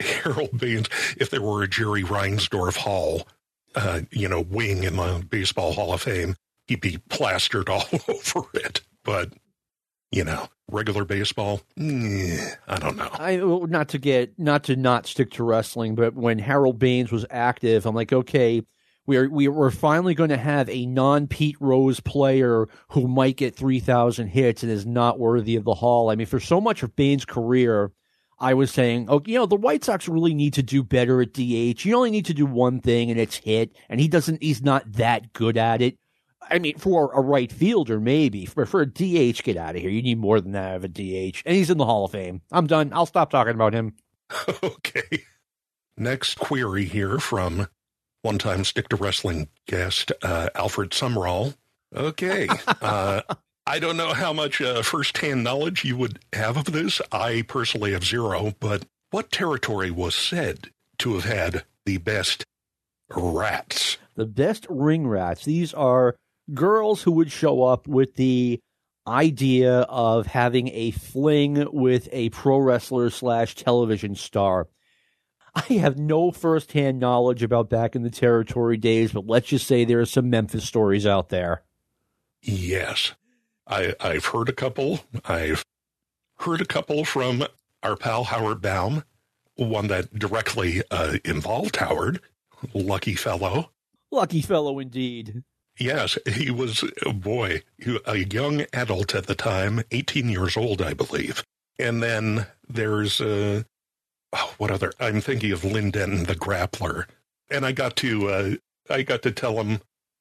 Harold 0.00 0.58
Baines, 0.58 0.88
if 1.18 1.28
there 1.28 1.42
were 1.42 1.62
a 1.62 1.68
Jerry 1.68 2.02
Reinsdorf 2.02 2.76
Hall, 2.76 3.28
uh, 3.74 4.00
you 4.10 4.28
know, 4.28 4.40
wing 4.40 4.84
in 4.84 4.96
the 4.96 5.24
Baseball 5.28 5.72
Hall 5.72 5.92
of 5.92 6.00
Fame, 6.00 6.36
he'd 6.70 6.80
be 6.80 6.98
plastered 7.08 7.68
all 7.68 7.84
over 8.08 8.46
it. 8.54 8.80
But, 9.04 9.32
you 10.12 10.22
know, 10.22 10.46
regular 10.70 11.04
baseball, 11.04 11.62
mm, 11.76 12.56
I 12.68 12.78
don't 12.78 12.96
know. 12.96 13.10
I 13.12 13.36
not 13.66 13.88
to 13.90 13.98
get 13.98 14.38
not 14.38 14.64
to 14.64 14.76
not 14.76 15.06
stick 15.06 15.32
to 15.32 15.44
wrestling, 15.44 15.96
but 15.96 16.14
when 16.14 16.38
Harold 16.38 16.78
Baines 16.78 17.10
was 17.10 17.26
active, 17.28 17.86
I'm 17.86 17.94
like, 17.94 18.12
okay, 18.12 18.62
we're 19.04 19.28
we, 19.28 19.48
we're 19.48 19.72
finally 19.72 20.14
going 20.14 20.30
to 20.30 20.36
have 20.36 20.68
a 20.68 20.86
non 20.86 21.26
Pete 21.26 21.56
Rose 21.58 21.98
player 21.98 22.68
who 22.90 23.08
might 23.08 23.36
get 23.36 23.56
three 23.56 23.80
thousand 23.80 24.28
hits 24.28 24.62
and 24.62 24.70
is 24.70 24.86
not 24.86 25.18
worthy 25.18 25.56
of 25.56 25.64
the 25.64 25.74
Hall. 25.74 26.08
I 26.08 26.14
mean, 26.14 26.28
for 26.28 26.40
so 26.40 26.60
much 26.60 26.84
of 26.84 26.94
Baines' 26.94 27.24
career, 27.24 27.90
I 28.38 28.54
was 28.54 28.70
saying, 28.70 29.06
oh, 29.08 29.22
you 29.26 29.38
know, 29.38 29.46
the 29.46 29.56
White 29.56 29.82
Sox 29.82 30.06
really 30.06 30.34
need 30.34 30.54
to 30.54 30.62
do 30.62 30.84
better 30.84 31.20
at 31.20 31.32
DH. 31.32 31.84
You 31.84 31.96
only 31.96 32.12
need 32.12 32.26
to 32.26 32.34
do 32.34 32.46
one 32.46 32.80
thing, 32.80 33.10
and 33.10 33.18
it's 33.18 33.38
hit, 33.38 33.74
and 33.88 33.98
he 33.98 34.06
doesn't. 34.06 34.40
He's 34.40 34.62
not 34.62 34.92
that 34.92 35.32
good 35.32 35.56
at 35.56 35.82
it. 35.82 35.98
I 36.50 36.58
mean, 36.58 36.78
for 36.78 37.12
a 37.12 37.20
right 37.20 37.50
fielder, 37.50 38.00
maybe. 38.00 38.48
but 38.54 38.68
for 38.68 38.80
a 38.80 38.86
DH, 38.86 39.42
get 39.42 39.56
out 39.56 39.76
of 39.76 39.82
here. 39.82 39.90
You 39.90 40.02
need 40.02 40.18
more 40.18 40.40
than 40.40 40.52
that 40.52 40.76
of 40.76 40.84
a 40.84 40.88
DH. 40.88 41.42
And 41.46 41.56
he's 41.56 41.70
in 41.70 41.78
the 41.78 41.84
Hall 41.84 42.04
of 42.04 42.12
Fame. 42.12 42.42
I'm 42.50 42.66
done. 42.66 42.92
I'll 42.92 43.06
stop 43.06 43.30
talking 43.30 43.54
about 43.54 43.72
him. 43.72 43.94
okay. 44.62 45.24
Next 45.96 46.38
query 46.38 46.84
here 46.84 47.18
from 47.18 47.68
one 48.22 48.38
time 48.38 48.64
Stick 48.64 48.88
to 48.88 48.96
Wrestling 48.96 49.48
guest, 49.66 50.12
uh, 50.22 50.50
Alfred 50.54 50.92
Summerall. 50.94 51.54
Okay. 51.94 52.48
Uh, 52.82 53.20
I 53.66 53.78
don't 53.78 53.96
know 53.96 54.14
how 54.14 54.32
much 54.32 54.60
uh, 54.60 54.82
firsthand 54.82 55.44
knowledge 55.44 55.84
you 55.84 55.96
would 55.96 56.18
have 56.32 56.56
of 56.56 56.72
this. 56.72 57.00
I 57.12 57.42
personally 57.46 57.92
have 57.92 58.04
zero, 58.04 58.54
but 58.58 58.84
what 59.10 59.30
territory 59.30 59.90
was 59.90 60.14
said 60.14 60.70
to 60.98 61.14
have 61.14 61.24
had 61.24 61.64
the 61.84 61.98
best 61.98 62.44
rats? 63.14 63.98
The 64.16 64.26
best 64.26 64.66
ring 64.70 65.06
rats. 65.06 65.44
These 65.44 65.74
are 65.74 66.16
girls 66.54 67.02
who 67.02 67.12
would 67.12 67.30
show 67.32 67.62
up 67.62 67.86
with 67.86 68.14
the 68.16 68.60
idea 69.06 69.80
of 69.80 70.26
having 70.26 70.68
a 70.68 70.90
fling 70.92 71.66
with 71.72 72.08
a 72.12 72.28
pro 72.30 72.58
wrestler 72.58 73.10
slash 73.10 73.54
television 73.54 74.14
star. 74.14 74.68
I 75.54 75.74
have 75.74 75.98
no 75.98 76.30
firsthand 76.30 77.00
knowledge 77.00 77.42
about 77.42 77.68
back 77.68 77.96
in 77.96 78.02
the 78.02 78.10
territory 78.10 78.76
days, 78.76 79.12
but 79.12 79.26
let's 79.26 79.48
just 79.48 79.66
say 79.66 79.84
there 79.84 80.00
are 80.00 80.06
some 80.06 80.30
Memphis 80.30 80.64
stories 80.64 81.06
out 81.06 81.28
there. 81.28 81.62
Yes. 82.42 83.14
I, 83.66 83.94
I've 84.00 84.26
heard 84.26 84.48
a 84.48 84.52
couple. 84.52 85.00
I've 85.24 85.64
heard 86.38 86.60
a 86.60 86.66
couple 86.66 87.04
from 87.04 87.44
our 87.82 87.96
pal 87.96 88.24
Howard 88.24 88.60
Baum, 88.60 89.04
one 89.56 89.88
that 89.88 90.16
directly 90.16 90.82
uh, 90.90 91.18
involved 91.24 91.76
Howard. 91.76 92.20
Lucky 92.74 93.14
fellow. 93.14 93.70
Lucky 94.10 94.42
fellow 94.42 94.78
indeed. 94.78 95.42
Yes, 95.78 96.18
he 96.26 96.50
was, 96.50 96.84
a 97.06 97.12
boy, 97.12 97.62
a 98.04 98.18
young 98.18 98.66
adult 98.72 99.14
at 99.14 99.26
the 99.26 99.34
time, 99.34 99.82
18 99.90 100.28
years 100.28 100.56
old, 100.56 100.82
I 100.82 100.92
believe. 100.94 101.42
And 101.78 102.02
then 102.02 102.46
there's, 102.68 103.20
uh, 103.20 103.62
oh, 104.34 104.54
what 104.58 104.70
other? 104.70 104.92
I'm 105.00 105.20
thinking 105.20 105.52
of 105.52 105.64
Len 105.64 105.90
Denton, 105.90 106.24
the 106.24 106.34
grappler. 106.34 107.06
And 107.50 107.64
I 107.64 107.72
got 107.72 107.96
to, 107.96 108.28
uh, 108.28 108.50
I 108.90 109.02
got 109.02 109.22
to 109.22 109.32
tell 109.32 109.60
him 109.62 109.80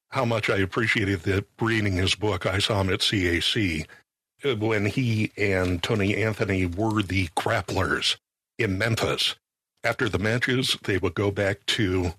how 0.10 0.26
much 0.26 0.50
I 0.50 0.58
appreciated 0.58 1.22
that 1.24 1.46
reading 1.60 1.94
his 1.94 2.16
book. 2.16 2.46
I 2.46 2.60
saw 2.60 2.82
him 2.82 2.90
at 2.92 3.00
CAC 3.00 3.86
uh, 4.44 4.56
when 4.56 4.86
he 4.86 5.32
and 5.38 5.82
Tony 5.84 6.16
Anthony 6.24 6.66
were 6.66 7.02
the 7.04 7.28
grapplers 7.38 8.18
in 8.58 8.78
Memphis. 8.78 9.36
After 9.84 10.10
the 10.10 10.20
matches, 10.20 10.78
they 10.84 10.98
would 10.98 11.14
go 11.14 11.32
back 11.32 11.66
to, 11.68 12.14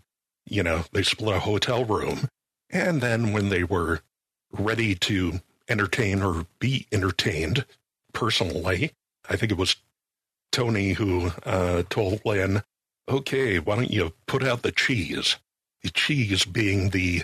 you 0.46 0.62
know, 0.62 0.84
they 0.92 1.02
split 1.02 1.36
a 1.36 1.40
hotel 1.40 1.84
room. 1.84 2.28
And 2.72 3.00
then 3.00 3.32
when 3.32 3.48
they 3.48 3.64
were 3.64 4.00
ready 4.52 4.94
to 4.94 5.40
entertain 5.68 6.22
or 6.22 6.46
be 6.58 6.86
entertained 6.92 7.64
personally, 8.12 8.92
I 9.28 9.36
think 9.36 9.52
it 9.52 9.58
was 9.58 9.76
Tony 10.52 10.92
who 10.92 11.30
uh, 11.44 11.82
told 11.90 12.20
Len, 12.24 12.62
okay, 13.08 13.58
why 13.58 13.76
don't 13.76 13.90
you 13.90 14.12
put 14.26 14.44
out 14.44 14.62
the 14.62 14.72
cheese? 14.72 15.36
The 15.82 15.90
cheese 15.90 16.44
being 16.44 16.90
the 16.90 17.22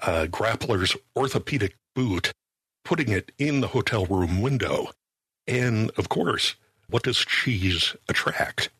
uh, 0.00 0.26
grappler's 0.28 0.96
orthopedic 1.16 1.76
boot, 1.94 2.32
putting 2.84 3.10
it 3.10 3.32
in 3.38 3.60
the 3.60 3.68
hotel 3.68 4.06
room 4.06 4.40
window. 4.40 4.88
And 5.46 5.90
of 5.96 6.08
course, 6.08 6.54
what 6.88 7.04
does 7.04 7.18
cheese 7.18 7.94
attract? 8.08 8.70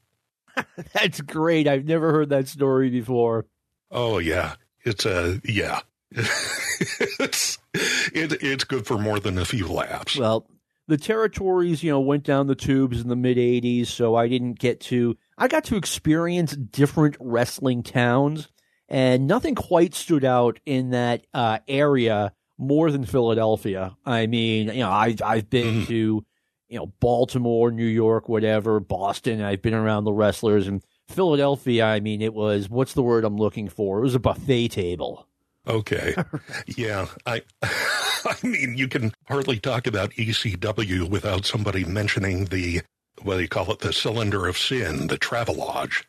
That's 0.92 1.20
great. 1.20 1.68
I've 1.68 1.84
never 1.84 2.12
heard 2.12 2.30
that 2.30 2.48
story 2.48 2.90
before. 2.90 3.46
Oh 3.90 4.18
yeah, 4.18 4.54
it's 4.84 5.06
a 5.06 5.40
yeah. 5.44 5.80
It's 6.14 7.58
it, 7.74 8.42
it's 8.42 8.64
good 8.64 8.86
for 8.86 8.98
more 8.98 9.20
than 9.20 9.38
a 9.38 9.44
few 9.44 9.66
laps. 9.66 10.16
Well, 10.16 10.46
the 10.88 10.96
territories, 10.96 11.82
you 11.82 11.90
know, 11.90 12.00
went 12.00 12.24
down 12.24 12.46
the 12.46 12.54
tubes 12.54 13.00
in 13.00 13.08
the 13.08 13.16
mid 13.16 13.36
'80s, 13.36 13.86
so 13.86 14.14
I 14.14 14.28
didn't 14.28 14.58
get 14.58 14.80
to. 14.82 15.16
I 15.38 15.48
got 15.48 15.64
to 15.64 15.76
experience 15.76 16.56
different 16.56 17.16
wrestling 17.20 17.82
towns, 17.82 18.48
and 18.88 19.26
nothing 19.26 19.54
quite 19.54 19.94
stood 19.94 20.24
out 20.24 20.60
in 20.66 20.90
that 20.90 21.26
uh, 21.32 21.58
area 21.68 22.32
more 22.58 22.90
than 22.90 23.04
Philadelphia. 23.04 23.96
I 24.04 24.26
mean, 24.26 24.68
you 24.68 24.80
know, 24.80 24.90
I 24.90 25.16
I've 25.24 25.50
been 25.50 25.82
mm. 25.82 25.86
to 25.88 26.26
you 26.72 26.78
know, 26.78 26.86
Baltimore, 27.00 27.70
New 27.70 27.84
York, 27.84 28.30
whatever, 28.30 28.80
Boston. 28.80 29.42
I've 29.42 29.60
been 29.60 29.74
around 29.74 30.04
the 30.04 30.12
wrestlers 30.12 30.66
and 30.66 30.82
Philadelphia. 31.06 31.84
I 31.84 32.00
mean, 32.00 32.22
it 32.22 32.32
was 32.32 32.70
what's 32.70 32.94
the 32.94 33.02
word 33.02 33.26
I'm 33.26 33.36
looking 33.36 33.68
for? 33.68 33.98
It 33.98 34.02
was 34.02 34.14
a 34.14 34.18
buffet 34.18 34.68
table. 34.68 35.28
Okay. 35.66 36.14
yeah. 36.66 37.06
I 37.26 37.42
I 37.62 38.36
mean, 38.42 38.76
you 38.76 38.88
can 38.88 39.12
hardly 39.28 39.58
talk 39.58 39.86
about 39.86 40.10
ECW 40.12 41.08
without 41.08 41.44
somebody 41.44 41.84
mentioning 41.84 42.46
the 42.46 42.82
what 43.22 43.36
do 43.36 43.42
you 43.42 43.48
call 43.48 43.70
it, 43.72 43.80
the 43.80 43.92
cylinder 43.92 44.46
of 44.46 44.58
sin, 44.58 45.06
the 45.06 45.18
Travelodge. 45.18 46.04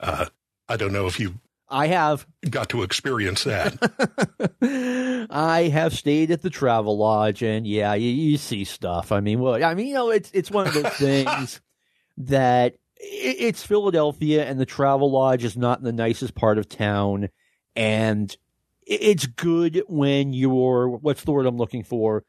Uh, 0.00 0.26
I 0.68 0.76
don't 0.76 0.92
know 0.92 1.06
if 1.06 1.20
you 1.20 1.34
I 1.68 1.86
have 1.88 2.26
got 2.48 2.68
to 2.70 2.82
experience 2.82 3.44
that. 3.44 3.76
I 5.30 5.62
have 5.62 5.94
stayed 5.94 6.30
at 6.30 6.42
the 6.42 6.50
travel 6.50 6.96
lodge, 6.98 7.42
and 7.42 7.66
yeah, 7.66 7.94
you, 7.94 8.10
you, 8.10 8.36
see 8.36 8.64
stuff. 8.64 9.10
I 9.12 9.20
mean, 9.20 9.40
well, 9.40 9.62
I 9.62 9.74
mean, 9.74 9.88
you 9.88 9.94
know, 9.94 10.10
it's 10.10 10.30
it's 10.32 10.50
one 10.50 10.66
of 10.66 10.74
those 10.74 10.92
things 10.92 11.60
that 12.18 12.74
it, 12.96 13.36
it's 13.40 13.64
Philadelphia, 13.64 14.44
and 14.44 14.60
the 14.60 14.66
travel 14.66 15.10
lodge 15.10 15.42
is 15.42 15.56
not 15.56 15.78
in 15.78 15.84
the 15.84 15.92
nicest 15.92 16.34
part 16.34 16.58
of 16.58 16.68
town, 16.68 17.30
and 17.74 18.36
it's 18.86 19.26
good 19.26 19.82
when 19.88 20.32
you're 20.32 20.88
what's 20.88 21.24
the 21.24 21.32
word 21.32 21.46
I'm 21.46 21.56
looking 21.56 21.84
for. 21.84 22.24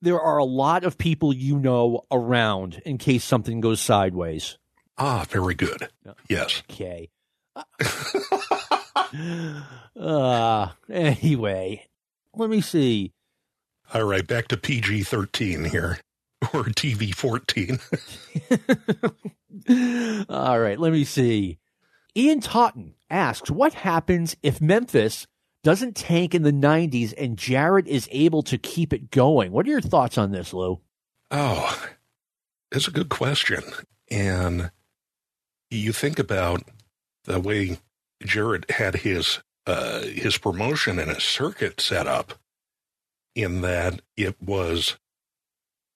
There 0.00 0.20
are 0.20 0.38
a 0.38 0.44
lot 0.44 0.84
of 0.84 0.96
people 0.96 1.32
you 1.32 1.58
know 1.58 2.04
around 2.10 2.80
in 2.84 2.98
case 2.98 3.24
something 3.24 3.60
goes 3.60 3.80
sideways. 3.80 4.58
Ah, 4.96 5.26
very 5.28 5.54
good. 5.54 5.88
Yes. 6.28 6.62
Okay 6.70 7.10
uh, 9.98 10.68
anyway, 10.90 11.86
let 12.34 12.50
me 12.50 12.60
see. 12.60 13.12
All 13.94 14.04
right, 14.04 14.26
back 14.26 14.48
to 14.48 14.56
PG 14.56 15.04
13 15.04 15.64
here, 15.64 15.98
or 16.52 16.64
TV 16.64 17.14
14. 17.14 17.78
All 20.28 20.60
right, 20.60 20.78
let 20.78 20.92
me 20.92 21.04
see. 21.04 21.58
Ian 22.16 22.40
Totten 22.40 22.94
asks, 23.10 23.50
What 23.50 23.74
happens 23.74 24.36
if 24.42 24.60
Memphis 24.60 25.26
doesn't 25.68 25.96
tank 25.96 26.34
in 26.34 26.44
the 26.44 26.50
90s 26.50 27.12
and 27.18 27.36
Jarrett 27.36 27.86
is 27.86 28.08
able 28.10 28.42
to 28.44 28.56
keep 28.56 28.94
it 28.94 29.10
going? 29.10 29.52
What 29.52 29.66
are 29.66 29.68
your 29.68 29.82
thoughts 29.82 30.16
on 30.16 30.32
this, 30.32 30.54
Lou? 30.54 30.80
Oh, 31.30 31.90
it's 32.72 32.88
a 32.88 32.90
good 32.90 33.10
question. 33.10 33.60
And 34.10 34.70
you 35.70 35.92
think 35.92 36.18
about 36.18 36.62
the 37.24 37.38
way 37.38 37.80
Jarrett 38.24 38.70
had 38.70 38.94
his 38.94 39.40
uh, 39.66 40.04
his 40.04 40.38
promotion 40.38 40.98
and 40.98 41.10
his 41.10 41.22
circuit 41.22 41.82
set 41.82 42.06
up, 42.06 42.32
in 43.34 43.60
that 43.60 44.00
it 44.16 44.40
was, 44.40 44.96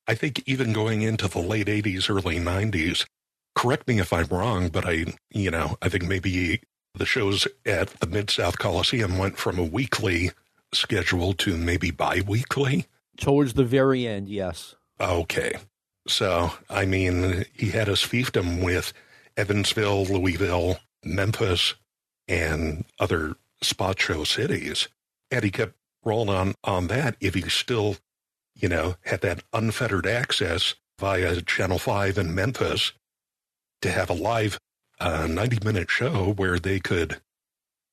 I 0.06 0.14
think, 0.14 0.42
even 0.44 0.74
going 0.74 1.00
into 1.00 1.28
the 1.28 1.38
late 1.38 1.68
'80s, 1.68 2.10
early 2.10 2.36
'90s. 2.36 3.06
Correct 3.54 3.88
me 3.88 4.00
if 4.00 4.12
I'm 4.12 4.26
wrong, 4.26 4.68
but 4.68 4.84
I, 4.84 5.06
you 5.30 5.50
know, 5.50 5.78
I 5.80 5.88
think 5.88 6.04
maybe 6.04 6.60
the 6.95 7.07
shows 7.07 7.47
at 7.64 7.88
the 8.01 8.07
Mid 8.07 8.30
South 8.30 8.59
Coliseum 8.59 9.18
went 9.18 9.38
from 9.38 9.59
a 9.59 9.64
weekly 9.64 10.30
schedule 10.72 11.32
to 11.34 11.57
maybe 11.57 11.90
bi-weekly. 11.90 12.86
Towards 13.18 13.55
the 13.55 13.64
very 13.64 14.07
end, 14.07 14.28
yes. 14.28 14.74
Okay. 15.01 15.55
So, 16.07 16.53
I 16.68 16.84
mean, 16.84 17.45
he 17.53 17.70
had 17.70 17.88
his 17.88 18.01
fiefdom 18.01 18.62
with 18.64 18.93
Evansville, 19.36 20.05
Louisville, 20.05 20.78
Memphis, 21.05 21.74
and 22.28 22.84
other 22.99 23.36
spot 23.62 24.01
show 24.01 24.24
cities. 24.24 24.88
And 25.30 25.45
he 25.45 25.51
kept 25.51 25.74
rolling 26.05 26.30
on, 26.30 26.55
on 26.64 26.88
that 26.88 27.16
if 27.20 27.34
he 27.34 27.43
still, 27.49 27.97
you 28.55 28.68
know, 28.68 28.97
had 29.05 29.20
that 29.22 29.43
unfettered 29.53 30.07
access 30.07 30.74
via 30.99 31.40
Channel 31.43 31.78
5 31.78 32.18
in 32.18 32.34
Memphis 32.34 32.93
to 33.80 33.90
have 33.90 34.11
a 34.11 34.14
live 34.14 34.59
uh, 35.03 35.26
90 35.26 35.64
minute 35.64 35.90
show 35.90 36.32
where 36.32 36.59
they 36.59 36.78
could 36.78 37.20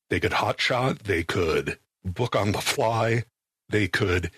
they 0.09 0.19
could 0.19 0.31
hotshot, 0.31 1.03
they 1.03 1.23
could 1.23 1.77
book 2.03 2.35
on 2.35 2.51
the 2.51 2.61
fly, 2.61 3.23
they 3.69 3.87
could 3.87 4.31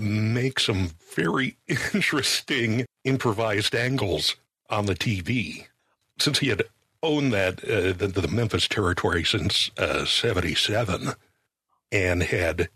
make 0.00 0.58
some 0.58 0.90
very 1.14 1.56
interesting 1.94 2.86
improvised 3.04 3.74
angles 3.74 4.36
on 4.70 4.86
the 4.86 4.94
TV. 4.94 5.66
Since 6.18 6.40
he 6.40 6.48
had 6.48 6.62
owned 7.02 7.32
that 7.32 7.62
uh, 7.64 7.92
the, 7.92 8.08
the, 8.08 8.28
Memphis 8.28 8.66
territory 8.66 9.24
since 9.24 9.70
uh, 9.76 10.04
77 10.04 11.12
and 11.92 12.22
had 12.22 12.68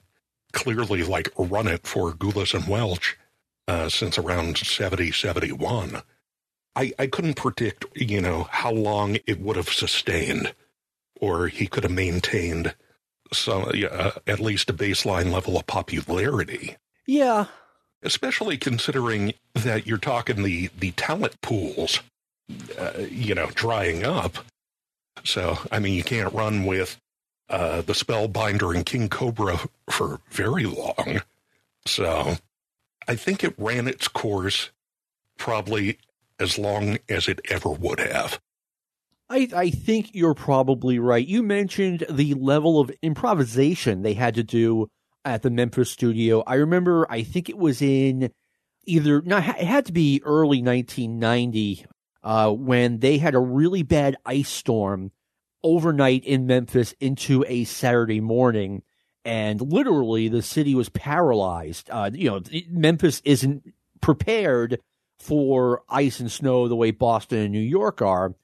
clearly 0.53 1.03
like 1.03 1.31
run 1.39 1.67
it 1.67 1.87
for 1.87 2.13
Gulas 2.13 2.55
and 2.55 2.69
Welch 2.69 3.17
uh, 3.67 3.89
since 3.89 4.19
around 4.19 4.59
70, 4.59 5.13
71. 5.13 6.03
I, 6.79 6.93
I 6.97 7.07
couldn't 7.09 7.35
predict, 7.35 7.87
you 7.97 8.21
know, 8.21 8.45
how 8.51 8.71
long 8.71 9.19
it 9.27 9.41
would 9.41 9.57
have 9.57 9.69
sustained 9.69 10.55
or 11.21 11.49
he 11.49 11.67
could 11.67 11.83
have 11.83 11.93
maintained 11.93 12.77
some, 13.33 13.65
uh, 13.91 14.13
at 14.29 14.39
least 14.39 14.71
a 14.71 14.73
baseline 14.73 15.33
level 15.33 15.57
of 15.57 15.67
popularity. 15.67 16.77
Yeah. 17.05 17.47
Especially 18.05 18.57
considering 18.57 19.35
that 19.55 19.89
you're 19.89 19.99
talking 19.99 20.45
the, 20.45 20.71
the 20.79 20.93
talent 20.93 21.41
pools 21.41 22.01
uh, 22.79 22.93
you 23.11 23.35
know, 23.35 23.51
drying 23.55 24.05
up. 24.05 24.39
So, 25.25 25.59
I 25.73 25.81
mean, 25.81 25.95
you 25.95 26.05
can't 26.05 26.33
run 26.33 26.65
with 26.65 26.97
uh, 27.51 27.83
the 27.83 27.93
Spellbinder 27.93 28.73
and 28.73 28.87
King 28.87 29.09
Cobra 29.09 29.59
for 29.91 30.21
very 30.31 30.65
long. 30.65 31.23
So, 31.87 32.37
I 33.09 33.17
think 33.17 33.43
it 33.43 33.55
ran 33.59 33.89
its 33.89 34.07
course 34.07 34.71
probably 35.39 35.99
as 36.39 36.59
long 36.59 36.99
as 37.09 37.29
it 37.29 37.41
ever 37.51 37.71
would 37.71 38.01
have. 38.01 38.41
I, 39.31 39.49
I 39.55 39.71
think 39.71 40.15
you're 40.15 40.35
probably 40.35 40.99
right. 40.99 41.27
You 41.27 41.43
mentioned 41.43 42.07
the 42.09 42.35
level 42.35 42.81
of 42.81 42.91
improvisation 43.03 44.03
they 44.03 44.15
had 44.15 44.35
to 44.37 44.43
do 44.43 44.89
at 45.25 45.43
the 45.43 45.51
Memphis 45.51 45.91
studio. 45.91 46.43
I 46.47 46.55
remember, 46.55 47.07
I 47.11 47.23
think 47.23 47.49
it 47.49 47.59
was 47.59 47.83
in 47.83 48.31
either, 48.87 49.21
no, 49.23 49.37
it 49.37 49.43
had 49.43 49.87
to 49.87 49.93
be 49.93 50.23
early 50.25 50.63
1990 50.63 51.85
uh, 52.23 52.51
when 52.53 53.01
they 53.01 53.19
had 53.19 53.35
a 53.35 53.41
really 53.41 53.83
bad 53.83 54.17
ice 54.25 54.49
storm 54.49 55.13
overnight 55.63 56.25
in 56.25 56.47
Memphis 56.47 56.95
into 57.01 57.45
a 57.47 57.65
Saturday 57.65 58.21
morning. 58.21 58.83
And 59.25 59.61
literally, 59.61 60.29
the 60.29 60.41
city 60.41 60.75
was 60.75 60.89
paralyzed. 60.89 61.91
Uh, 61.91 62.11
you 62.15 62.31
know, 62.31 62.41
Memphis 62.71 63.21
isn't 63.25 63.75
prepared 64.01 64.81
for 65.19 65.83
ice 65.89 66.21
and 66.21 66.31
snow 66.31 66.69
the 66.69 66.77
way 66.77 66.91
Boston 66.91 67.39
and 67.39 67.53
New 67.53 67.61
York 67.61 68.03
are. 68.03 68.35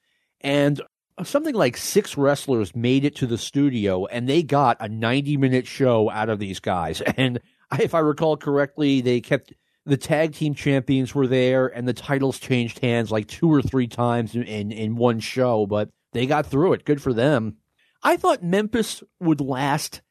And 0.41 0.81
something 1.23 1.55
like 1.55 1.77
six 1.77 2.17
wrestlers 2.17 2.75
made 2.75 3.05
it 3.05 3.17
to 3.17 3.27
the 3.27 3.39
studio 3.39 4.07
and 4.07 4.29
they 4.29 4.43
got 4.43 4.77
a 4.81 4.89
90 4.89 5.37
minute 5.37 5.67
show 5.67 6.11
out 6.11 6.29
of 6.29 6.39
these 6.39 6.61
guys. 6.61 7.03
And 7.17 7.41
if 7.79 7.95
I 7.95 8.01
recall 8.01 8.37
correctly, 8.37 9.01
they 9.01 9.21
kept 9.21 9.53
the 9.87 9.97
tag 9.97 10.35
team 10.35 10.55
champions 10.55 11.15
were 11.15 11.27
there 11.27 11.67
and 11.67 11.87
the 11.87 11.93
titles 11.93 12.39
changed 12.39 12.79
hands 12.81 13.11
like 13.11 13.27
two 13.27 13.53
or 13.53 13.63
three 13.63 13.87
times 13.87 14.35
in, 14.35 14.43
in, 14.45 14.73
in 14.73 14.97
one 14.97 15.21
show, 15.21 15.67
but 15.67 15.91
they 16.13 16.27
got 16.27 16.47
through 16.47 16.75
it. 16.75 16.85
Good 16.85 17.03
for 17.03 17.13
them. 17.13 17.57
I 18.03 18.17
thought 18.17 18.43
Memphis 18.43 19.03
would 19.21 19.41
last 19.41 20.03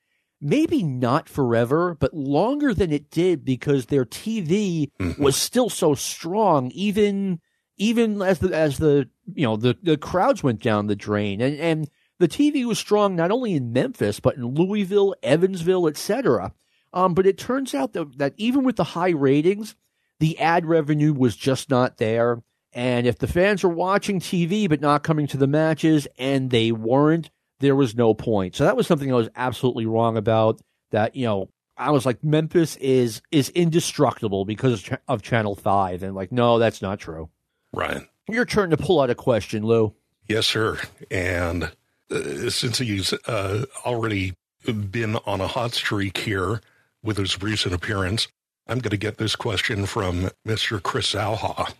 maybe 0.43 0.83
not 0.83 1.29
forever, 1.29 1.95
but 1.99 2.13
longer 2.13 2.73
than 2.73 2.91
it 2.91 3.09
did 3.09 3.43
because 3.45 3.85
their 3.87 4.05
TV 4.05 4.91
Mm-hmm. 4.99 5.23
was 5.23 5.35
still 5.35 5.69
so 5.69 5.95
strong, 5.95 6.69
even 6.71 7.39
even 7.77 8.21
as 8.21 8.39
the 8.39 8.55
as 8.55 8.77
the 8.77 9.09
you 9.33 9.45
know 9.45 9.55
the 9.55 9.77
the 9.81 9.97
crowds 9.97 10.43
went 10.43 10.61
down 10.61 10.87
the 10.87 10.95
drain, 10.95 11.41
and 11.41 11.57
and 11.57 11.89
the 12.19 12.27
TV 12.27 12.65
was 12.65 12.77
strong 12.77 13.15
not 13.15 13.31
only 13.31 13.53
in 13.53 13.73
Memphis 13.73 14.19
but 14.19 14.35
in 14.35 14.45
Louisville, 14.45 15.15
Evansville, 15.23 15.87
etc. 15.87 16.53
Um, 16.93 17.15
but 17.15 17.25
it 17.25 17.39
turns 17.39 17.73
out 17.73 17.93
that, 17.93 18.19
that 18.19 18.33
even 18.37 18.63
with 18.63 18.75
the 18.75 18.83
high 18.83 19.09
ratings, 19.09 19.75
the 20.19 20.37
ad 20.39 20.65
revenue 20.67 21.11
was 21.11 21.35
just 21.35 21.69
not 21.71 21.97
there. 21.97 22.43
And 22.71 23.07
if 23.07 23.17
the 23.17 23.27
fans 23.27 23.63
were 23.63 23.69
watching 23.69 24.19
TV 24.19 24.69
but 24.69 24.79
not 24.81 25.03
coming 25.03 25.25
to 25.27 25.37
the 25.37 25.47
matches, 25.47 26.07
and 26.19 26.51
they 26.51 26.71
weren't, 26.71 27.31
there 27.63 27.75
was 27.75 27.95
no 27.95 28.13
point. 28.13 28.55
So 28.55 28.65
that 28.65 28.75
was 28.75 28.85
something 28.85 29.11
I 29.11 29.15
was 29.15 29.29
absolutely 29.35 29.85
wrong 29.85 30.17
about. 30.17 30.59
That 30.91 31.15
you 31.15 31.25
know, 31.25 31.49
I 31.77 31.91
was 31.91 32.05
like, 32.05 32.23
Memphis 32.23 32.75
is 32.75 33.21
is 33.31 33.49
indestructible 33.49 34.45
because 34.45 34.89
of, 35.07 35.21
Channel 35.21 35.55
Five, 35.55 36.03
and 36.03 36.13
like, 36.13 36.31
no, 36.31 36.59
that's 36.59 36.81
not 36.81 36.99
true. 36.99 37.29
Right. 37.73 38.01
Your 38.29 38.45
turn 38.45 38.69
to 38.69 38.77
pull 38.77 39.01
out 39.01 39.09
a 39.09 39.15
question, 39.15 39.65
Lou. 39.65 39.95
Yes, 40.27 40.45
sir. 40.45 40.77
And 41.09 41.71
uh, 42.11 42.49
since 42.49 42.77
he's 42.77 43.13
uh, 43.27 43.65
already 43.85 44.33
been 44.65 45.15
on 45.25 45.41
a 45.41 45.47
hot 45.47 45.73
streak 45.73 46.17
here 46.17 46.61
with 47.01 47.17
his 47.17 47.41
recent 47.41 47.73
appearance, 47.73 48.27
I'm 48.67 48.79
going 48.79 48.91
to 48.91 48.97
get 48.97 49.17
this 49.17 49.35
question 49.35 49.85
from 49.85 50.29
Mr. 50.47 50.81
Chris 50.81 51.15
Alha. 51.15 51.73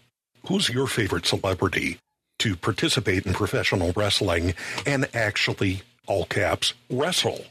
Who's 0.48 0.68
your 0.70 0.88
favorite 0.88 1.26
celebrity 1.26 2.00
to 2.44 2.58
participate 2.58 3.26
in 3.26 3.32
professional 3.32 3.94
wrestling 3.96 4.54
and 4.86 5.08
actually, 5.14 5.82
all 6.08 6.26
caps, 6.26 6.74
wrestle? 6.90 7.46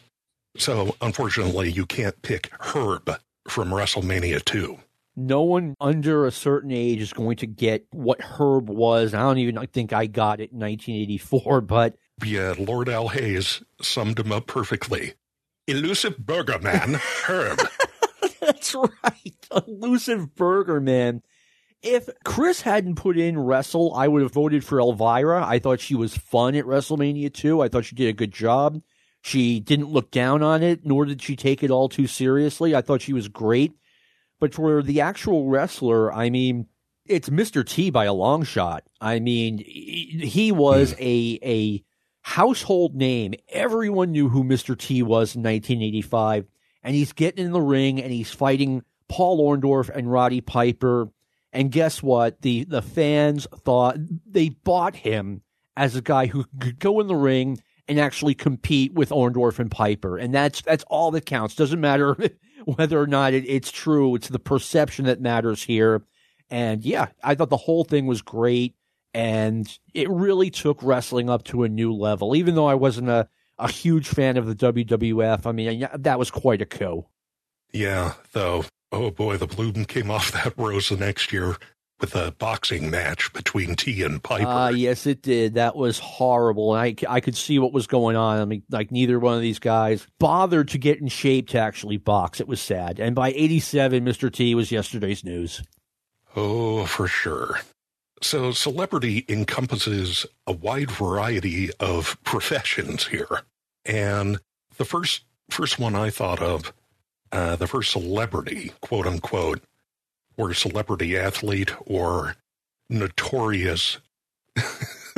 So, 0.58 0.94
unfortunately, 1.00 1.70
you 1.70 1.86
can't 1.86 2.20
pick 2.20 2.50
Herb 2.60 3.10
from 3.48 3.70
WrestleMania 3.70 4.44
2. 4.44 4.78
No 5.16 5.40
one 5.40 5.74
under 5.80 6.26
a 6.26 6.30
certain 6.30 6.72
age 6.72 7.00
is 7.00 7.14
going 7.14 7.38
to 7.38 7.46
get 7.46 7.86
what 7.90 8.20
Herb 8.20 8.68
was. 8.68 9.14
I 9.14 9.20
don't 9.20 9.38
even 9.38 9.66
think 9.68 9.94
I 9.94 10.04
got 10.04 10.40
it 10.40 10.52
in 10.52 10.58
1984, 10.58 11.60
but 11.62 11.96
Yeah, 12.22 12.52
Lord 12.58 12.90
Al 12.90 13.08
Hayes 13.08 13.62
summed 13.80 14.18
him 14.18 14.30
up 14.30 14.46
perfectly. 14.46 15.14
Elusive 15.66 16.18
Burger 16.18 16.58
Man, 16.58 17.00
Herb. 17.26 17.60
That's 18.40 18.74
right. 18.74 19.66
Elusive 19.66 20.34
Burger 20.34 20.80
Man. 20.82 21.22
If 21.82 22.08
Chris 22.24 22.60
hadn't 22.60 22.94
put 22.94 23.18
in 23.18 23.38
Wrestle, 23.38 23.92
I 23.94 24.06
would 24.06 24.22
have 24.22 24.32
voted 24.32 24.64
for 24.64 24.78
Elvira. 24.78 25.44
I 25.44 25.58
thought 25.58 25.80
she 25.80 25.96
was 25.96 26.16
fun 26.16 26.54
at 26.54 26.64
WrestleMania 26.64 27.32
2. 27.32 27.60
I 27.60 27.68
thought 27.68 27.84
she 27.84 27.96
did 27.96 28.08
a 28.08 28.12
good 28.12 28.32
job. 28.32 28.80
She 29.20 29.60
didn't 29.60 29.90
look 29.90 30.10
down 30.10 30.42
on 30.42 30.62
it, 30.62 30.84
nor 30.84 31.04
did 31.04 31.22
she 31.22 31.34
take 31.36 31.62
it 31.62 31.70
all 31.70 31.88
too 31.88 32.06
seriously. 32.06 32.74
I 32.74 32.82
thought 32.82 33.02
she 33.02 33.12
was 33.12 33.28
great. 33.28 33.72
But 34.38 34.54
for 34.54 34.82
the 34.82 35.00
actual 35.00 35.48
wrestler, 35.48 36.12
I 36.12 36.30
mean, 36.30 36.66
it's 37.06 37.28
Mr. 37.28 37.66
T 37.66 37.90
by 37.90 38.04
a 38.04 38.12
long 38.12 38.44
shot. 38.44 38.84
I 39.00 39.20
mean, 39.20 39.58
he 39.58 40.20
he 40.24 40.52
was 40.52 40.94
a 40.98 41.38
a 41.42 41.84
household 42.22 42.94
name. 42.94 43.34
Everyone 43.48 44.12
knew 44.12 44.28
who 44.28 44.44
Mr. 44.44 44.76
T 44.76 45.02
was 45.02 45.34
in 45.34 45.42
1985, 45.42 46.46
and 46.82 46.94
he's 46.94 47.12
getting 47.12 47.44
in 47.44 47.52
the 47.52 47.60
ring 47.60 48.00
and 48.00 48.12
he's 48.12 48.32
fighting 48.32 48.82
Paul 49.08 49.40
Orndorff 49.40 49.90
and 49.90 50.10
Roddy 50.10 50.40
Piper. 50.40 51.08
And 51.52 51.70
guess 51.70 52.02
what? 52.02 52.40
The 52.42 52.64
the 52.64 52.82
fans 52.82 53.46
thought 53.64 53.96
they 54.26 54.50
bought 54.50 54.96
him 54.96 55.42
as 55.76 55.96
a 55.96 56.02
guy 56.02 56.26
who 56.26 56.44
could 56.58 56.78
go 56.78 57.00
in 57.00 57.06
the 57.06 57.16
ring 57.16 57.62
and 57.88 57.98
actually 58.00 58.34
compete 58.34 58.94
with 58.94 59.10
Orndorff 59.10 59.58
and 59.58 59.70
Piper, 59.70 60.16
and 60.16 60.32
that's 60.34 60.62
that's 60.62 60.84
all 60.84 61.10
that 61.10 61.26
counts. 61.26 61.54
Doesn't 61.54 61.80
matter 61.80 62.16
whether 62.64 63.00
or 63.00 63.06
not 63.06 63.34
it, 63.34 63.44
it's 63.46 63.70
true. 63.70 64.14
It's 64.14 64.28
the 64.28 64.38
perception 64.38 65.04
that 65.06 65.20
matters 65.20 65.62
here. 65.62 66.02
And 66.48 66.84
yeah, 66.84 67.08
I 67.22 67.34
thought 67.34 67.50
the 67.50 67.56
whole 67.56 67.84
thing 67.84 68.06
was 68.06 68.22
great, 68.22 68.74
and 69.12 69.66
it 69.94 70.08
really 70.10 70.50
took 70.50 70.82
wrestling 70.82 71.28
up 71.28 71.44
to 71.44 71.64
a 71.64 71.68
new 71.68 71.92
level. 71.92 72.34
Even 72.36 72.54
though 72.54 72.66
I 72.66 72.74
wasn't 72.74 73.08
a 73.08 73.28
a 73.58 73.70
huge 73.70 74.08
fan 74.08 74.36
of 74.36 74.46
the 74.46 74.54
WWF, 74.54 75.46
I 75.46 75.52
mean 75.52 75.86
that 75.98 76.18
was 76.18 76.30
quite 76.30 76.62
a 76.62 76.66
coup. 76.66 77.06
Yeah, 77.72 78.14
though, 78.32 78.64
oh 78.92 79.10
boy, 79.10 79.36
the 79.36 79.46
bloom 79.46 79.84
came 79.84 80.10
off 80.10 80.30
that 80.44 80.56
rose 80.56 80.90
the 80.90 80.96
next 80.96 81.32
year 81.32 81.56
with 82.00 82.14
a 82.16 82.32
boxing 82.32 82.90
match 82.90 83.32
between 83.32 83.76
T 83.76 84.02
and 84.02 84.22
Piper. 84.22 84.48
Ah, 84.48 84.68
yes, 84.68 85.06
it 85.06 85.22
did. 85.22 85.54
That 85.54 85.76
was 85.76 86.00
horrible. 86.00 86.74
And 86.74 86.98
I, 87.08 87.14
I 87.14 87.20
could 87.20 87.36
see 87.36 87.58
what 87.60 87.72
was 87.72 87.86
going 87.86 88.16
on. 88.16 88.40
I 88.40 88.44
mean, 88.44 88.64
like 88.70 88.90
neither 88.90 89.18
one 89.18 89.36
of 89.36 89.40
these 89.40 89.60
guys 89.60 90.06
bothered 90.18 90.68
to 90.68 90.78
get 90.78 91.00
in 91.00 91.08
shape 91.08 91.48
to 91.50 91.58
actually 91.58 91.96
box. 91.96 92.40
It 92.40 92.48
was 92.48 92.60
sad. 92.60 92.98
And 92.98 93.14
by 93.14 93.30
87, 93.30 94.04
Mr. 94.04 94.32
T 94.32 94.54
was 94.54 94.72
yesterday's 94.72 95.24
news. 95.24 95.62
Oh, 96.34 96.86
for 96.86 97.06
sure. 97.06 97.60
So, 98.20 98.52
celebrity 98.52 99.24
encompasses 99.28 100.26
a 100.46 100.52
wide 100.52 100.90
variety 100.90 101.70
of 101.80 102.16
professions 102.24 103.06
here. 103.06 103.42
And 103.84 104.38
the 104.76 104.84
first 104.84 105.24
first 105.50 105.78
one 105.78 105.94
I 105.94 106.10
thought 106.10 106.40
of, 106.40 106.72
uh, 107.32 107.56
the 107.56 107.66
first 107.66 107.90
celebrity, 107.90 108.72
quote 108.80 109.06
unquote, 109.06 109.62
or 110.36 110.54
celebrity 110.54 111.16
athlete 111.16 111.72
or 111.86 112.36
notorious 112.88 113.98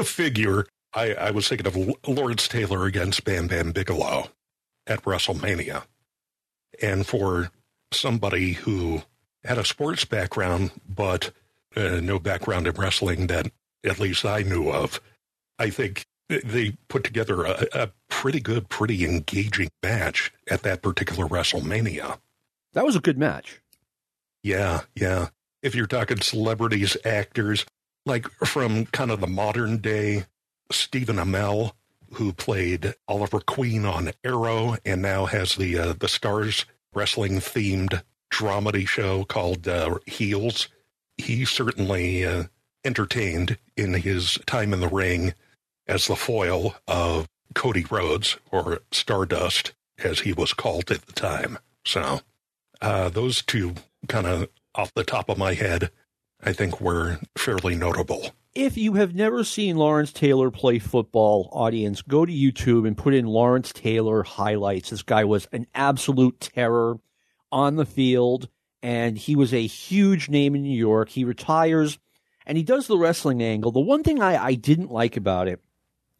figure, 0.02 0.66
I, 0.94 1.14
I 1.14 1.30
was 1.32 1.48
thinking 1.48 1.66
of 1.66 1.94
Lawrence 2.06 2.48
Taylor 2.48 2.86
against 2.86 3.24
Bam 3.24 3.48
Bam 3.48 3.72
Bigelow 3.72 4.28
at 4.86 5.02
WrestleMania. 5.02 5.84
And 6.80 7.06
for 7.06 7.50
somebody 7.92 8.52
who 8.52 9.02
had 9.44 9.58
a 9.58 9.64
sports 9.64 10.04
background, 10.04 10.70
but 10.88 11.30
uh, 11.76 12.00
no 12.00 12.18
background 12.18 12.66
in 12.66 12.74
wrestling 12.74 13.26
that 13.26 13.50
at 13.84 13.98
least 13.98 14.24
I 14.24 14.42
knew 14.42 14.70
of, 14.70 15.00
I 15.58 15.70
think 15.70 16.06
they 16.28 16.76
put 16.88 17.04
together 17.04 17.44
a, 17.44 17.66
a 17.72 17.90
pretty 18.08 18.40
good, 18.40 18.68
pretty 18.68 19.04
engaging 19.04 19.68
match 19.82 20.32
at 20.50 20.62
that 20.62 20.82
particular 20.82 21.26
WrestleMania. 21.26 22.18
That 22.72 22.84
was 22.84 22.96
a 22.96 23.00
good 23.00 23.18
match. 23.18 23.60
Yeah, 24.42 24.82
yeah. 24.94 25.28
If 25.62 25.74
you're 25.74 25.86
talking 25.86 26.20
celebrities, 26.20 26.96
actors, 27.04 27.64
like 28.04 28.28
from 28.44 28.86
kind 28.86 29.10
of 29.10 29.20
the 29.20 29.26
modern 29.26 29.78
day, 29.78 30.24
Stephen 30.70 31.16
Amell, 31.16 31.72
who 32.14 32.32
played 32.32 32.94
Oliver 33.08 33.40
Queen 33.40 33.84
on 33.84 34.12
Arrow 34.22 34.76
and 34.84 35.02
now 35.02 35.26
has 35.26 35.56
the 35.56 35.78
uh, 35.78 35.86
the 35.88 36.06
Starz 36.06 36.64
wrestling 36.94 37.36
themed 37.36 38.02
dramedy 38.30 38.86
show 38.86 39.24
called 39.24 39.66
uh, 39.66 39.98
Heels. 40.06 40.68
He 41.16 41.44
certainly 41.44 42.24
uh, 42.24 42.44
entertained 42.84 43.58
in 43.76 43.94
his 43.94 44.38
time 44.46 44.72
in 44.72 44.80
the 44.80 44.88
ring 44.88 45.34
as 45.86 46.06
the 46.06 46.16
foil 46.16 46.74
of 46.88 47.28
Cody 47.54 47.84
Rhodes 47.90 48.38
or 48.50 48.80
Stardust, 48.90 49.72
as 50.02 50.20
he 50.20 50.32
was 50.32 50.52
called 50.52 50.90
at 50.90 51.06
the 51.06 51.12
time. 51.12 51.58
So 51.84 52.20
uh, 52.80 53.08
those 53.10 53.42
two 53.42 53.74
kind 54.08 54.26
of 54.26 54.48
off 54.74 54.92
the 54.94 55.04
top 55.04 55.28
of 55.28 55.38
my 55.38 55.54
head, 55.54 55.90
I 56.42 56.52
think 56.52 56.80
were 56.80 57.18
fairly 57.36 57.74
notable. 57.74 58.30
If 58.54 58.76
you 58.76 58.94
have 58.94 59.14
never 59.14 59.42
seen 59.42 59.76
Lawrence 59.76 60.12
Taylor 60.12 60.50
play 60.50 60.78
football, 60.78 61.48
audience, 61.52 62.02
go 62.02 62.24
to 62.24 62.32
YouTube 62.32 62.86
and 62.86 62.96
put 62.96 63.14
in 63.14 63.26
Lawrence 63.26 63.72
Taylor 63.72 64.22
highlights. 64.22 64.90
This 64.90 65.02
guy 65.02 65.24
was 65.24 65.48
an 65.52 65.66
absolute 65.74 66.40
terror 66.40 66.98
on 67.50 67.76
the 67.76 67.86
field, 67.86 68.48
and 68.82 69.18
he 69.18 69.34
was 69.34 69.52
a 69.52 69.66
huge 69.66 70.28
name 70.28 70.54
in 70.54 70.62
New 70.62 70.76
York. 70.76 71.08
He 71.08 71.24
retires 71.24 71.98
and 72.46 72.58
he 72.58 72.64
does 72.64 72.86
the 72.86 72.98
wrestling 72.98 73.42
angle. 73.42 73.72
The 73.72 73.80
one 73.80 74.02
thing 74.02 74.20
I, 74.20 74.42
I 74.42 74.54
didn't 74.54 74.90
like 74.90 75.16
about 75.16 75.48
it 75.48 75.60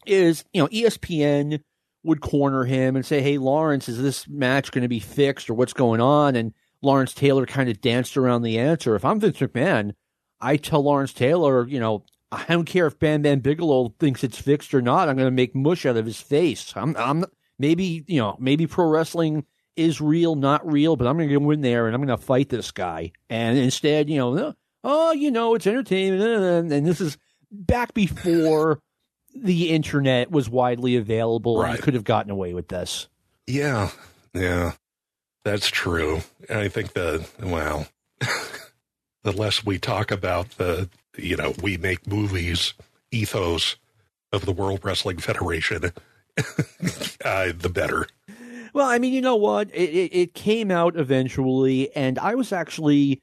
is, 0.07 0.45
you 0.53 0.63
know, 0.63 0.69
ESPN 0.69 1.61
would 2.03 2.21
corner 2.21 2.65
him 2.65 2.97
and 2.97 3.05
say, 3.05 3.23
Hey, 3.23 3.39
Lawrence, 3.39 3.89
is 3.89 4.01
this 4.01 4.29
match 4.29 4.71
going 4.71 4.83
to 4.83 4.89
be 4.89 5.01
fixed 5.01 5.49
or 5.49 5.55
what's 5.55 5.73
going 5.73 6.01
on? 6.01 6.37
And 6.37 6.53
Lawrence 6.83 7.15
Taylor 7.15 7.47
kind 7.47 7.69
of 7.69 7.81
danced 7.81 8.17
around 8.17 8.43
the 8.43 8.59
answer. 8.59 8.95
If 8.95 9.05
I'm 9.05 9.21
Vince 9.21 9.39
McMahon, 9.39 9.95
I 10.41 10.57
tell 10.57 10.83
Lawrence 10.83 11.13
Taylor, 11.13 11.67
you 11.67 11.81
know, 11.81 12.05
I 12.31 12.45
don't 12.49 12.67
care 12.67 12.87
if 12.87 12.99
Bam 12.99 13.23
Bam 13.23 13.41
Bigelow 13.41 13.95
thinks 13.99 14.23
it's 14.23 14.39
fixed 14.39 14.75
or 14.75 14.83
not. 14.83 15.09
I'm 15.09 15.17
going 15.17 15.27
to 15.27 15.31
make 15.31 15.55
mush 15.55 15.87
out 15.87 15.97
of 15.97 16.05
his 16.05 16.21
face. 16.21 16.73
I'm, 16.77 16.97
I'm 16.97 17.25
maybe, 17.59 18.05
you 18.07 18.21
know, 18.21 18.37
maybe 18.39 18.67
pro 18.67 18.87
wrestling 18.87 19.47
is 19.77 20.01
real, 20.01 20.35
not 20.35 20.71
real, 20.71 20.97
but 20.97 21.07
I'm 21.07 21.17
going 21.17 21.29
to 21.29 21.39
go 21.39 21.51
in 21.51 21.61
there 21.61 21.87
and 21.87 21.95
I'm 21.95 22.05
going 22.05 22.17
to 22.17 22.25
fight 22.25 22.49
this 22.49 22.71
guy. 22.71 23.13
And 23.31 23.57
instead, 23.57 24.11
you 24.11 24.19
know, 24.19 24.55
oh, 24.83 25.13
you 25.13 25.31
know, 25.31 25.55
it's 25.55 25.67
entertainment. 25.67 26.73
And 26.73 26.87
this 26.87 27.01
is 27.01 27.17
back 27.51 27.95
before 27.95 28.81
the 29.35 29.71
internet 29.71 30.31
was 30.31 30.49
widely 30.49 30.97
available. 30.97 31.63
And 31.63 31.77
you 31.77 31.83
could 31.83 31.95
have 31.95 32.05
gotten 32.05 32.31
away 32.31 32.55
with 32.55 32.69
this. 32.69 33.09
Yeah, 33.47 33.91
yeah, 34.33 34.73
that's 35.45 35.69
true. 35.69 36.23
And 36.49 36.59
I 36.61 36.69
think 36.69 36.93
the 36.93 37.27
well, 37.43 37.87
the 39.23 39.33
less 39.33 39.65
we 39.65 39.79
talk 39.79 40.11
about 40.11 40.51
the 40.51 40.89
you 41.17 41.37
know 41.37 41.55
we 41.63 41.77
make 41.77 42.07
movies 42.07 42.75
ethos 43.11 43.77
of 44.33 44.47
the 44.47 44.53
World 44.53 44.81
Wrestling 44.83 45.19
Federation, 45.19 45.85
uh, 47.25 47.53
the 47.57 47.71
better. 47.73 48.09
Well, 48.73 48.89
I 48.89 48.99
mean, 48.99 49.13
you 49.13 49.21
know 49.21 49.37
what? 49.37 49.71
It, 49.73 49.91
it, 49.91 50.17
it 50.17 50.35
came 50.35 50.71
out 50.73 50.97
eventually, 50.97 51.95
and 51.95 52.19
I 52.19 52.35
was 52.35 52.53
actually 52.53 53.23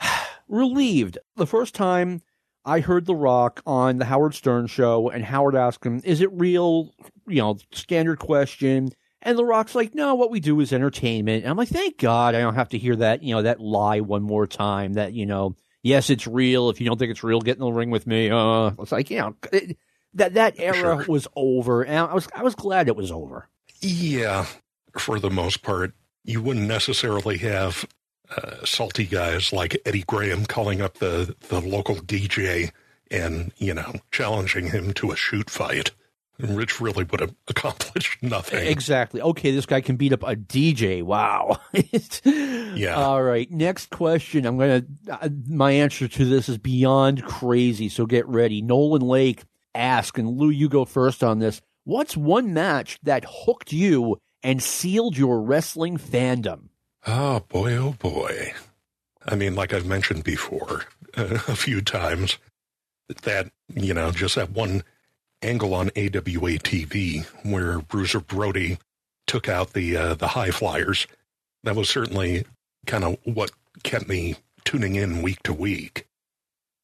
relieved. 0.48 1.16
The 1.36 1.46
first 1.46 1.74
time 1.74 2.20
I 2.64 2.80
heard 2.80 3.06
The 3.06 3.14
Rock 3.14 3.62
on 3.66 3.98
the 3.98 4.04
Howard 4.04 4.34
Stern 4.34 4.66
show, 4.66 5.08
and 5.08 5.24
Howard 5.24 5.54
asked 5.54 5.84
him, 5.84 6.00
Is 6.04 6.20
it 6.20 6.30
real? 6.32 6.92
You 7.26 7.42
know, 7.42 7.58
standard 7.72 8.18
question. 8.18 8.90
And 9.22 9.36
The 9.38 9.44
Rock's 9.44 9.74
like, 9.74 9.94
No, 9.94 10.14
what 10.14 10.30
we 10.30 10.40
do 10.40 10.60
is 10.60 10.72
entertainment. 10.72 11.44
And 11.44 11.50
I'm 11.50 11.56
like, 11.56 11.68
Thank 11.68 11.98
God 11.98 12.34
I 12.34 12.40
don't 12.40 12.54
have 12.54 12.68
to 12.70 12.78
hear 12.78 12.96
that, 12.96 13.22
you 13.22 13.34
know, 13.34 13.42
that 13.42 13.60
lie 13.60 14.00
one 14.00 14.22
more 14.22 14.46
time 14.46 14.94
that, 14.94 15.12
you 15.12 15.26
know, 15.26 15.56
yes, 15.82 16.10
it's 16.10 16.26
real. 16.26 16.68
If 16.70 16.80
you 16.80 16.86
don't 16.86 16.98
think 16.98 17.10
it's 17.10 17.24
real, 17.24 17.40
get 17.40 17.56
in 17.56 17.60
the 17.62 17.70
ring 17.72 17.90
with 17.90 18.06
me. 18.06 18.30
Uh, 18.30 18.70
it's 18.78 18.92
like, 18.92 19.10
you 19.10 19.18
know, 19.18 19.34
it, 19.52 19.76
that, 20.14 20.34
that 20.34 20.54
era 20.58 20.74
Sure. 20.74 21.04
was 21.08 21.26
over. 21.36 21.82
And 21.84 21.96
I 21.98 22.14
was, 22.14 22.28
I 22.34 22.42
was 22.42 22.54
glad 22.54 22.88
it 22.88 22.96
was 22.96 23.10
over. 23.10 23.48
Yeah, 23.80 24.46
for 24.98 25.18
the 25.20 25.30
most 25.30 25.62
part, 25.62 25.92
you 26.24 26.42
wouldn't 26.42 26.66
necessarily 26.66 27.38
have 27.38 27.86
uh, 28.36 28.64
salty 28.64 29.06
guys 29.06 29.52
like 29.52 29.80
Eddie 29.84 30.04
Graham 30.06 30.46
calling 30.46 30.80
up 30.80 30.98
the, 30.98 31.34
the 31.48 31.60
local 31.60 31.96
DJ 31.96 32.70
and, 33.10 33.52
you 33.56 33.74
know, 33.74 33.94
challenging 34.10 34.70
him 34.70 34.92
to 34.94 35.10
a 35.10 35.16
shoot 35.16 35.48
fight, 35.48 35.92
Rich 36.38 36.80
really 36.80 37.04
would 37.04 37.20
have 37.20 37.34
accomplished 37.48 38.22
nothing. 38.22 38.66
Exactly. 38.66 39.20
Okay, 39.20 39.50
this 39.50 39.66
guy 39.66 39.80
can 39.80 39.96
beat 39.96 40.12
up 40.12 40.22
a 40.22 40.36
DJ. 40.36 41.02
Wow. 41.02 41.58
Yeah. 42.74 42.94
All 42.94 43.20
right. 43.22 43.50
Next 43.50 43.90
question. 43.90 44.46
I'm 44.46 44.56
going 44.56 44.86
to, 45.06 45.24
uh, 45.24 45.28
my 45.48 45.72
answer 45.72 46.06
to 46.06 46.24
this 46.24 46.48
is 46.48 46.58
beyond 46.58 47.24
crazy. 47.24 47.88
So 47.88 48.06
get 48.06 48.28
ready. 48.28 48.62
Nolan 48.62 49.02
Lake 49.02 49.42
asked, 49.74 50.18
and 50.18 50.38
Lou, 50.38 50.50
you 50.50 50.68
go 50.68 50.84
first 50.84 51.24
on 51.24 51.40
this. 51.40 51.60
What's 51.84 52.16
one 52.16 52.52
match 52.52 52.98
that 53.02 53.24
hooked 53.26 53.72
you 53.72 54.20
and 54.44 54.62
sealed 54.62 55.16
your 55.16 55.40
wrestling 55.40 55.96
fandom? 55.96 56.68
Oh, 57.06 57.40
boy, 57.48 57.76
oh, 57.76 57.92
boy. 57.98 58.52
I 59.26 59.34
mean, 59.36 59.54
like 59.54 59.72
I've 59.72 59.86
mentioned 59.86 60.24
before 60.24 60.84
uh, 61.16 61.38
a 61.48 61.56
few 61.56 61.80
times, 61.80 62.38
that, 63.22 63.50
you 63.74 63.94
know, 63.94 64.10
just 64.10 64.34
that 64.34 64.50
one 64.50 64.82
angle 65.42 65.74
on 65.74 65.88
AWA 65.96 66.58
TV 66.58 67.24
where 67.44 67.78
Bruiser 67.78 68.20
Brody 68.20 68.78
took 69.26 69.48
out 69.48 69.72
the 69.72 69.96
uh, 69.96 70.14
the 70.14 70.28
high 70.28 70.50
flyers. 70.50 71.06
That 71.64 71.76
was 71.76 71.88
certainly 71.88 72.44
kind 72.86 73.04
of 73.04 73.18
what 73.24 73.50
kept 73.82 74.08
me 74.08 74.36
tuning 74.64 74.96
in 74.96 75.22
week 75.22 75.42
to 75.44 75.52
week. 75.52 76.06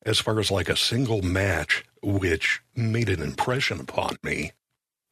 As 0.07 0.19
far 0.21 0.39
as 0.39 0.51
like 0.51 0.69
a 0.69 0.77
single 0.77 1.23
match 1.23 1.85
which 2.03 2.63
made 2.77 3.09
an 3.09 3.23
impression 3.23 3.81
upon 3.81 4.17
me, 4.23 4.53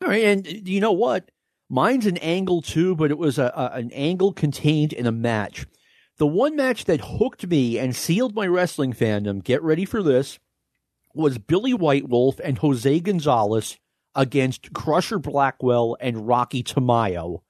All 0.03 0.09
right. 0.09 0.25
And 0.25 0.69
you 0.69 0.81
know 0.81 0.93
what? 0.93 1.31
Mine's 1.75 2.05
an 2.05 2.19
angle 2.19 2.61
too, 2.61 2.95
but 2.95 3.11
it 3.11 3.17
was 3.17 3.39
a, 3.39 3.51
a 3.57 3.79
an 3.79 3.91
angle 3.93 4.35
contained 4.35 4.93
in 4.93 5.07
a 5.07 5.13
match. 5.13 5.67
The 6.19 6.27
one 6.27 6.55
match 6.55 6.85
that 6.85 7.01
hooked 7.19 7.47
me 7.47 7.79
and 7.79 7.97
sealed 7.97 8.35
my 8.35 8.47
wrestling 8.47 8.93
fandom, 8.93 9.43
get 9.43 9.63
ready 9.63 9.87
for 9.87 10.03
this, 10.03 10.39
was 11.15 11.39
Billy 11.39 11.73
White 11.73 12.11
Wolf 12.11 12.39
and 12.45 12.59
Jose 12.59 13.01
Gonzalez 13.01 13.79
against 14.15 14.75
Crusher 14.75 15.19
Blackwell 15.19 15.97
and 15.99 16.29
Rocky 16.29 16.63
Tamayo. 16.63 17.41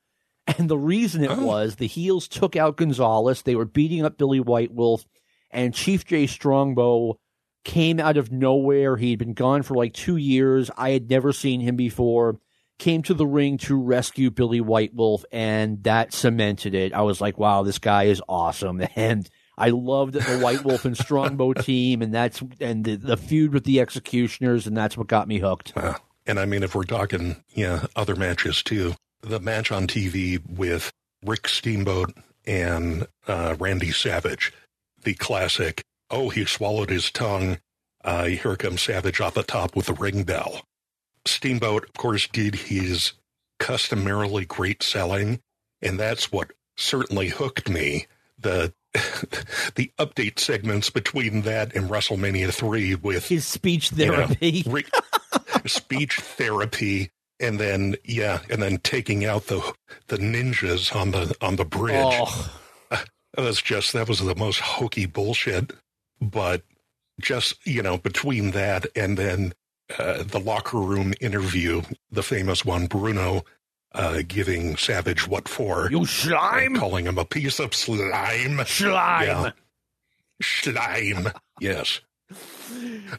And 0.47 0.69
the 0.71 0.79
reason 0.79 1.25
it 1.25 1.31
Oh. 1.31 1.45
was 1.45 1.77
the 1.77 1.89
heels 1.89 2.29
took 2.29 2.55
out 2.55 2.77
Gonzalez. 2.77 3.43
They 3.43 3.57
were 3.57 3.65
beating 3.65 4.05
up 4.05 4.19
Billy 4.19 4.41
White 4.41 4.73
Wolf, 4.73 5.05
and 5.51 5.75
Chief 5.75 6.05
Jay 6.05 6.29
Strongbow 6.29 7.19
came 7.65 7.99
out 7.99 8.17
of 8.17 8.31
nowhere. 8.31 8.97
He'd 8.97 9.19
been 9.19 9.35
gone 9.35 9.63
for 9.63 9.75
like 9.75 9.93
two 9.93 10.17
years. 10.17 10.71
I 10.77 10.91
had 10.91 11.11
never 11.11 11.33
seen 11.33 11.61
him 11.61 11.75
before. 11.77 12.39
Came 12.79 13.03
to 13.05 13.15
the 13.15 13.27
ring 13.27 13.59
to 13.59 13.77
rescue 13.77 14.31
Billy 14.31 14.61
White 14.61 14.95
Wolf, 14.95 15.25
and 15.31 15.83
that 15.85 16.13
cemented 16.13 16.75
it. 16.75 16.93
I 16.93 17.03
was 17.03 17.21
like, 17.21 17.39
wow, 17.39 17.63
this 17.63 17.79
guy 17.79 18.05
is 18.05 18.23
awesome. 18.29 18.83
And 18.97 19.29
I 19.59 19.69
loved 19.69 20.15
the 20.15 20.41
White 20.41 20.65
Wolf 20.65 20.85
and 20.85 20.97
Strongbow 20.97 21.53
team, 21.53 22.03
and 22.03 22.13
that's 22.13 22.43
and 22.59 22.85
the, 22.85 22.97
the 22.97 23.17
feud 23.17 23.53
with 23.53 23.65
the 23.65 23.81
Executioners, 23.81 24.67
and 24.67 24.77
that's 24.77 24.97
what 24.97 25.07
got 25.07 25.29
me 25.29 25.39
hooked. 25.39 25.73
uh, 25.77 25.95
and 26.27 26.41
I 26.41 26.47
mean, 26.47 26.63
if 26.63 26.75
we're 26.75 26.85
talking, 26.85 27.43
yeah, 27.55 27.87
other 27.95 28.17
matches 28.17 28.63
too, 28.63 28.95
the 29.21 29.41
match 29.41 29.71
on 29.71 29.87
TV 29.87 30.41
with 30.49 30.93
Rick 31.25 31.49
Steamboat 31.49 32.15
and 32.47 33.07
uh, 33.27 33.57
Randy 33.59 33.93
Savage, 33.93 34.53
the 35.03 35.15
classic, 35.15 35.83
oh, 36.11 36.29
he 36.29 36.45
swallowed 36.45 36.91
his 36.91 37.11
tongue. 37.11 37.59
Uh, 38.05 38.25
here 38.25 38.57
comes 38.57 38.83
Savage 38.83 39.21
off 39.21 39.35
the 39.35 39.43
top 39.43 39.77
with 39.77 39.87
the 39.87 39.95
ring 39.95 40.25
bell. 40.25 40.63
Steamboat, 41.25 41.85
of 41.85 41.93
course, 41.95 42.27
did 42.29 42.55
his 42.55 43.13
customarily 43.59 44.45
great 44.45 44.83
selling, 44.83 45.41
and 45.81 45.99
that's 45.99 46.33
what 46.33 46.53
certainly 46.77 47.29
hooked 47.29 47.69
me. 47.69 48.07
The 48.39 48.73
the 49.75 49.91
update 49.99 50.39
segments 50.39 50.91
between 50.91 51.43
that 51.43 51.75
and 51.75 51.89
WrestleMania 51.89 52.53
three 52.53 52.95
with 52.95 53.29
His 53.29 53.47
speech 53.47 53.91
you 53.93 54.07
know, 54.07 54.27
therapy. 54.27 54.65
re- 54.69 54.85
speech 55.65 56.17
therapy, 56.21 57.11
and 57.41 57.59
then 57.59 57.97
yeah, 58.05 58.41
and 58.51 58.61
then 58.61 58.79
taking 58.79 59.25
out 59.25 59.47
the 59.47 59.73
the 60.09 60.19
ninjas 60.19 60.95
on 60.95 61.13
the 61.13 61.35
on 61.41 61.57
the 61.57 61.65
bridge. 61.65 61.95
Oh, 61.97 62.51
uh, 62.91 63.05
That 63.35 63.43
was 63.45 63.63
just 63.63 63.93
that 63.95 64.09
was 64.09 64.19
the 64.19 64.35
most 64.35 64.61
hokey 64.61 65.07
bullshit. 65.07 65.73
But 66.21 66.63
just 67.21 67.65
you 67.67 67.83
know, 67.83 67.97
between 67.97 68.51
that 68.51 68.87
and 68.95 69.17
then 69.17 69.55
uh, 69.99 70.23
the 70.23 70.41
locker 70.41 70.79
room 70.79 71.15
interview, 71.21 71.83
the 72.11 72.23
famous 72.23 72.65
one, 72.65 72.87
Bruno 72.87 73.45
uh, 73.95 74.23
giving 74.27 74.77
Savage 74.77 75.29
what 75.29 75.49
for, 75.49 75.91
you 75.91 76.07
slime, 76.07 76.77
calling 76.77 77.07
him 77.07 77.19
a 77.19 77.25
piece 77.25 77.59
of 77.59 77.75
slime. 77.75 78.65
slime. 78.65 79.27
Yeah. 79.27 79.51
Slime. 80.41 81.29
Yes. 81.61 82.01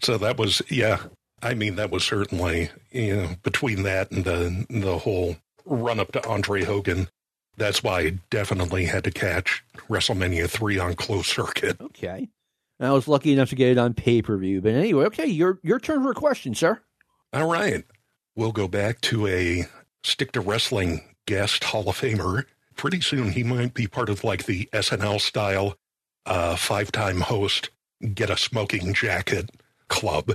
So 0.01 0.17
that 0.17 0.37
was 0.37 0.61
yeah. 0.69 1.03
I 1.41 1.53
mean 1.53 1.75
that 1.75 1.91
was 1.91 2.03
certainly 2.03 2.71
you 2.91 3.15
know 3.15 3.29
between 3.43 3.83
that 3.83 4.11
and 4.11 4.25
the 4.25 4.65
the 4.69 4.97
whole 4.97 5.37
run 5.65 5.99
up 5.99 6.11
to 6.13 6.27
Andre 6.27 6.63
Hogan. 6.63 7.09
That's 7.55 7.83
why 7.83 7.99
I 7.99 8.19
definitely 8.31 8.85
had 8.85 9.03
to 9.03 9.11
catch 9.11 9.63
WrestleMania 9.87 10.49
three 10.49 10.79
on 10.79 10.95
closed 10.95 11.27
circuit. 11.27 11.79
Okay. 11.79 12.29
I 12.79 12.91
was 12.91 13.07
lucky 13.07 13.31
enough 13.31 13.49
to 13.49 13.55
get 13.55 13.69
it 13.69 13.77
on 13.77 13.93
pay 13.93 14.21
per 14.21 14.37
view. 14.37 14.61
But 14.61 14.73
anyway, 14.73 15.05
okay, 15.05 15.25
your 15.25 15.59
your 15.63 15.79
turn 15.79 16.03
for 16.03 16.11
a 16.11 16.15
question, 16.15 16.55
sir. 16.55 16.81
All 17.31 17.49
right, 17.49 17.83
we'll 18.35 18.51
go 18.51 18.67
back 18.67 19.01
to 19.01 19.27
a 19.27 19.65
stick 20.03 20.31
to 20.33 20.41
wrestling 20.41 21.01
guest 21.25 21.63
Hall 21.65 21.89
of 21.89 21.99
Famer. 21.99 22.45
Pretty 22.75 23.01
soon 23.01 23.31
he 23.31 23.43
might 23.43 23.73
be 23.73 23.87
part 23.87 24.09
of 24.09 24.23
like 24.23 24.45
the 24.45 24.67
SNL 24.73 25.21
style 25.21 25.75
uh, 26.25 26.55
five 26.55 26.91
time 26.91 27.21
host 27.21 27.69
get 28.13 28.29
a 28.29 28.37
smoking 28.37 28.93
jacket 28.93 29.49
club. 29.87 30.31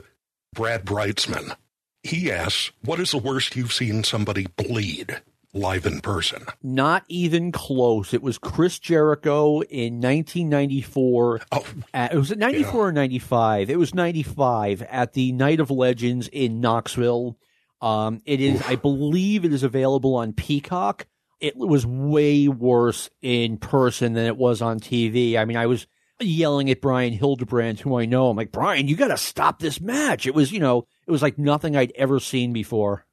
Brad 0.54 0.84
Brightsman. 0.84 1.56
He 2.02 2.30
asks, 2.32 2.70
"What 2.82 3.00
is 3.00 3.10
the 3.10 3.18
worst 3.18 3.56
you've 3.56 3.72
seen 3.72 4.04
somebody 4.04 4.46
bleed 4.56 5.20
live 5.52 5.86
in 5.86 6.00
person?" 6.00 6.44
Not 6.62 7.04
even 7.08 7.52
close. 7.52 8.12
It 8.14 8.22
was 8.22 8.38
Chris 8.38 8.78
Jericho 8.78 9.60
in 9.62 10.00
1994. 10.00 11.40
Oh, 11.52 11.66
At, 11.94 12.14
was 12.14 12.30
it 12.30 12.38
94 12.38 12.88
or 12.88 12.92
95? 12.92 13.70
It 13.70 13.78
was 13.78 13.94
95 13.94 14.82
at 14.82 15.12
the 15.12 15.32
Night 15.32 15.60
of 15.60 15.70
Legends 15.70 16.28
in 16.28 16.60
Knoxville. 16.60 17.36
Um, 17.80 18.20
it 18.24 18.40
is, 18.40 18.60
I 18.62 18.74
believe, 18.76 19.44
it 19.44 19.52
is 19.52 19.62
available 19.62 20.16
on 20.16 20.32
Peacock. 20.32 21.06
It 21.40 21.56
was 21.56 21.86
way 21.86 22.48
worse 22.48 23.08
in 23.22 23.58
person 23.58 24.14
than 24.14 24.26
it 24.26 24.36
was 24.36 24.60
on 24.60 24.80
TV. 24.80 25.36
I 25.36 25.44
mean, 25.44 25.56
I 25.56 25.66
was 25.66 25.86
yelling 26.20 26.68
at 26.68 26.80
Brian 26.80 27.12
Hildebrand, 27.12 27.78
who 27.78 27.96
I 27.96 28.06
know. 28.06 28.28
I'm 28.28 28.36
like, 28.36 28.50
Brian, 28.50 28.88
you 28.88 28.96
got 28.96 29.08
to 29.08 29.16
stop 29.16 29.60
this 29.60 29.80
match. 29.80 30.26
It 30.26 30.34
was, 30.34 30.50
you 30.50 30.58
know, 30.58 30.88
it 31.06 31.12
was 31.12 31.22
like 31.22 31.38
nothing 31.38 31.76
I'd 31.76 31.92
ever 31.94 32.18
seen 32.18 32.52
before. 32.52 33.06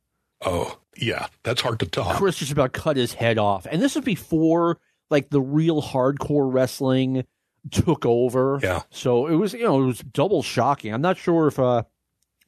oh, 0.43 0.79
yeah, 0.97 1.27
that's 1.43 1.61
hard 1.61 1.79
to 1.79 1.85
top. 1.85 2.15
Chris 2.17 2.37
just 2.37 2.51
about 2.51 2.73
cut 2.73 2.97
his 2.97 3.13
head 3.13 3.37
off. 3.37 3.65
And 3.69 3.81
this 3.81 3.95
was 3.95 4.03
before 4.05 4.79
like 5.09 5.29
the 5.29 5.41
real 5.41 5.81
hardcore 5.81 6.51
wrestling 6.51 7.25
took 7.71 8.05
over. 8.05 8.59
Yeah. 8.61 8.83
So 8.89 9.27
it 9.27 9.35
was, 9.35 9.53
you 9.53 9.63
know, 9.63 9.81
it 9.83 9.85
was 9.85 9.99
double 9.99 10.43
shocking. 10.43 10.93
I'm 10.93 11.01
not 11.01 11.17
sure 11.17 11.47
if 11.47 11.59
uh 11.59 11.83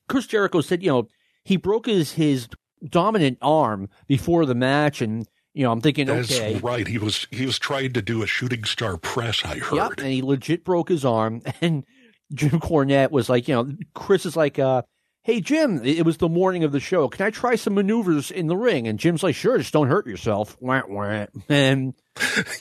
Chris 0.08 0.28
Jericho 0.28 0.62
said, 0.62 0.84
you 0.84 0.90
know, 0.90 1.08
he 1.44 1.58
broke 1.58 1.86
his 1.86 2.14
his 2.14 2.48
dominant 2.88 3.38
arm 3.42 3.90
before 4.08 4.46
the 4.46 4.56
match 4.56 5.02
and 5.02 5.28
you 5.54 5.64
know, 5.64 5.72
I'm 5.72 5.82
thinking, 5.82 6.06
That's 6.06 6.32
okay. 6.32 6.58
right. 6.60 6.88
He 6.88 7.00
was 7.00 7.28
he 7.32 7.48
was 7.48 7.58
trying 7.58 7.94
to 7.94 8.02
do 8.04 8.22
a 8.22 8.28
shooting 8.28 8.64
star 8.64 8.96
press. 8.96 9.44
I 9.44 9.58
heard. 9.58 9.76
Yep, 9.76 9.94
and 9.98 10.08
he 10.08 10.22
legit 10.22 10.64
broke 10.64 10.90
his 10.90 11.04
arm. 11.04 11.42
And 11.62 11.84
Jim 12.32 12.60
Cornette 12.60 13.10
was 13.10 13.28
like, 13.30 13.48
you 13.48 13.56
know, 13.56 13.72
Chris 13.96 14.26
is 14.26 14.36
like, 14.36 14.60
uh, 14.60 14.84
hey, 15.28 15.42
Jim, 15.42 15.82
it 15.84 16.06
was 16.06 16.18
the 16.18 16.30
morning 16.30 16.64
of 16.64 16.72
the 16.72 16.80
show. 16.80 17.10
Can 17.10 17.26
I 17.26 17.32
try 17.32 17.56
some 17.56 17.74
maneuvers 17.74 18.32
in 18.32 18.48
the 18.48 18.56
ring? 18.56 18.88
And 18.88 18.98
Jim's 18.98 19.24
like, 19.24 19.36
sure, 19.36 19.58
just 19.58 19.74
don't 19.74 19.90
hurt 19.90 20.08
yourself. 20.08 20.56
Wah, 20.62 20.84
wah. 20.88 21.26
And 21.50 21.96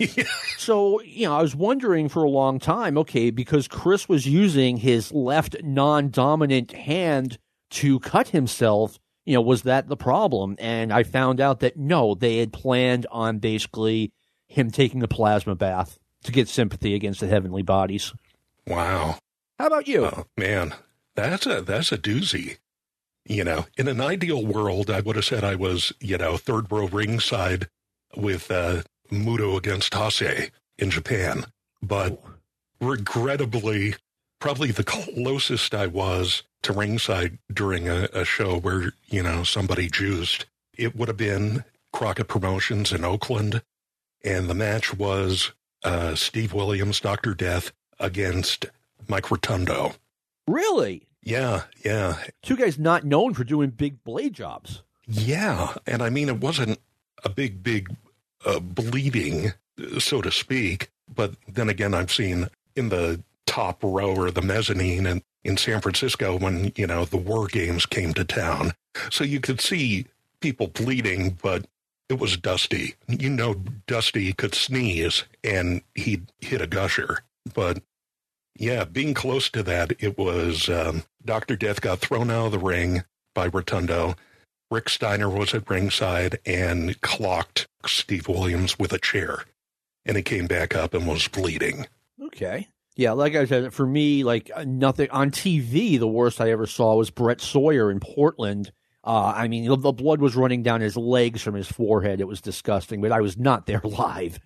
Yeah. 0.00 0.24
so, 0.58 1.00
you 1.02 1.28
know, 1.28 1.36
I 1.36 1.42
was 1.42 1.54
wondering 1.54 2.08
for 2.08 2.24
a 2.24 2.28
long 2.28 2.58
time, 2.58 2.98
okay, 2.98 3.30
because 3.30 3.68
Chris 3.68 4.08
was 4.08 4.26
using 4.26 4.78
his 4.78 5.12
left 5.12 5.54
non 5.62 6.10
dominant 6.10 6.72
hand 6.72 7.38
to 7.70 8.00
cut 8.00 8.28
himself, 8.30 8.98
you 9.24 9.34
know, 9.34 9.42
was 9.42 9.62
that 9.62 9.86
the 9.86 9.96
problem? 9.96 10.56
And 10.58 10.92
I 10.92 11.04
found 11.04 11.40
out 11.40 11.60
that 11.60 11.76
no, 11.76 12.16
they 12.16 12.38
had 12.38 12.52
planned 12.52 13.06
on 13.12 13.38
basically 13.38 14.12
him 14.48 14.72
taking 14.72 15.04
a 15.04 15.08
plasma 15.08 15.54
bath 15.54 16.00
to 16.24 16.32
get 16.32 16.48
sympathy 16.48 16.96
against 16.96 17.20
the 17.20 17.28
heavenly 17.28 17.62
bodies. 17.62 18.12
Wow. 18.66 19.20
How 19.56 19.68
about 19.68 19.86
you? 19.86 20.06
Oh, 20.06 20.26
man, 20.36 20.74
that's 21.16 21.46
a 21.46 21.62
that's 21.62 21.92
a 21.92 21.98
doozy. 21.98 22.58
You 23.24 23.42
know, 23.42 23.66
in 23.76 23.88
an 23.88 24.00
ideal 24.00 24.46
world, 24.46 24.88
I 24.88 25.00
would 25.00 25.16
have 25.16 25.24
said 25.24 25.42
I 25.42 25.56
was, 25.56 25.92
you 26.00 26.16
know, 26.16 26.36
third 26.36 26.70
row 26.70 26.86
ringside 26.86 27.68
with 28.16 28.50
uh, 28.52 28.82
Muto 29.10 29.56
against 29.56 29.94
Hase 29.94 30.50
in 30.78 30.90
Japan. 30.90 31.46
But 31.82 32.22
regrettably, 32.80 33.96
probably 34.40 34.70
the 34.70 34.84
closest 34.84 35.74
I 35.74 35.88
was 35.88 36.44
to 36.62 36.72
ringside 36.72 37.38
during 37.52 37.88
a, 37.88 38.08
a 38.12 38.24
show 38.24 38.58
where, 38.58 38.92
you 39.08 39.22
know, 39.22 39.42
somebody 39.42 39.88
juiced, 39.88 40.46
it 40.76 40.94
would 40.94 41.08
have 41.08 41.16
been 41.16 41.64
Crockett 41.92 42.28
Promotions 42.28 42.92
in 42.92 43.04
Oakland. 43.04 43.62
And 44.24 44.48
the 44.48 44.54
match 44.54 44.94
was 44.94 45.52
uh, 45.82 46.14
Steve 46.14 46.52
Williams, 46.52 47.00
Dr. 47.00 47.34
Death, 47.34 47.72
against 47.98 48.66
Mike 49.08 49.30
Rotundo. 49.30 49.94
Really? 50.46 51.05
Yeah, 51.26 51.64
yeah. 51.84 52.18
Two 52.42 52.54
guys 52.56 52.78
not 52.78 53.02
known 53.02 53.34
for 53.34 53.42
doing 53.42 53.70
big 53.70 54.04
blade 54.04 54.32
jobs. 54.32 54.84
Yeah. 55.08 55.74
And 55.84 56.00
I 56.00 56.08
mean, 56.08 56.28
it 56.28 56.40
wasn't 56.40 56.78
a 57.24 57.28
big, 57.28 57.64
big 57.64 57.96
uh, 58.44 58.60
bleeding, 58.60 59.52
so 59.98 60.22
to 60.22 60.30
speak. 60.30 60.92
But 61.12 61.34
then 61.48 61.68
again, 61.68 61.94
I've 61.94 62.12
seen 62.12 62.48
in 62.76 62.90
the 62.90 63.20
top 63.44 63.82
row 63.82 64.14
or 64.14 64.30
the 64.30 64.40
mezzanine 64.40 65.04
in, 65.04 65.22
in 65.42 65.56
San 65.56 65.80
Francisco 65.80 66.38
when, 66.38 66.72
you 66.76 66.86
know, 66.86 67.04
the 67.04 67.16
war 67.16 67.48
games 67.48 67.86
came 67.86 68.14
to 68.14 68.24
town. 68.24 68.72
So 69.10 69.24
you 69.24 69.40
could 69.40 69.60
see 69.60 70.06
people 70.40 70.68
bleeding, 70.68 71.38
but 71.42 71.66
it 72.08 72.20
was 72.20 72.36
Dusty. 72.36 72.94
You 73.08 73.30
know, 73.30 73.54
Dusty 73.88 74.32
could 74.32 74.54
sneeze 74.54 75.24
and 75.42 75.82
he'd 75.96 76.30
hit 76.38 76.60
a 76.60 76.68
gusher. 76.68 77.18
But 77.52 77.82
yeah, 78.59 78.84
being 78.84 79.14
close 79.14 79.50
to 79.50 79.62
that, 79.64 79.92
it 79.98 80.18
was 80.18 80.68
um, 80.68 81.04
Dr. 81.24 81.57
Death 81.57 81.80
got 81.80 81.98
thrown 81.98 82.30
out 82.30 82.46
of 82.46 82.52
the 82.52 82.59
ring 82.59 83.04
by 83.34 83.48
Rotundo. 83.48 84.14
Rick 84.70 84.88
Steiner 84.88 85.28
was 85.28 85.54
at 85.54 85.68
ringside 85.70 86.38
and 86.44 87.00
clocked 87.00 87.68
Steve 87.86 88.28
Williams 88.28 88.78
with 88.78 88.92
a 88.92 88.98
chair. 88.98 89.44
And 90.04 90.16
he 90.16 90.22
came 90.22 90.46
back 90.46 90.74
up 90.74 90.94
and 90.94 91.07
was 91.07 91.28
bleeding. 91.28 91.86
Okay. 92.20 92.68
Yeah, 92.96 93.12
like 93.12 93.34
I 93.34 93.44
said, 93.44 93.74
for 93.74 93.86
me, 93.86 94.24
like 94.24 94.50
uh, 94.54 94.64
nothing 94.66 95.11
on 95.11 95.30
TV. 95.30 95.98
The 95.98 96.07
worst 96.07 96.40
I 96.40 96.50
ever 96.50 96.66
saw 96.66 96.96
was 96.96 97.11
Brett 97.11 97.40
Sawyer 97.40 97.90
in 97.90 98.00
Portland. 98.00 98.72
Uh, 99.04 99.32
I 99.36 99.48
mean, 99.48 99.68
the, 99.68 99.76
the 99.76 99.92
blood 99.92 100.20
was 100.20 100.34
running 100.34 100.62
down 100.62 100.80
his 100.80 100.96
legs 100.96 101.42
from 101.42 101.54
his 101.54 101.70
forehead. 101.70 102.20
It 102.20 102.26
was 102.26 102.40
disgusting, 102.40 103.00
but 103.02 103.12
I 103.12 103.20
was 103.20 103.36
not 103.36 103.66
there 103.66 103.80
live. 103.84 104.40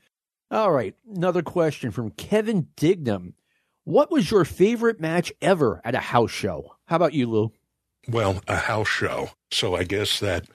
All 0.50 0.72
right, 0.72 0.96
another 1.14 1.42
question 1.42 1.92
from 1.92 2.10
Kevin 2.10 2.66
Dignam. 2.76 3.34
What 3.90 4.12
was 4.12 4.30
your 4.30 4.44
favorite 4.44 5.00
match 5.00 5.32
ever 5.42 5.80
at 5.84 5.96
a 5.96 5.98
house 5.98 6.30
show? 6.30 6.76
How 6.84 6.94
about 6.94 7.12
you, 7.12 7.28
Lou? 7.28 7.52
Well, 8.06 8.40
a 8.46 8.54
house 8.54 8.86
show. 8.86 9.30
So 9.50 9.74
I 9.74 9.82
guess 9.82 10.20
that 10.20 10.46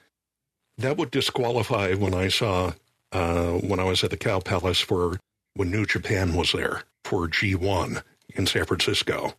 that 0.77 0.95
would 0.95 1.11
disqualify 1.11 1.95
when 1.95 2.13
I 2.13 2.29
saw 2.29 2.71
uh, 3.11 3.55
when 3.55 3.81
I 3.81 3.83
was 3.83 4.05
at 4.05 4.11
the 4.11 4.15
Cow 4.15 4.39
Palace 4.39 4.79
for 4.79 5.19
when 5.53 5.69
New 5.69 5.85
Japan 5.85 6.33
was 6.33 6.53
there 6.53 6.83
for 7.03 7.27
G1 7.27 8.03
in 8.29 8.47
San 8.47 8.63
Francisco. 8.63 9.33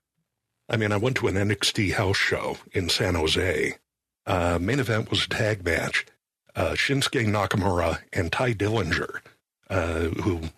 I 0.69 0.77
mean, 0.77 0.93
I 0.93 0.99
went 0.99 1.17
to 1.17 1.29
an 1.29 1.37
NXT 1.37 1.95
house 1.95 2.19
show 2.19 2.59
in 2.73 2.91
San 2.91 3.15
Jose. 3.15 3.79
Uh, 4.27 4.59
main 4.61 4.79
event 4.79 5.09
was 5.09 5.25
a 5.25 5.29
tag 5.31 5.65
match. 5.65 6.05
Uh, 6.55 6.73
Shinsuke 6.73 7.27
Nakamura 7.27 8.01
and 8.13 8.31
Tye 8.31 8.53
Dillinger, 8.53 9.21
uh, 9.71 10.09
who 10.21 10.51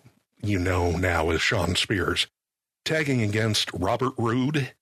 you 0.43 0.59
know 0.59 0.91
now 0.91 1.29
as 1.29 1.41
Shawn 1.41 1.77
Spears, 1.77 2.27
tagging 2.89 3.21
against 3.21 3.71
Robert 3.71 4.13
Roode 4.17 4.73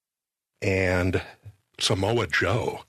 and 0.62 1.22
Samoa 1.78 2.28
Joe. 2.28 2.84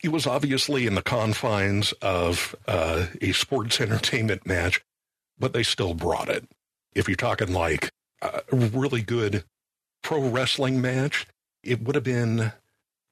He 0.00 0.08
was 0.08 0.26
obviously 0.26 0.84
in 0.84 0.96
the 0.96 1.02
confines 1.02 1.92
of 2.02 2.56
uh, 2.66 3.06
a 3.22 3.30
sports 3.30 3.80
entertainment 3.80 4.48
match, 4.48 4.84
but 5.38 5.52
they 5.52 5.62
still 5.62 5.94
brought 5.94 6.28
it. 6.28 6.44
If 6.92 7.06
you're 7.06 7.14
talking 7.14 7.52
like 7.52 7.92
a 8.20 8.42
really 8.50 9.00
good 9.00 9.44
pro 10.02 10.28
wrestling 10.28 10.80
match, 10.80 11.28
it 11.62 11.80
would 11.82 11.94
have 11.94 12.02
been 12.02 12.50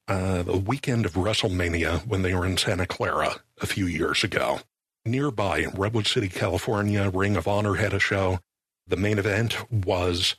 uh, 0.09 0.43
the 0.43 0.57
weekend 0.57 1.07
of 1.07 1.13
WrestleMania 1.13 2.09
when 2.09 2.23
they 2.23 2.35
were 2.35 2.45
in 2.45 2.57
Santa 2.57 2.87
Clara 2.87 3.37
a 3.63 3.67
few 3.67 3.87
years 3.87 4.25
ago. 4.25 4.59
Nearby 5.05 5.59
in 5.59 5.71
Redwood 5.71 6.09
City, 6.09 6.29
California, 6.29 7.09
Ring 7.09 7.37
of 7.37 7.47
Honor 7.47 7.75
had 7.75 7.95
a 7.95 8.01
show. 8.01 8.41
The 8.89 8.97
main 8.97 9.19
event 9.21 9.71
was 9.71 10.35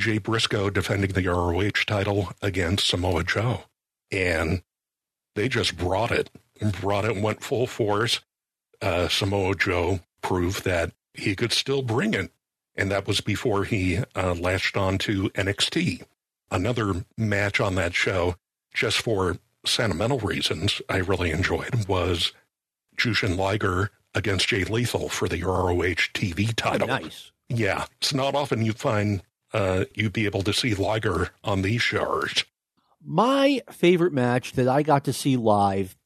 Jay 0.00 0.18
Briscoe 0.18 0.70
defending 0.70 1.12
the 1.12 1.28
ROH 1.28 1.84
title 1.86 2.32
against 2.42 2.88
Samoa 2.88 3.22
Joe. 3.22 3.64
And 4.10 4.62
they 5.36 5.48
just 5.48 5.76
brought 5.76 6.10
it, 6.10 6.30
brought 6.80 7.04
it, 7.04 7.20
went 7.20 7.42
full 7.42 7.66
force. 7.66 8.20
Uh, 8.82 9.08
Samoa 9.08 9.54
Joe 9.54 10.00
proved 10.22 10.64
that 10.64 10.92
he 11.14 11.36
could 11.36 11.52
still 11.52 11.82
bring 11.82 12.14
it. 12.14 12.32
And 12.74 12.90
that 12.90 13.06
was 13.06 13.20
before 13.20 13.64
he 13.64 13.98
uh, 14.16 14.34
latched 14.34 14.76
on 14.76 14.98
to 14.98 15.28
NXT. 15.30 16.02
Another 16.50 17.04
match 17.16 17.60
on 17.60 17.74
that 17.74 17.94
show, 17.94 18.36
just 18.72 18.98
for 18.98 19.36
sentimental 19.66 20.18
reasons, 20.18 20.80
I 20.88 20.96
really 20.96 21.30
enjoyed 21.30 21.86
was 21.86 22.32
Jushin 22.96 23.36
Liger 23.36 23.90
against 24.14 24.48
Jay 24.48 24.64
Lethal 24.64 25.08
for 25.08 25.28
the 25.28 25.42
ROH 25.42 26.08
TV 26.14 26.54
title. 26.54 26.90
Oh, 26.90 26.98
nice. 26.98 27.32
Yeah, 27.48 27.84
it's 28.00 28.14
not 28.14 28.34
often 28.34 28.64
you 28.64 28.72
find 28.72 29.22
uh, 29.52 29.84
you'd 29.94 30.12
be 30.12 30.26
able 30.26 30.42
to 30.42 30.52
see 30.52 30.74
Liger 30.74 31.30
on 31.44 31.62
these 31.62 31.82
shows. 31.82 32.44
My 33.04 33.62
favorite 33.70 34.12
match 34.12 34.52
that 34.52 34.68
I 34.68 34.82
got 34.82 35.04
to 35.04 35.12
see 35.12 35.36
live, 35.36 35.96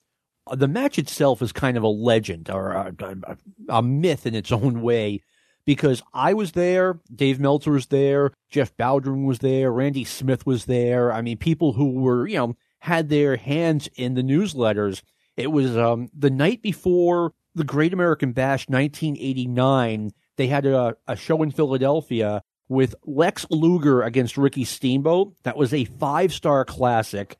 uh, 0.47 0.55
the 0.55 0.69
match 0.69 0.99
itself 0.99 1.43
is 1.43 1.53
kind 1.53 1.77
of 1.77 1.83
a 1.83 1.89
legend 1.89 2.51
or 2.51 2.73
a, 2.73 2.95
a, 3.01 3.37
a 3.69 3.83
myth 3.83 4.27
in 4.27 4.35
its 4.35 4.53
own 4.53 4.81
way 4.83 5.23
because 5.65 6.03
I 6.13 6.35
was 6.35 6.53
there, 6.53 7.01
Dave 7.15 7.41
Meltzer 7.41 7.73
was 7.73 7.87
there, 7.87 8.33
Jeff 8.51 8.77
Bowdren 8.77 9.25
was 9.25 9.39
there, 9.39 9.73
Randy 9.73 10.05
Smith 10.05 10.47
was 10.47 10.67
there. 10.67 11.13
I 11.13 11.23
mean, 11.23 11.39
people 11.39 11.73
who 11.73 11.93
were, 11.93 12.27
you 12.27 12.37
know, 12.37 12.57
had 12.81 13.09
their 13.09 13.37
hands 13.37 13.89
in 13.97 14.15
the 14.15 14.23
newsletters. 14.23 15.03
It 15.37 15.51
was 15.51 15.77
um, 15.77 16.11
the 16.15 16.31
night 16.31 16.63
before 16.63 17.33
the 17.55 17.65
Great 17.65 17.93
American 17.93 18.33
Bash 18.33 18.69
1989. 18.69 20.13
They 20.37 20.47
had 20.49 20.67
a, 20.67 20.97
a 21.09 21.17
show 21.17 21.43
in 21.43 21.51
Philadelphia 21.51 22.43
with 22.75 22.95
Lex 23.05 23.47
Luger 23.51 24.03
against 24.03 24.37
Ricky 24.37 24.64
Steamboat. 24.64 25.35
That 25.45 25.57
was 25.57 25.72
a 25.72 25.85
five 25.85 26.33
star 26.33 26.64
classic. 26.64 27.39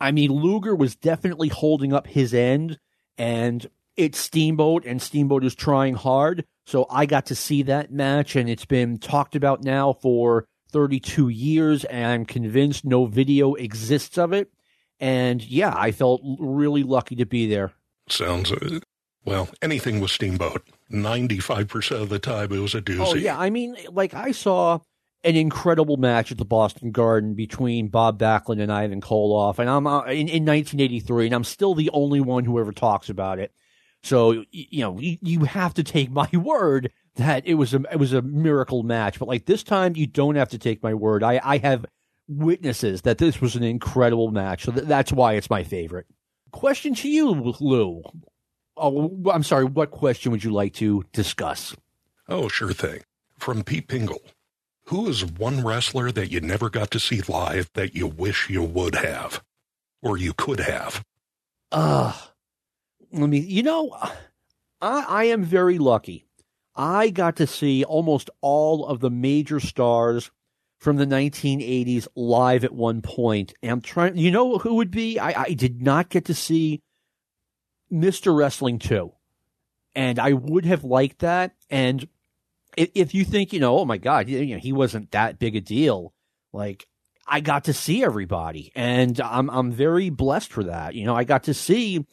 I 0.00 0.12
mean, 0.12 0.30
Luger 0.30 0.74
was 0.74 0.96
definitely 0.96 1.48
holding 1.48 1.92
up 1.92 2.06
his 2.06 2.32
end, 2.32 2.78
and 3.18 3.68
it's 3.96 4.18
Steamboat, 4.18 4.84
and 4.86 5.02
Steamboat 5.02 5.44
is 5.44 5.54
trying 5.54 5.94
hard. 5.94 6.46
So 6.64 6.86
I 6.88 7.06
got 7.06 7.26
to 7.26 7.34
see 7.34 7.62
that 7.64 7.92
match, 7.92 8.36
and 8.36 8.48
it's 8.48 8.64
been 8.64 8.98
talked 8.98 9.34
about 9.34 9.62
now 9.62 9.92
for 9.92 10.46
32 10.72 11.28
years, 11.28 11.84
and 11.84 12.06
I'm 12.06 12.24
convinced 12.24 12.84
no 12.84 13.06
video 13.06 13.54
exists 13.54 14.16
of 14.16 14.32
it. 14.32 14.50
And 15.00 15.42
yeah, 15.42 15.74
I 15.76 15.92
felt 15.92 16.22
really 16.38 16.82
lucky 16.82 17.16
to 17.16 17.26
be 17.26 17.46
there. 17.46 17.72
Sounds, 18.08 18.52
uh, 18.52 18.80
well, 19.24 19.48
anything 19.62 20.00
with 20.00 20.10
Steamboat. 20.10 20.62
95% 20.90 22.02
of 22.02 22.08
the 22.08 22.18
time 22.18 22.52
it 22.52 22.58
was 22.58 22.74
a 22.74 22.82
doozy. 22.82 23.06
Oh, 23.06 23.14
yeah. 23.14 23.38
I 23.38 23.50
mean, 23.50 23.76
like, 23.90 24.14
I 24.14 24.32
saw 24.32 24.80
an 25.22 25.36
incredible 25.36 25.96
match 25.96 26.32
at 26.32 26.38
the 26.38 26.44
Boston 26.44 26.90
Garden 26.90 27.34
between 27.34 27.88
Bob 27.88 28.18
Backlund 28.18 28.60
and 28.60 28.72
Ivan 28.72 29.00
Koloff, 29.00 29.58
and 29.58 29.68
I'm 29.68 29.86
uh, 29.86 30.04
in, 30.04 30.28
in 30.28 30.44
1983, 30.44 31.26
and 31.26 31.34
I'm 31.34 31.44
still 31.44 31.74
the 31.74 31.90
only 31.92 32.20
one 32.20 32.44
who 32.44 32.58
ever 32.58 32.72
talks 32.72 33.08
about 33.08 33.38
it. 33.38 33.52
So 34.02 34.44
you 34.50 34.80
know, 34.80 34.98
you, 34.98 35.44
have 35.44 35.74
to 35.74 35.84
take 35.84 36.10
my 36.10 36.28
word 36.32 36.90
that 37.16 37.46
it 37.46 37.54
was 37.54 37.74
a 37.74 37.82
it 37.92 37.96
was 37.96 38.14
a 38.14 38.22
miracle 38.22 38.82
match. 38.82 39.18
But 39.18 39.28
like 39.28 39.44
this 39.44 39.62
time, 39.62 39.94
you 39.94 40.06
don't 40.06 40.36
have 40.36 40.48
to 40.50 40.58
take 40.58 40.82
my 40.82 40.94
word. 40.94 41.22
I 41.22 41.40
I 41.44 41.58
have 41.58 41.84
witnesses 42.26 43.02
that 43.02 43.18
this 43.18 43.40
was 43.40 43.56
an 43.56 43.62
incredible 43.62 44.30
match, 44.30 44.64
so 44.64 44.72
th- 44.72 44.86
that's 44.86 45.12
why 45.12 45.34
it's 45.34 45.50
my 45.50 45.64
favorite. 45.64 46.06
Question 46.50 46.94
to 46.94 47.08
you, 47.10 47.30
Lou. 47.60 48.02
Oh, 48.80 49.20
I'm 49.30 49.42
sorry. 49.42 49.64
What 49.64 49.90
question 49.90 50.32
would 50.32 50.42
you 50.42 50.52
like 50.52 50.72
to 50.74 51.04
discuss? 51.12 51.76
Oh, 52.28 52.48
sure 52.48 52.72
thing. 52.72 53.02
From 53.38 53.62
Pete 53.62 53.88
Pingle. 53.88 54.22
Who 54.86 55.06
is 55.08 55.24
one 55.24 55.62
wrestler 55.62 56.10
that 56.10 56.32
you 56.32 56.40
never 56.40 56.70
got 56.70 56.90
to 56.92 56.98
see 56.98 57.20
live 57.28 57.70
that 57.74 57.94
you 57.94 58.06
wish 58.06 58.48
you 58.48 58.62
would 58.62 58.96
have? 58.96 59.42
Or 60.02 60.16
you 60.16 60.32
could 60.32 60.60
have? 60.60 61.04
Uh, 61.70 62.12
let 63.12 63.28
me, 63.28 63.38
you 63.38 63.62
know, 63.62 63.96
I, 64.80 65.04
I 65.08 65.24
am 65.24 65.44
very 65.44 65.78
lucky. 65.78 66.24
I 66.74 67.10
got 67.10 67.36
to 67.36 67.46
see 67.46 67.84
almost 67.84 68.30
all 68.40 68.86
of 68.86 69.00
the 69.00 69.10
major 69.10 69.60
stars 69.60 70.30
from 70.78 70.96
the 70.96 71.04
1980s 71.04 72.08
live 72.16 72.64
at 72.64 72.72
one 72.72 73.02
point. 73.02 73.52
And 73.62 73.72
I'm 73.72 73.80
trying, 73.82 74.16
you 74.16 74.30
know 74.30 74.58
who 74.58 74.76
would 74.76 74.90
be? 74.90 75.18
I, 75.18 75.42
I 75.42 75.52
did 75.52 75.82
not 75.82 76.08
get 76.08 76.24
to 76.26 76.34
see 76.34 76.80
Mr. 77.92 78.36
Wrestling 78.36 78.78
2. 78.78 79.12
And 79.94 80.18
I 80.18 80.32
would 80.32 80.64
have 80.66 80.84
liked 80.84 81.20
that. 81.20 81.54
And 81.68 82.06
if, 82.76 82.90
if 82.94 83.14
you 83.14 83.24
think, 83.24 83.52
you 83.52 83.60
know, 83.60 83.78
oh 83.78 83.84
my 83.84 83.98
God, 83.98 84.28
you 84.28 84.54
know, 84.54 84.60
he 84.60 84.72
wasn't 84.72 85.10
that 85.10 85.38
big 85.38 85.56
a 85.56 85.60
deal, 85.60 86.14
like 86.52 86.86
I 87.26 87.40
got 87.40 87.64
to 87.64 87.72
see 87.72 88.04
everybody. 88.04 88.72
And 88.74 89.20
I'm, 89.20 89.50
I'm 89.50 89.72
very 89.72 90.10
blessed 90.10 90.52
for 90.52 90.64
that. 90.64 90.94
You 90.94 91.06
know, 91.06 91.14
I 91.14 91.24
got 91.24 91.44
to 91.44 91.54
see 91.54 92.04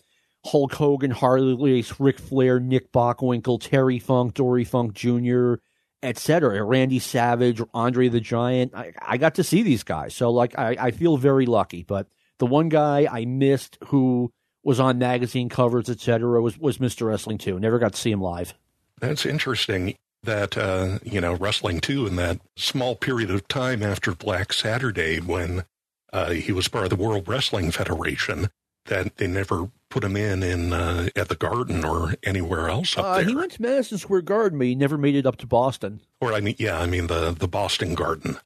Hulk 0.46 0.74
Hogan, 0.74 1.12
Harley 1.12 1.56
Race, 1.56 2.00
Ric 2.00 2.20
Flair, 2.20 2.60
Nick 2.60 2.92
Bockwinkel, 2.92 3.60
Terry 3.62 4.00
Funk, 4.00 4.36
Dory 4.36 4.64
Funk 4.64 4.94
Jr., 4.94 5.56
etc. 6.04 6.64
Randy 6.64 7.00
Savage, 7.00 7.62
Andre 7.74 8.08
the 8.10 8.20
Giant. 8.20 8.76
I, 8.76 8.94
I, 9.02 9.18
got 9.18 9.36
to 9.36 9.44
see 9.44 9.64
these 9.64 9.84
guys. 9.84 10.16
So, 10.16 10.30
like, 10.30 10.58
I, 10.58 10.78
I 10.80 10.92
feel 10.92 11.18
very 11.18 11.48
lucky. 11.48 11.82
But 11.82 12.08
the 12.38 12.46
one 12.46 12.70
guy 12.70 13.08
I 13.12 13.26
missed 13.26 13.80
who 13.88 14.32
was 14.68 14.82
on 14.82 14.98
magazine 14.98 15.48
covers, 15.48 15.90
etc., 15.90 16.42
was, 16.42 16.60
was 16.60 16.78
Mr. 16.78 17.08
Wrestling 17.08 17.38
2. 17.38 17.58
Never 17.58 17.80
got 17.80 17.94
to 17.94 18.00
see 18.00 18.12
him 18.12 18.22
live. 18.22 18.54
That's 19.00 19.26
interesting 19.26 19.96
that, 20.24 20.58
uh, 20.58 21.00
you 21.04 21.22
know, 21.22 21.36
Wrestling 21.36 21.80
2 21.80 22.06
in 22.06 22.18
that 22.18 22.42
small 22.58 22.94
period 22.98 23.32
of 23.32 23.48
time 23.48 23.82
after 23.82 24.14
Black 24.14 24.52
Saturday 24.52 25.22
when 25.22 25.64
uh, 26.12 26.32
he 26.32 26.52
was 26.52 26.68
part 26.68 26.84
of 26.84 26.90
the 26.90 26.98
World 26.98 27.30
Wrestling 27.30 27.72
Federation, 27.72 28.50
that 28.88 29.16
they 29.16 29.28
never 29.28 29.72
put 29.90 30.04
him 30.04 30.18
in 30.18 30.44
in 30.44 30.74
uh, 30.74 31.08
at 31.16 31.30
the 31.30 31.36
Garden 31.36 31.86
or 31.86 32.16
anywhere 32.24 32.68
else 32.68 32.98
up 32.98 33.06
uh, 33.06 33.16
there. 33.16 33.26
He 33.26 33.36
went 33.36 33.54
to 33.54 33.62
Madison 33.62 33.98
Square 33.98 34.24
Garden, 34.24 34.60
but 34.60 34.68
he 34.68 34.76
never 34.76 34.98
made 34.98 35.16
it 35.16 35.26
up 35.26 35.38
to 35.38 35.48
Boston. 35.48 36.02
Or 36.20 36.34
I 36.34 36.42
mean, 36.42 36.56
yeah, 36.60 36.78
I 36.78 36.88
mean 36.88 37.08
the 37.08 37.32
the 37.32 37.48
Boston 37.48 37.96
Garden. 37.96 38.38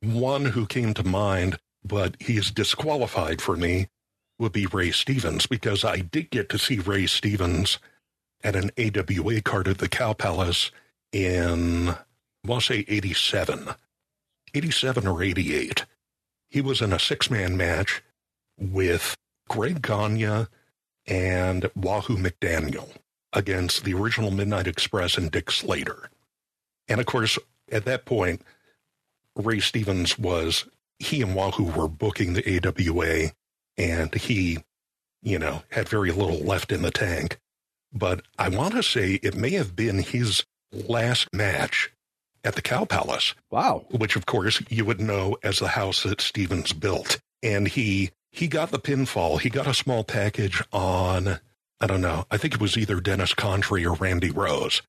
One 0.00 0.46
who 0.46 0.64
came 0.64 0.94
to 0.94 1.04
mind, 1.04 1.58
but 1.84 2.16
he 2.20 2.38
is 2.38 2.50
disqualified 2.50 3.42
for 3.42 3.54
me, 3.54 3.88
would 4.38 4.52
be 4.52 4.66
Ray 4.66 4.90
Stevens 4.90 5.46
because 5.46 5.84
I 5.84 5.98
did 5.98 6.30
get 6.30 6.48
to 6.50 6.58
see 6.58 6.78
Ray 6.78 7.06
Stevens 7.06 7.78
at 8.42 8.56
an 8.56 8.70
AWA 8.78 9.40
card 9.42 9.68
at 9.68 9.78
the 9.78 9.88
Cow 9.88 10.12
Palace 10.12 10.70
in, 11.12 11.94
I'll 12.48 12.60
say 12.60 12.84
87, 12.88 13.68
87 14.54 15.06
or 15.06 15.22
88. 15.22 15.84
He 16.50 16.60
was 16.60 16.80
in 16.80 16.92
a 16.92 16.98
six 16.98 17.30
man 17.30 17.56
match 17.56 18.02
with 18.58 19.16
Greg 19.48 19.82
Gagne 19.82 20.46
and 21.06 21.70
Wahoo 21.74 22.16
McDaniel 22.16 22.90
against 23.32 23.84
the 23.84 23.94
original 23.94 24.30
Midnight 24.30 24.66
Express 24.66 25.18
and 25.18 25.30
Dick 25.30 25.50
Slater. 25.50 26.10
And 26.88 27.00
of 27.00 27.06
course, 27.06 27.38
at 27.70 27.84
that 27.84 28.04
point, 28.04 28.42
Ray 29.36 29.60
Stevens 29.60 30.18
was, 30.18 30.64
he 30.98 31.22
and 31.22 31.34
Wahoo 31.34 31.64
were 31.64 31.88
booking 31.88 32.32
the 32.32 32.58
AWA, 32.66 33.32
and 33.78 34.14
he, 34.14 34.58
you 35.22 35.38
know, 35.38 35.62
had 35.70 35.88
very 35.88 36.10
little 36.10 36.40
left 36.40 36.72
in 36.72 36.82
the 36.82 36.90
tank. 36.90 37.38
But 37.92 38.22
I 38.38 38.50
want 38.50 38.74
to 38.74 38.82
say 38.82 39.14
it 39.14 39.34
may 39.34 39.50
have 39.52 39.74
been 39.74 40.00
his 40.00 40.44
last 40.72 41.28
match 41.32 41.90
at 42.44 42.54
the 42.54 42.62
Cow 42.62 42.84
Palace. 42.84 43.34
Wow. 43.50 43.86
Which, 43.90 44.16
of 44.16 44.26
course, 44.26 44.62
you 44.68 44.84
would 44.84 45.00
know 45.00 45.38
as 45.42 45.60
the 45.60 45.68
house 45.68 46.02
that 46.02 46.20
Stevens 46.20 46.72
built. 46.72 47.18
And 47.42 47.68
he 47.68 48.10
he 48.30 48.46
got 48.46 48.70
the 48.70 48.78
pinfall. 48.78 49.40
He 49.40 49.48
got 49.48 49.66
a 49.66 49.74
small 49.74 50.04
package 50.04 50.62
on, 50.72 51.40
I 51.80 51.86
don't 51.86 52.00
know, 52.00 52.26
I 52.30 52.36
think 52.36 52.54
it 52.54 52.60
was 52.60 52.76
either 52.76 53.00
Dennis 53.00 53.34
Condrey 53.34 53.84
or 53.84 53.94
Randy 53.94 54.30
Rose. 54.30 54.82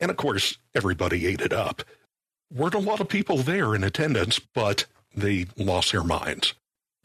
And 0.00 0.10
of 0.10 0.16
course, 0.16 0.58
everybody 0.74 1.26
ate 1.26 1.40
it 1.40 1.52
up. 1.52 1.82
Weren't 2.52 2.74
a 2.74 2.78
lot 2.78 3.00
of 3.00 3.08
people 3.08 3.38
there 3.38 3.74
in 3.74 3.84
attendance, 3.84 4.38
but 4.38 4.86
they 5.14 5.46
lost 5.56 5.92
their 5.92 6.04
minds. 6.04 6.54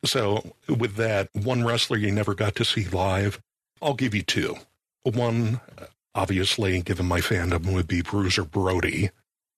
So, 0.03 0.55
with 0.67 0.95
that, 0.95 1.29
one 1.33 1.63
wrestler 1.63 1.97
you 1.97 2.11
never 2.11 2.33
got 2.33 2.55
to 2.55 2.65
see 2.65 2.85
live, 2.85 3.39
I'll 3.81 3.93
give 3.93 4.15
you 4.15 4.23
two. 4.23 4.55
One, 5.03 5.61
obviously, 6.15 6.81
given 6.81 7.05
my 7.07 7.19
fandom, 7.19 7.71
would 7.73 7.87
be 7.87 8.01
Bruiser 8.01 8.43
Brody. 8.43 9.11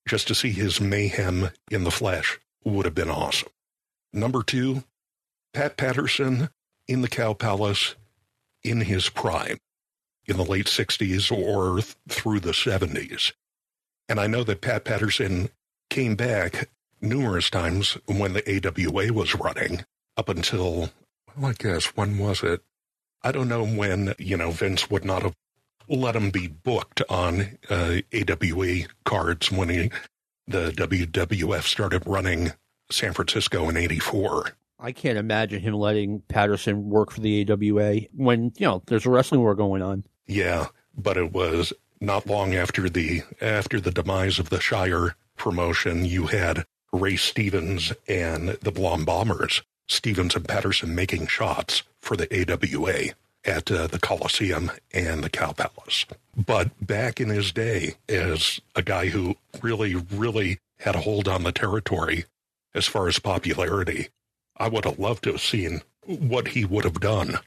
Just 0.08 0.28
to 0.28 0.36
see 0.36 0.52
his 0.52 0.82
mayhem 0.82 1.50
in 1.72 1.86
the 1.86 1.92
flesh 1.92 2.40
would 2.66 2.86
have 2.86 2.96
been 2.96 3.10
awesome. 3.10 3.50
Number 4.12 4.44
two, 4.44 4.84
Pat 5.54 5.78
Patterson 5.78 6.50
in 6.88 7.02
the 7.02 7.08
Cow 7.08 7.34
Palace 7.34 7.96
in 8.64 8.82
his 8.82 9.10
prime 9.10 9.60
in 10.26 10.38
the 10.38 10.44
late 10.44 10.66
60s 10.66 11.32
or 11.32 11.82
th- 11.82 11.96
through 12.10 12.40
the 12.40 12.52
70s. 12.52 13.34
And 14.10 14.20
I 14.20 14.28
know 14.28 14.44
that 14.44 14.62
Pat 14.62 14.84
Patterson 14.84 15.50
came 15.90 16.16
back 16.16 16.70
numerous 17.02 17.50
times 17.50 17.98
when 18.06 18.34
the 18.34 18.68
AWA 18.68 19.14
was 19.14 19.36
running 19.36 19.86
up 20.18 20.30
until, 20.30 20.90
well, 21.38 21.52
I 21.52 21.54
guess, 21.54 21.86
when 21.98 22.18
was 22.18 22.44
it? 22.44 22.62
I 23.22 23.32
don't 23.32 23.48
know 23.48 23.66
when, 23.66 24.14
you 24.18 24.38
know, 24.38 24.52
Vince 24.52 24.90
would 24.90 25.06
not 25.06 25.24
have 25.24 25.34
let 25.88 26.16
him 26.16 26.30
be 26.30 26.48
booked 26.48 27.02
on 27.10 27.58
uh, 27.70 27.98
AWA 28.14 28.88
cards 29.06 29.52
when 29.52 29.70
he, 29.70 29.92
the 30.48 30.72
WWF 30.72 31.64
started 31.64 32.04
running 32.06 32.52
San 32.92 33.14
Francisco 33.14 33.70
in 33.70 33.78
84. 33.78 34.52
I 34.80 34.92
can't 34.92 35.18
imagine 35.18 35.62
him 35.62 35.74
letting 35.76 36.22
Patterson 36.28 36.90
work 36.90 37.12
for 37.12 37.22
the 37.22 37.50
AWA 37.50 38.02
when, 38.14 38.52
you 38.58 38.68
know, 38.68 38.84
there's 38.88 39.06
a 39.06 39.10
wrestling 39.10 39.42
war 39.42 39.56
going 39.56 39.82
on. 39.82 40.04
Yeah, 40.28 40.68
but 40.98 41.16
it 41.16 41.32
was 41.32 41.72
not 42.02 42.28
long 42.28 42.54
after 42.54 42.90
the 42.90 43.24
after 43.40 43.80
the 43.80 43.92
demise 43.92 44.40
of 44.40 44.50
the 44.50 44.60
Shire 44.60 45.16
promotion, 45.38 46.06
you 46.06 46.28
had 46.28 46.66
Ray 46.92 47.16
Stevens 47.16 47.94
and 48.08 48.50
the 48.50 48.72
Blonde 48.72 49.06
Bombers, 49.06 49.62
Stevens 49.88 50.36
and 50.36 50.48
Patterson 50.48 50.96
making 50.96 51.28
shots 51.28 51.84
for 52.02 52.16
the 52.16 52.28
AWA 52.32 53.14
at 53.46 53.70
uh, 53.72 53.88
the 53.88 54.00
Coliseum 54.00 54.72
and 54.94 55.24
the 55.24 55.30
Cow 55.30 55.52
Palace. 55.52 56.06
But 56.36 56.72
back 56.86 57.20
in 57.20 57.30
his 57.30 57.52
day, 57.52 57.96
as 58.08 58.62
a 58.76 58.82
guy 58.82 59.08
who 59.08 59.36
really, 59.62 59.96
really 59.96 60.60
had 60.80 60.96
a 60.96 61.02
hold 61.02 61.28
on 61.28 61.44
the 61.44 61.52
territory 61.52 62.26
as 62.74 62.88
far 62.88 63.08
as 63.08 63.20
popularity, 63.20 64.10
I 64.58 64.70
would 64.70 64.86
have 64.86 65.00
loved 65.00 65.24
to 65.26 65.34
have 65.34 65.42
seen 65.42 65.82
what 66.06 66.50
he 66.50 66.66
would 66.66 66.84
have 66.84 67.00
done. 67.00 67.40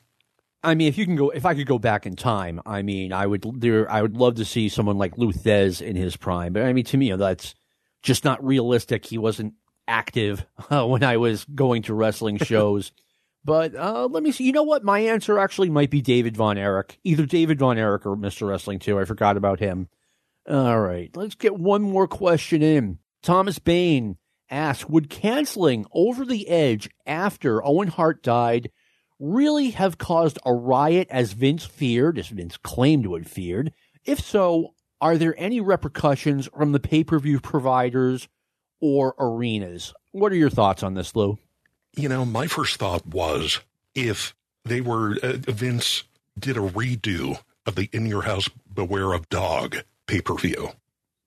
I 0.62 0.74
mean, 0.74 0.88
if 0.88 0.98
you 0.98 1.04
can 1.04 1.16
go, 1.16 1.30
if 1.30 1.46
I 1.46 1.54
could 1.54 1.66
go 1.66 1.78
back 1.78 2.06
in 2.06 2.16
time, 2.16 2.60
I 2.66 2.82
mean, 2.82 3.12
I 3.12 3.26
would 3.26 3.60
there, 3.60 3.90
I 3.90 4.02
would 4.02 4.16
love 4.16 4.36
to 4.36 4.44
see 4.44 4.68
someone 4.68 4.98
like 4.98 5.16
Lou 5.16 5.32
Thesz 5.32 5.80
in 5.80 5.96
his 5.96 6.16
prime. 6.16 6.52
But 6.52 6.62
I 6.62 6.72
mean, 6.72 6.84
to 6.86 6.96
me, 6.96 7.12
that's 7.12 7.54
just 8.02 8.24
not 8.24 8.44
realistic. 8.44 9.06
He 9.06 9.18
wasn't 9.18 9.54
active 9.88 10.46
uh, 10.70 10.86
when 10.86 11.02
I 11.02 11.16
was 11.16 11.44
going 11.44 11.82
to 11.82 11.94
wrestling 11.94 12.38
shows. 12.38 12.92
but 13.44 13.74
uh, 13.74 14.08
let 14.10 14.22
me 14.22 14.32
see. 14.32 14.44
You 14.44 14.52
know 14.52 14.62
what? 14.62 14.84
My 14.84 15.00
answer 15.00 15.38
actually 15.38 15.70
might 15.70 15.90
be 15.90 16.02
David 16.02 16.36
Von 16.36 16.58
Erich, 16.58 16.98
either 17.04 17.26
David 17.26 17.58
Von 17.58 17.78
Erich 17.78 18.06
or 18.06 18.16
Mr. 18.16 18.48
Wrestling 18.48 18.78
2. 18.78 18.98
I 18.98 19.04
forgot 19.04 19.36
about 19.36 19.60
him. 19.60 19.88
All 20.48 20.80
right, 20.80 21.10
let's 21.16 21.34
get 21.34 21.56
one 21.56 21.82
more 21.82 22.06
question 22.06 22.62
in. 22.62 22.98
Thomas 23.22 23.58
Bain 23.58 24.16
asks, 24.48 24.88
would 24.88 25.10
canceling 25.10 25.86
Over 25.92 26.24
the 26.24 26.48
Edge 26.48 26.88
after 27.04 27.64
Owen 27.66 27.88
Hart 27.88 28.22
died 28.22 28.70
really 29.18 29.70
have 29.70 29.98
caused 29.98 30.38
a 30.44 30.52
riot 30.52 31.08
as 31.10 31.32
Vince 31.32 31.64
feared, 31.64 32.18
as 32.18 32.28
Vince 32.28 32.56
claimed 32.56 33.04
to 33.04 33.14
have 33.14 33.26
feared? 33.26 33.72
If 34.04 34.20
so, 34.20 34.74
are 35.00 35.18
there 35.18 35.34
any 35.38 35.60
repercussions 35.60 36.48
from 36.56 36.72
the 36.72 36.80
pay 36.80 37.02
per 37.02 37.18
view 37.18 37.40
providers 37.40 38.28
or 38.80 39.14
arenas? 39.18 39.94
What 40.12 40.32
are 40.32 40.36
your 40.36 40.50
thoughts 40.50 40.82
on 40.82 40.94
this, 40.94 41.14
Lou? 41.14 41.38
You 41.96 42.08
know, 42.08 42.24
my 42.24 42.46
first 42.46 42.76
thought 42.76 43.06
was 43.06 43.60
if 43.94 44.34
they 44.64 44.80
were, 44.80 45.16
uh, 45.22 45.34
Vince 45.38 46.04
did 46.38 46.56
a 46.56 46.60
redo 46.60 47.38
of 47.64 47.74
the 47.74 47.88
In 47.92 48.06
Your 48.06 48.22
House 48.22 48.48
Beware 48.72 49.12
of 49.12 49.28
Dog 49.28 49.78
pay 50.06 50.20
per 50.20 50.34
view 50.34 50.70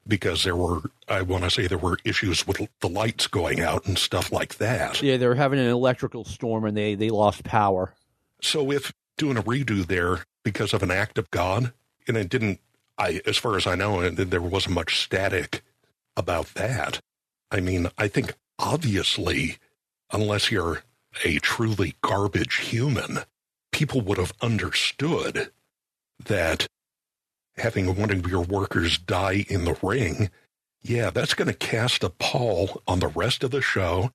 because 0.07 0.43
there 0.43 0.55
were, 0.55 0.81
I 1.07 1.21
want 1.21 1.43
to 1.43 1.49
say, 1.49 1.67
there 1.67 1.77
were 1.77 1.97
issues 2.03 2.45
with 2.47 2.67
the 2.79 2.89
lights 2.89 3.27
going 3.27 3.61
out 3.61 3.85
and 3.85 3.97
stuff 3.97 4.31
like 4.31 4.57
that. 4.57 5.01
Yeah, 5.01 5.17
they 5.17 5.27
were 5.27 5.35
having 5.35 5.59
an 5.59 5.67
electrical 5.67 6.25
storm 6.25 6.65
and 6.65 6.75
they, 6.75 6.95
they 6.95 7.09
lost 7.09 7.43
power. 7.43 7.93
So 8.41 8.71
if 8.71 8.91
doing 9.17 9.37
a 9.37 9.43
redo 9.43 9.85
there 9.85 10.25
because 10.43 10.73
of 10.73 10.81
an 10.81 10.91
act 10.91 11.17
of 11.17 11.29
God, 11.31 11.73
and 12.07 12.17
it 12.17 12.29
didn't, 12.29 12.59
I 12.97 13.21
as 13.25 13.37
far 13.37 13.55
as 13.55 13.67
I 13.67 13.75
know, 13.75 14.09
there 14.09 14.41
wasn't 14.41 14.75
much 14.75 15.03
static 15.03 15.61
about 16.17 16.53
that. 16.55 17.01
I 17.51 17.59
mean, 17.59 17.89
I 17.97 18.07
think 18.07 18.35
obviously, 18.57 19.57
unless 20.11 20.51
you're 20.51 20.83
a 21.23 21.39
truly 21.39 21.95
garbage 22.01 22.57
human, 22.57 23.19
people 23.71 24.01
would 24.01 24.17
have 24.17 24.33
understood 24.41 25.51
that 26.25 26.67
having 27.57 27.95
one 27.95 28.11
of 28.11 28.27
your 28.27 28.43
workers 28.43 28.97
die 28.97 29.45
in 29.49 29.65
the 29.65 29.77
ring, 29.81 30.29
yeah, 30.81 31.09
that's 31.09 31.33
going 31.33 31.47
to 31.47 31.53
cast 31.53 32.03
a 32.03 32.09
pall 32.09 32.81
on 32.87 32.99
the 32.99 33.07
rest 33.07 33.43
of 33.43 33.51
the 33.51 33.61
show 33.61 34.11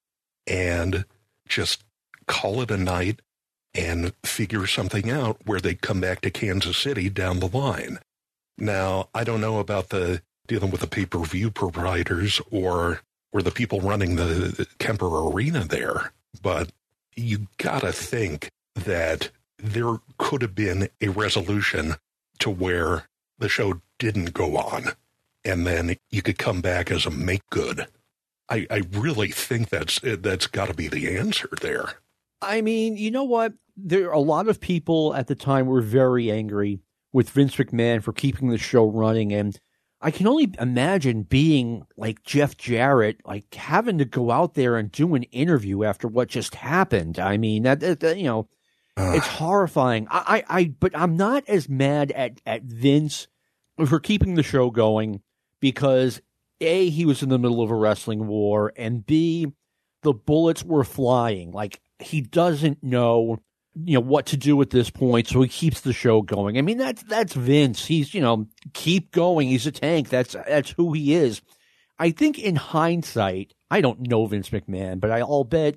and 0.47 1.05
just 1.49 1.85
call 2.27 2.61
it 2.61 2.71
a 2.71 2.77
night 2.77 3.21
and 3.75 4.13
figure 4.25 4.67
something 4.67 5.11
out 5.11 5.39
where 5.45 5.61
they 5.61 5.75
come 5.75 6.01
back 6.01 6.21
to 6.21 6.31
Kansas 6.31 6.77
City 6.77 7.11
down 7.11 7.41
the 7.41 7.49
line. 7.49 7.99
Now, 8.57 9.09
I 9.15 9.25
don't 9.25 9.41
know 9.41 9.59
about 9.59 9.89
the 9.89 10.23
dealing 10.47 10.71
with 10.71 10.81
the 10.81 10.87
pay-per-view 10.87 11.51
providers 11.51 12.41
or 12.51 13.01
or 13.35 13.43
the 13.43 13.51
people 13.51 13.81
running 13.81 14.17
the, 14.17 14.25
the 14.25 14.67
Kemper 14.79 15.29
Arena 15.29 15.65
there, 15.65 16.13
but 16.41 16.71
you 17.17 17.49
got 17.59 17.81
to 17.81 17.93
think 17.93 18.51
that 18.75 19.31
there 19.59 19.99
could 20.17 20.41
have 20.41 20.55
been 20.55 20.89
a 21.03 21.09
resolution 21.09 21.97
to 22.39 22.49
where 22.49 23.09
the 23.39 23.49
show 23.49 23.83
didn't 23.99 24.33
go 24.33 24.57
on 24.57 24.93
and 25.45 25.67
then 25.67 25.97
you 26.11 26.23
could 26.23 26.39
come 26.39 26.61
back 26.61 26.91
as 26.91 27.07
a 27.07 27.11
make 27.11 27.43
good. 27.51 27.87
I, 28.49 28.67
I 28.71 28.83
really 28.93 29.29
think 29.29 29.69
that's 29.69 30.01
that's 30.01 30.47
got 30.47 30.69
to 30.69 30.75
be 30.75 30.89
the 30.89 31.17
answer 31.17 31.49
there. 31.61 31.95
I 32.43 32.61
mean, 32.61 32.97
you 32.97 33.11
know 33.11 33.25
what? 33.25 33.55
There 33.77 34.11
a 34.11 34.19
lot 34.19 34.49
of 34.49 34.61
people 34.61 35.15
at 35.15 35.27
the 35.27 35.35
time 35.35 35.67
were 35.67 35.81
very 35.81 36.31
angry 36.31 36.81
with 37.13 37.31
Vince 37.31 37.57
McMahon 37.57 38.03
for 38.03 38.13
keeping 38.13 38.49
the 38.49 38.59
show 38.59 38.87
running, 38.87 39.33
and 39.33 39.59
I 40.05 40.11
can 40.11 40.27
only 40.27 40.53
imagine 40.61 41.23
being 41.23 41.87
like 41.97 42.23
Jeff 42.23 42.59
Jarrett, 42.59 43.23
like 43.25 43.55
having 43.55 43.97
to 43.97 44.05
go 44.05 44.31
out 44.31 44.53
there 44.53 44.77
and 44.77 44.93
do 44.93 45.15
an 45.15 45.23
interview 45.25 45.83
after 45.83 46.07
what 46.07 46.29
just 46.29 46.57
happened. 46.57 47.19
I 47.19 47.39
mean, 47.39 47.63
that, 47.63 47.81
that 47.81 48.19
you 48.19 48.25
know, 48.25 48.49
uh. 48.99 49.15
it's 49.17 49.27
horrifying. 49.27 50.07
I, 50.11 50.45
I, 50.49 50.59
I, 50.59 50.75
but 50.79 50.95
I'm 50.95 51.17
not 51.17 51.49
as 51.49 51.71
mad 51.71 52.13
at 52.13 52.43
at 52.45 52.65
Vince 52.65 53.29
for 53.87 53.99
keeping 53.99 54.35
the 54.35 54.43
show 54.43 54.71
going 54.71 55.23
because 55.59 56.21
a 56.61 56.91
he 56.91 57.07
was 57.07 57.23
in 57.23 57.31
the 57.31 57.39
middle 57.39 57.63
of 57.63 57.71
a 57.71 57.75
wrestling 57.75 58.27
war, 58.27 58.75
and 58.77 59.07
b 59.07 59.55
the 60.03 60.13
bullets 60.13 60.63
were 60.63 60.85
flying. 60.85 61.51
Like 61.51 61.81
he 61.99 62.21
doesn't 62.21 62.83
know 62.83 63.39
you 63.75 63.95
know 63.95 64.01
what 64.01 64.27
to 64.27 64.37
do 64.37 64.61
at 64.63 64.71
this 64.71 64.91
point, 64.91 65.29
so 65.29 65.43
he 65.43 65.49
keeps 65.49 65.81
the 65.81 65.93
show 65.93 66.23
going. 66.23 66.59
I 66.59 66.63
mean 66.63 66.79
that's 66.79 67.03
that's 67.05 67.35
Vince. 67.35 67.87
He's 67.87 68.15
you 68.15 68.21
know 68.21 68.47
keep 68.73 69.13
going. 69.13 69.49
He's 69.49 69.67
a 69.67 69.73
tank. 69.73 70.09
That's 70.09 70.35
that's 70.47 70.71
who 70.71 70.93
he 70.93 71.15
is. 71.15 71.43
I 71.99 72.11
think 72.11 72.39
in 72.39 72.57
hindsight, 72.57 73.55
I 73.71 73.81
don't 73.81 74.09
know 74.09 74.27
Vince 74.27 74.51
McMahon, 74.51 75.01
but 75.01 75.11
I'll 75.11 75.45
bet 75.45 75.77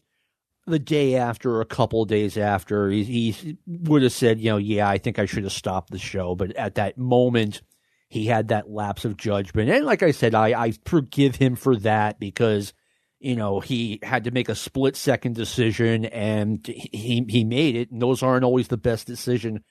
the 0.68 0.80
day 0.80 1.16
after, 1.16 1.56
or 1.56 1.62
a 1.62 1.66
couple 1.66 2.04
days 2.06 2.38
after, 2.38 2.90
he, 2.90 3.32
he 3.32 3.58
would 3.66 4.04
have 4.04 4.12
said, 4.12 4.40
you 4.40 4.52
know, 4.52 4.58
yeah, 4.58 4.88
I 4.88 4.98
think 4.98 5.18
I 5.18 5.26
should 5.26 5.44
have 5.44 5.54
stopped 5.54 5.92
the 5.92 5.98
show. 5.98 6.36
But 6.36 6.56
at 6.58 6.76
that 6.76 6.98
moment, 6.98 7.62
he 8.10 8.26
had 8.26 8.50
that 8.50 8.70
lapse 8.70 9.06
of 9.06 9.16
judgment. 9.16 9.70
And 9.70 9.86
like 9.86 10.04
I 10.04 10.12
said, 10.12 10.36
I, 10.36 10.62
I 10.62 10.74
forgive 10.86 11.36
him 11.36 11.56
for 11.56 11.78
that 11.78 12.20
because, 12.20 12.74
you 13.20 13.36
know, 13.36 13.60
he 13.60 14.00
had 14.04 14.26
to 14.26 14.32
make 14.32 14.50
a 14.50 14.56
split 14.56 14.96
second 14.96 15.36
decision 15.36 16.06
and 16.06 16.66
he, 16.68 17.26
he 17.28 17.44
made 17.44 17.76
it. 17.76 17.92
And 17.92 18.02
those 18.02 18.22
aren't 18.22 18.46
always 18.46 18.68
the 18.68 18.78
best 18.78 19.08
decision. 19.08 19.64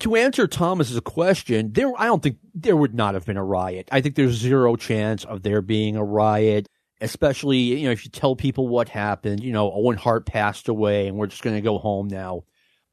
To 0.00 0.16
answer 0.16 0.46
Thomas's 0.46 1.00
question, 1.00 1.72
there, 1.72 1.92
I 1.96 2.06
don't 2.06 2.22
think 2.22 2.38
there 2.54 2.76
would 2.76 2.94
not 2.94 3.14
have 3.14 3.24
been 3.24 3.36
a 3.36 3.44
riot. 3.44 3.88
I 3.92 4.00
think 4.00 4.14
there's 4.14 4.34
zero 4.34 4.76
chance 4.76 5.24
of 5.24 5.42
there 5.42 5.62
being 5.62 5.96
a 5.96 6.04
riot, 6.04 6.68
especially, 7.00 7.58
you 7.58 7.84
know, 7.84 7.92
if 7.92 8.04
you 8.04 8.10
tell 8.10 8.36
people 8.36 8.68
what 8.68 8.88
happened, 8.88 9.42
you 9.42 9.52
know, 9.52 9.70
Owen 9.72 9.96
Hart 9.96 10.26
passed 10.26 10.68
away 10.68 11.08
and 11.08 11.16
we're 11.16 11.28
just 11.28 11.42
going 11.42 11.56
to 11.56 11.62
go 11.62 11.78
home 11.78 12.08
now. 12.08 12.42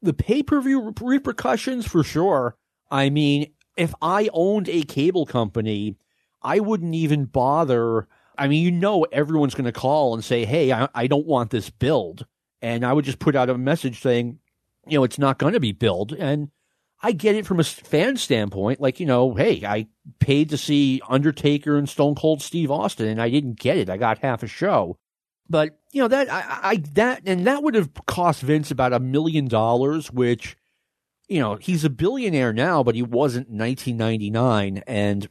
The 0.02 0.14
pay 0.14 0.42
per 0.42 0.60
view 0.60 0.94
repercussions 1.00 1.86
for 1.86 2.02
sure. 2.02 2.56
I 2.90 3.10
mean, 3.10 3.52
if 3.76 3.94
I 4.00 4.28
owned 4.32 4.68
a 4.68 4.82
cable 4.82 5.26
company, 5.26 5.96
I 6.42 6.60
wouldn't 6.60 6.94
even 6.94 7.24
bother. 7.24 8.06
I 8.36 8.48
mean, 8.48 8.62
you 8.62 8.70
know, 8.70 9.04
everyone's 9.04 9.54
going 9.54 9.64
to 9.66 9.72
call 9.72 10.14
and 10.14 10.24
say, 10.24 10.44
Hey, 10.44 10.72
I, 10.72 10.88
I 10.94 11.06
don't 11.06 11.26
want 11.26 11.50
this 11.50 11.70
build. 11.70 12.26
And 12.62 12.84
I 12.84 12.92
would 12.92 13.04
just 13.04 13.18
put 13.18 13.36
out 13.36 13.50
a 13.50 13.58
message 13.58 14.00
saying, 14.00 14.38
you 14.86 14.98
know, 14.98 15.04
it's 15.04 15.18
not 15.18 15.38
going 15.38 15.52
to 15.52 15.60
be 15.60 15.72
billed. 15.72 16.12
And 16.12 16.50
I 17.02 17.12
get 17.12 17.34
it 17.34 17.46
from 17.46 17.60
a 17.60 17.64
fan 17.64 18.16
standpoint. 18.16 18.80
Like, 18.80 19.00
you 19.00 19.06
know, 19.06 19.34
hey, 19.34 19.64
I 19.66 19.88
paid 20.18 20.50
to 20.50 20.56
see 20.56 21.02
Undertaker 21.08 21.76
and 21.76 21.88
Stone 21.88 22.14
Cold 22.14 22.40
Steve 22.42 22.70
Austin 22.70 23.08
and 23.08 23.20
I 23.20 23.28
didn't 23.28 23.58
get 23.58 23.76
it. 23.76 23.90
I 23.90 23.96
got 23.96 24.18
half 24.18 24.42
a 24.42 24.46
show. 24.46 24.96
But, 25.48 25.78
you 25.92 26.00
know, 26.00 26.08
that, 26.08 26.32
I, 26.32 26.60
I 26.62 26.76
that, 26.94 27.22
and 27.26 27.46
that 27.46 27.62
would 27.62 27.74
have 27.74 27.92
cost 28.06 28.40
Vince 28.40 28.70
about 28.70 28.94
a 28.94 29.00
million 29.00 29.46
dollars, 29.46 30.10
which 30.10 30.56
you 31.28 31.40
know, 31.40 31.56
he's 31.56 31.84
a 31.84 31.90
billionaire 31.90 32.52
now, 32.52 32.82
but 32.82 32.94
he 32.94 33.02
wasn't 33.02 33.48
in 33.48 33.58
1999. 33.58 34.82
And, 34.86 35.28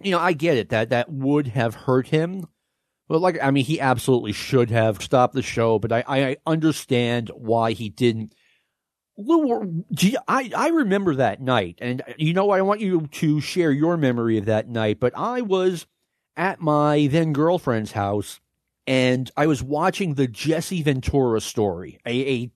you 0.00 0.10
know, 0.10 0.18
I 0.18 0.32
get 0.32 0.56
it 0.56 0.70
that 0.70 0.90
that 0.90 1.10
would 1.10 1.48
have 1.48 1.74
hurt 1.74 2.08
him. 2.08 2.46
But 3.08 3.20
like, 3.20 3.38
I 3.42 3.50
mean, 3.50 3.64
he 3.64 3.80
absolutely 3.80 4.32
should 4.32 4.70
have 4.70 5.02
stopped 5.02 5.34
the 5.34 5.42
show, 5.42 5.78
but 5.78 5.92
I, 5.92 6.04
I 6.06 6.36
understand 6.46 7.30
why 7.34 7.72
he 7.72 7.88
didn't. 7.88 8.34
I, 10.28 10.50
I 10.56 10.68
remember 10.68 11.16
that 11.16 11.42
night, 11.42 11.78
and 11.80 12.02
you 12.16 12.32
know, 12.32 12.50
I 12.50 12.62
want 12.62 12.80
you 12.80 13.06
to 13.06 13.40
share 13.40 13.72
your 13.72 13.96
memory 13.96 14.38
of 14.38 14.46
that 14.46 14.68
night, 14.68 15.00
but 15.00 15.12
I 15.16 15.42
was 15.42 15.86
at 16.36 16.60
my 16.60 17.08
then 17.10 17.32
girlfriend's 17.32 17.92
house 17.92 18.40
and 18.86 19.30
I 19.36 19.46
was 19.46 19.62
watching 19.62 20.14
the 20.14 20.26
Jesse 20.26 20.82
Ventura 20.82 21.40
story, 21.40 22.00
a, 22.06 22.34
a 22.34 22.50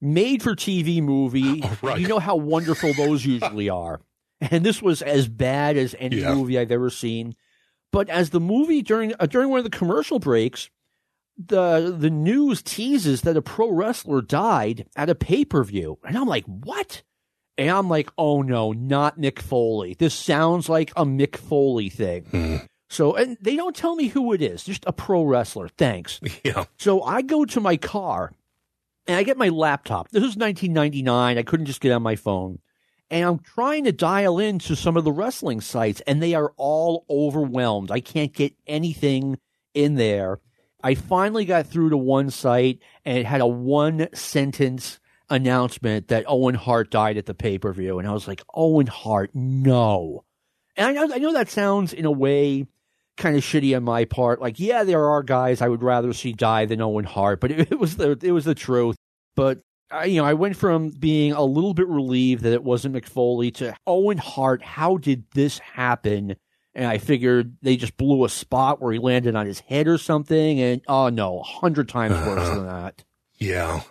made 0.00 0.42
for 0.42 0.54
TV 0.54 1.02
movie. 1.02 1.62
Oh, 1.64 1.78
right. 1.82 2.00
You 2.00 2.08
know 2.08 2.18
how 2.18 2.36
wonderful 2.36 2.92
those 2.94 3.24
usually 3.24 3.68
are. 3.68 4.00
And 4.40 4.64
this 4.64 4.82
was 4.82 5.00
as 5.00 5.28
bad 5.28 5.76
as 5.78 5.94
any 5.98 6.16
yeah. 6.20 6.34
movie 6.34 6.58
I've 6.58 6.70
ever 6.70 6.90
seen. 6.90 7.34
But 7.90 8.10
as 8.10 8.30
the 8.30 8.40
movie 8.40 8.82
during 8.82 9.14
uh, 9.18 9.26
during 9.26 9.48
one 9.48 9.58
of 9.58 9.64
the 9.64 9.70
commercial 9.70 10.18
breaks, 10.18 10.68
the 11.38 11.94
the 11.96 12.10
news 12.10 12.62
teases 12.62 13.22
that 13.22 13.36
a 13.36 13.42
pro 13.42 13.70
wrestler 13.70 14.20
died 14.20 14.86
at 14.96 15.08
a 15.08 15.14
pay 15.14 15.44
per 15.44 15.64
view, 15.64 15.98
and 16.06 16.16
I'm 16.16 16.26
like, 16.26 16.44
what? 16.44 17.02
And 17.58 17.70
I'm 17.70 17.88
like, 17.88 18.10
oh 18.18 18.42
no, 18.42 18.72
not 18.72 19.18
Mick 19.18 19.38
Foley. 19.38 19.94
This 19.94 20.14
sounds 20.14 20.68
like 20.68 20.90
a 20.96 21.06
Mick 21.06 21.36
Foley 21.36 21.88
thing. 21.88 22.24
Mm. 22.24 22.68
So, 22.88 23.14
and 23.14 23.36
they 23.40 23.56
don't 23.56 23.74
tell 23.74 23.96
me 23.96 24.08
who 24.08 24.32
it 24.32 24.42
is, 24.42 24.62
just 24.64 24.84
a 24.86 24.92
pro 24.92 25.24
wrestler. 25.24 25.68
Thanks. 25.68 26.20
Yeah. 26.44 26.64
So 26.78 27.02
I 27.02 27.22
go 27.22 27.44
to 27.46 27.60
my 27.60 27.76
car 27.76 28.30
and 29.08 29.16
I 29.16 29.22
get 29.22 29.36
my 29.36 29.48
laptop. 29.48 30.10
This 30.10 30.22
is 30.22 30.36
1999. 30.36 31.38
I 31.38 31.42
couldn't 31.42 31.66
just 31.66 31.80
get 31.80 31.92
on 31.92 32.02
my 32.02 32.14
phone. 32.14 32.60
And 33.10 33.24
I'm 33.24 33.38
trying 33.38 33.84
to 33.84 33.92
dial 33.92 34.38
into 34.38 34.74
some 34.74 34.96
of 34.96 35.04
the 35.04 35.12
wrestling 35.12 35.60
sites, 35.60 36.02
and 36.06 36.22
they 36.22 36.34
are 36.34 36.52
all 36.56 37.04
overwhelmed. 37.08 37.90
I 37.90 38.00
can't 38.00 38.32
get 38.32 38.54
anything 38.66 39.38
in 39.74 39.94
there. 39.94 40.40
I 40.82 40.94
finally 40.94 41.44
got 41.44 41.66
through 41.66 41.90
to 41.90 41.96
one 41.96 42.30
site, 42.30 42.80
and 43.04 43.18
it 43.18 43.26
had 43.26 43.40
a 43.40 43.46
one 43.46 44.08
sentence 44.12 44.98
announcement 45.28 46.08
that 46.08 46.24
Owen 46.26 46.54
Hart 46.54 46.90
died 46.90 47.16
at 47.16 47.26
the 47.26 47.34
pay 47.34 47.58
per 47.58 47.72
view. 47.72 47.98
And 47.98 48.08
I 48.08 48.12
was 48.12 48.28
like, 48.28 48.42
Owen 48.54 48.86
Hart, 48.86 49.30
no. 49.34 50.24
And 50.76 50.86
I 50.86 50.92
know, 50.92 51.14
I 51.14 51.18
know 51.18 51.32
that 51.32 51.50
sounds 51.50 51.92
in 51.92 52.04
a 52.04 52.10
way 52.10 52.66
kind 53.16 53.36
of 53.36 53.42
shitty 53.42 53.76
on 53.76 53.82
my 53.82 54.04
part. 54.04 54.40
Like, 54.40 54.60
yeah, 54.60 54.84
there 54.84 55.08
are 55.08 55.22
guys 55.22 55.60
I 55.60 55.68
would 55.68 55.82
rather 55.82 56.12
see 56.12 56.32
die 56.32 56.66
than 56.66 56.80
Owen 56.80 57.04
Hart, 57.04 57.40
but 57.40 57.50
it, 57.50 57.60
it 57.72 57.78
was 57.78 57.96
the 57.96 58.18
it 58.22 58.32
was 58.32 58.44
the 58.44 58.54
truth. 58.54 58.96
But 59.34 59.60
I, 59.90 60.06
you 60.06 60.20
know, 60.20 60.26
I 60.26 60.34
went 60.34 60.56
from 60.56 60.90
being 60.90 61.32
a 61.32 61.44
little 61.44 61.74
bit 61.74 61.86
relieved 61.86 62.42
that 62.42 62.52
it 62.52 62.64
wasn't 62.64 62.94
Mick 62.96 63.06
Foley 63.06 63.50
to 63.52 63.76
Owen 63.86 64.18
Hart. 64.18 64.62
How 64.62 64.96
did 64.96 65.24
this 65.32 65.58
happen? 65.58 66.36
And 66.74 66.86
I 66.86 66.98
figured 66.98 67.56
they 67.62 67.76
just 67.76 67.96
blew 67.96 68.24
a 68.24 68.28
spot 68.28 68.82
where 68.82 68.92
he 68.92 68.98
landed 68.98 69.34
on 69.34 69.46
his 69.46 69.60
head 69.60 69.86
or 69.88 69.96
something. 69.98 70.60
And 70.60 70.82
oh 70.88 71.08
no, 71.08 71.40
a 71.40 71.42
hundred 71.42 71.88
times 71.88 72.14
worse 72.26 72.48
uh, 72.48 72.54
than 72.54 72.66
that. 72.66 73.04
Yeah, 73.38 73.82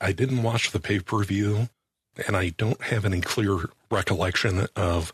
I 0.00 0.12
didn't 0.12 0.42
watch 0.42 0.72
the 0.72 0.80
pay 0.80 1.00
per 1.00 1.22
view, 1.24 1.68
and 2.26 2.36
I 2.36 2.50
don't 2.50 2.82
have 2.82 3.04
any 3.04 3.20
clear 3.20 3.58
recollection 3.90 4.66
of 4.76 5.12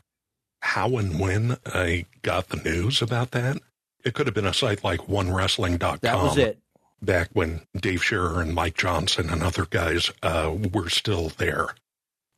how 0.63 0.97
and 0.97 1.19
when 1.21 1.57
I 1.67 2.07
got 2.23 2.49
the 2.49 2.57
news 2.57 3.03
about 3.03 3.31
that. 3.33 3.59
It 4.05 4.15
could 4.15 4.27
have 4.27 4.35
been 4.35 4.47
a 4.47 4.55
site 4.55 4.83
like 4.83 5.01
1Wrestling.com. 5.01 5.99
That 6.01 6.23
was 6.23 6.39
it. 6.39 6.59
Back 7.03 7.31
when 7.33 7.63
Dave 7.75 8.05
Scherer 8.05 8.41
and 8.43 8.55
Mike 8.55 8.77
Johnson 8.77 9.31
and 9.31 9.43
other 9.43 9.65
guys 9.65 10.11
uh, 10.23 10.55
were 10.73 10.89
still 10.89 11.31
there. 11.31 11.75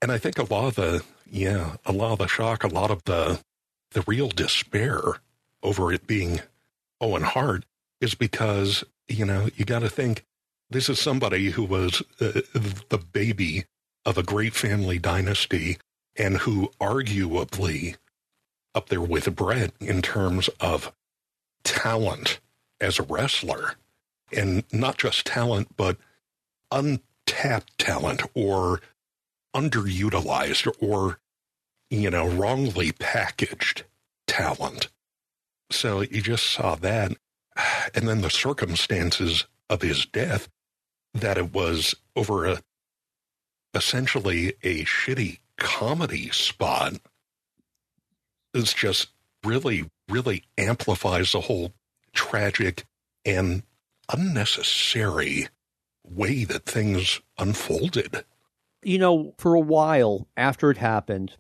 And 0.01 0.13
I 0.13 0.19
think 0.19 0.39
a 0.39 0.45
lot 0.45 0.67
of 0.67 0.75
the, 0.77 1.03
yeah, 1.31 1.77
a 1.85 1.93
lot 1.93 2.13
of 2.13 2.19
the 2.19 2.27
shock, 2.27 2.63
a 2.65 2.69
lot 2.69 2.91
of 2.91 3.05
the, 3.05 3.41
the 3.91 4.05
real 4.07 4.29
despair 4.29 5.01
over 5.63 5.93
it 5.93 6.07
being 6.07 6.41
Owen 7.01 7.23
Hart 7.23 7.65
is 8.01 8.15
because, 8.15 8.85
you 9.09 9.25
know, 9.25 9.49
you 9.57 9.65
got 9.65 9.81
to 9.81 9.89
think 9.89 10.25
this 10.71 10.89
is 10.89 11.01
somebody 11.01 11.51
who 11.51 11.65
was 11.65 12.03
uh, 12.21 12.41
the 12.89 13.03
baby 13.13 13.65
of 14.05 14.19
a 14.19 14.23
great 14.23 14.55
family 14.55 14.99
dynasty 14.99 15.79
and 16.17 16.39
who 16.39 16.71
arguably 16.81 17.97
up 18.75 18.89
there 18.89 19.01
with 19.01 19.35
Bret 19.35 19.73
in 19.81 20.03
terms 20.03 20.49
of 20.61 20.93
talent 21.63 22.41
as 22.81 22.99
a 22.99 23.03
wrestler. 23.03 23.75
And 24.33 24.65
not 24.73 24.99
just 24.99 25.27
talent, 25.27 25.77
but 25.77 25.97
untapped 26.71 27.79
talent 27.79 28.23
or 28.35 28.81
underutilized 29.55 30.73
or, 30.81 31.19
you 31.91 32.11
know, 32.11 32.27
wrongly 32.29 32.93
packaged 32.93 33.85
talent. 34.27 34.89
So 35.71 36.01
you 36.01 36.23
just 36.23 36.45
saw 36.45 36.75
that. 36.77 37.13
And 37.95 38.09
then 38.09 38.23
the 38.23 38.31
circumstances 38.31 39.47
of 39.69 39.83
his 39.83 40.07
death, 40.07 40.49
that 41.15 41.37
it 41.37 41.53
was 41.53 41.95
over 42.17 42.47
a 42.47 42.63
essentially 43.75 44.55
a 44.63 44.85
shitty 44.85 45.39
comedy 45.59 46.31
spot 46.31 46.95
is 48.55 48.73
just 48.73 49.09
really, 49.45 49.91
really 50.09 50.45
amplifies 50.59 51.33
the 51.33 51.43
whole 51.43 51.73
tragic 52.13 52.85
and 53.25 53.63
unnecessary 54.11 55.49
way 56.05 56.45
that 56.45 56.67
things 56.67 57.21
unfolded. 57.39 58.25
You 58.83 58.99
know, 58.99 59.35
for 59.39 59.55
a 59.55 59.61
while 59.61 60.29
after 60.37 60.71
it 60.71 60.79
happened, 60.79 61.37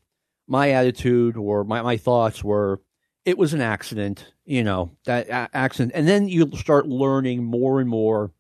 my 0.47 0.71
attitude 0.71 1.37
or 1.37 1.65
my, 1.65 1.83
my 1.83 1.97
thoughts 1.97 2.45
were 2.45 2.81
it 3.25 3.39
was 3.39 3.55
an 3.55 3.61
accident, 3.61 4.33
you 4.45 4.65
know, 4.65 4.91
that 5.05 5.29
a- 5.29 5.57
accident. 5.57 5.93
And 5.95 6.09
then 6.09 6.29
you 6.29 6.51
start 6.57 6.89
learning 6.89 7.45
more 7.45 7.81
and 7.81 7.89
more 7.89 8.33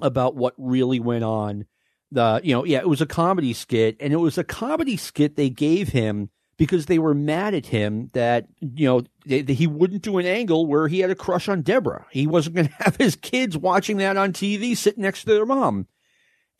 about 0.00 0.36
what 0.36 0.54
really 0.56 1.00
went 1.00 1.24
on. 1.24 1.66
The, 2.10 2.40
you 2.44 2.54
know, 2.54 2.64
yeah, 2.64 2.78
it 2.78 2.88
was 2.88 3.00
a 3.00 3.06
comedy 3.06 3.52
skit 3.52 3.96
and 3.98 4.12
it 4.12 4.16
was 4.16 4.38
a 4.38 4.44
comedy 4.44 4.96
skit 4.96 5.36
they 5.36 5.50
gave 5.50 5.88
him 5.88 6.30
because 6.62 6.86
they 6.86 7.00
were 7.00 7.12
mad 7.12 7.54
at 7.54 7.66
him 7.66 8.08
that, 8.12 8.46
you 8.60 8.86
know, 8.86 9.02
they, 9.26 9.42
he 9.52 9.66
wouldn't 9.66 10.02
do 10.02 10.18
an 10.18 10.26
angle 10.26 10.64
where 10.64 10.86
he 10.86 11.00
had 11.00 11.10
a 11.10 11.14
crush 11.16 11.48
on 11.48 11.60
Debra. 11.60 12.06
He 12.12 12.24
wasn't 12.28 12.54
going 12.54 12.68
to 12.78 12.84
have 12.84 12.94
his 12.94 13.16
kids 13.16 13.58
watching 13.58 13.96
that 13.96 14.16
on 14.16 14.32
TV 14.32 14.76
sitting 14.76 15.02
next 15.02 15.24
to 15.24 15.34
their 15.34 15.44
mom. 15.44 15.88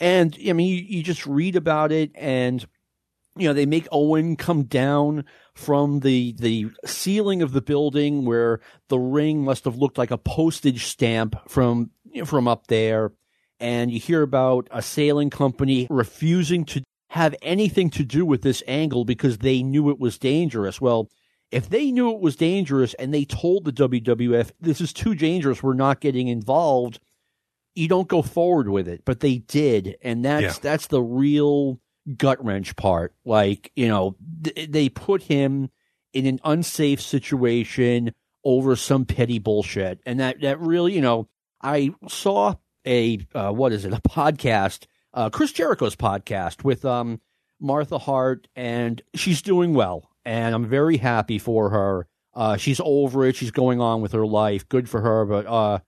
And 0.01 0.37
I 0.49 0.55
mean, 0.55 0.71
you, 0.71 0.85
you 0.97 1.03
just 1.05 1.25
read 1.25 1.55
about 1.55 1.93
it 1.93 2.11
and, 2.17 2.67
you 3.37 3.47
know, 3.47 3.55
they 3.55 3.65
make 3.65 3.87
Owen 3.93 4.35
come 4.35 4.65
down 4.65 5.25
from 5.55 6.01
the 6.01 6.35
the 6.37 6.67
ceiling 6.85 7.41
of 7.41 7.53
the 7.53 7.63
building 7.63 8.25
where 8.25 8.61
the 8.89 8.99
ring 8.99 9.45
must 9.45 9.67
have 9.67 9.77
looked 9.77 9.99
like 9.99 10.11
a 10.11 10.19
postage 10.19 10.87
stamp 10.87 11.37
from 11.49 11.93
from 12.25 12.49
up 12.49 12.67
there 12.67 13.13
and 13.61 13.93
you 13.93 14.01
hear 14.01 14.23
about 14.23 14.67
a 14.73 14.83
sailing 14.83 15.31
company 15.31 15.87
refusing 15.89 16.65
to 16.65 16.83
have 17.13 17.35
anything 17.43 17.89
to 17.91 18.05
do 18.05 18.25
with 18.27 18.43
this 18.43 18.63
angle 18.67 19.05
because 19.05 19.39
they 19.39 19.63
knew 19.63 19.91
it 19.91 19.99
was 20.01 20.19
dangerous 20.19 20.81
well 20.81 21.09
if 21.51 21.69
they 21.69 21.91
knew 21.91 22.11
it 22.11 22.21
was 22.21 22.37
dangerous 22.37 22.95
and 22.95 23.13
they 23.13 23.25
told 23.25 23.65
the 23.65 23.73
WWF 23.73 24.51
this 24.61 24.81
is 24.81 24.93
too 24.93 25.15
dangerous 25.15 25.63
we're 25.63 25.75
not 25.75 26.01
getting 26.01 26.29
involved 26.29 26.99
you 27.75 27.89
don't 27.89 28.09
go 28.09 28.23
forward 28.23 28.69
with 28.69 28.89
it 28.89 29.03
but 29.05 29.21
they 29.21 29.39
did 29.39 29.97
and 30.03 30.25
that's 30.25 30.43
Yeah. 30.43 30.55
that's 30.63 30.87
the 30.89 31.03
real 31.03 31.79
gut 32.17 32.45
wrench 32.45 32.75
part. 32.75 33.15
Like, 33.25 33.71
you 33.77 33.87
know, 33.87 34.17
th- 34.43 34.69
they 34.71 34.89
put 34.89 35.23
him 35.23 35.71
in 36.13 36.27
an 36.27 36.41
unsafe 36.45 37.01
situation 37.01 38.13
over 38.45 38.75
some 38.75 39.05
petty 39.05 39.39
bullshit. 39.39 40.01
And 40.05 40.19
that, 40.19 40.41
that 40.41 40.59
really, 40.59 40.95
you 40.95 41.01
know, 41.01 41.29
I 41.63 41.91
saw 42.09 42.57
a, 42.85 43.21
uh, 43.37 43.53
what 43.53 43.71
is 43.73 43.85
it, 43.85 43.93
a 43.93 44.01
podcast, 44.01 44.87
uh, 45.15 45.31
Chris 45.31 45.53
Jericho's 45.53 45.97
podcast 45.97 46.65
with, 46.65 46.85
um, 46.85 47.21
Martha 47.61 47.99
Hart, 47.99 48.49
and 48.57 49.01
she's 49.15 49.41
doing 49.41 49.73
well. 49.73 50.11
And 50.25 50.55
I'm 50.55 50.67
very 50.67 50.97
happy 50.97 51.39
for 51.39 51.71
her. 51.71 52.07
Uh, 52.35 52.57
she's 52.57 52.81
over 52.85 53.25
it. 53.25 53.37
She's 53.37 53.51
going 53.51 53.81
on 53.81 54.01
with 54.01 54.13
her 54.13 54.27
life. 54.27 54.69
Good 54.69 54.89
for 54.89 55.01
her. 55.01 55.25
But, 55.25 55.47
uh, 55.47 55.79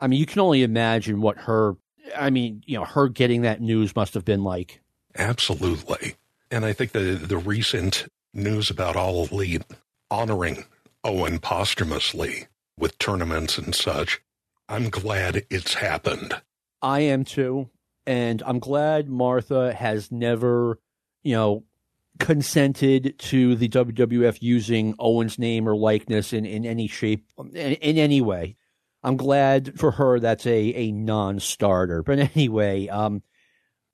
I 0.00 0.06
mean, 0.06 0.18
you 0.18 0.26
can 0.26 0.40
only 0.40 0.62
imagine 0.62 1.20
what 1.20 1.38
her, 1.38 1.76
I 2.16 2.30
mean, 2.30 2.62
you 2.66 2.78
know, 2.78 2.84
her 2.84 3.08
getting 3.08 3.42
that 3.42 3.60
news 3.60 3.94
must 3.94 4.14
have 4.14 4.24
been 4.24 4.42
like. 4.42 4.80
Absolutely. 5.16 6.16
And 6.50 6.64
I 6.64 6.72
think 6.72 6.92
the, 6.92 7.14
the 7.14 7.38
recent 7.38 8.08
news 8.34 8.70
about 8.70 8.96
All 8.96 9.26
Elite 9.26 9.62
honoring 10.10 10.64
Owen 11.04 11.38
posthumously 11.38 12.46
with 12.76 12.98
tournaments 12.98 13.58
and 13.58 13.74
such, 13.74 14.20
I'm 14.68 14.88
glad 14.88 15.44
it's 15.50 15.74
happened. 15.74 16.40
I 16.82 17.00
am 17.00 17.24
too. 17.24 17.68
And 18.06 18.42
I'm 18.44 18.58
glad 18.58 19.08
Martha 19.08 19.72
has 19.72 20.10
never, 20.10 20.78
you 21.22 21.34
know, 21.34 21.64
consented 22.18 23.18
to 23.18 23.56
the 23.56 23.68
WWF 23.68 24.38
using 24.40 24.94
Owen's 24.98 25.38
name 25.38 25.68
or 25.68 25.76
likeness 25.76 26.32
in, 26.32 26.44
in 26.44 26.64
any 26.64 26.86
shape, 26.86 27.26
in, 27.38 27.74
in 27.74 27.98
any 27.98 28.20
way. 28.20 28.56
I'm 29.02 29.16
glad 29.16 29.78
for 29.78 29.92
her 29.92 30.20
that's 30.20 30.46
a, 30.46 30.74
a 30.74 30.92
non 30.92 31.40
starter. 31.40 32.02
But 32.02 32.18
anyway, 32.36 32.88
um, 32.88 33.22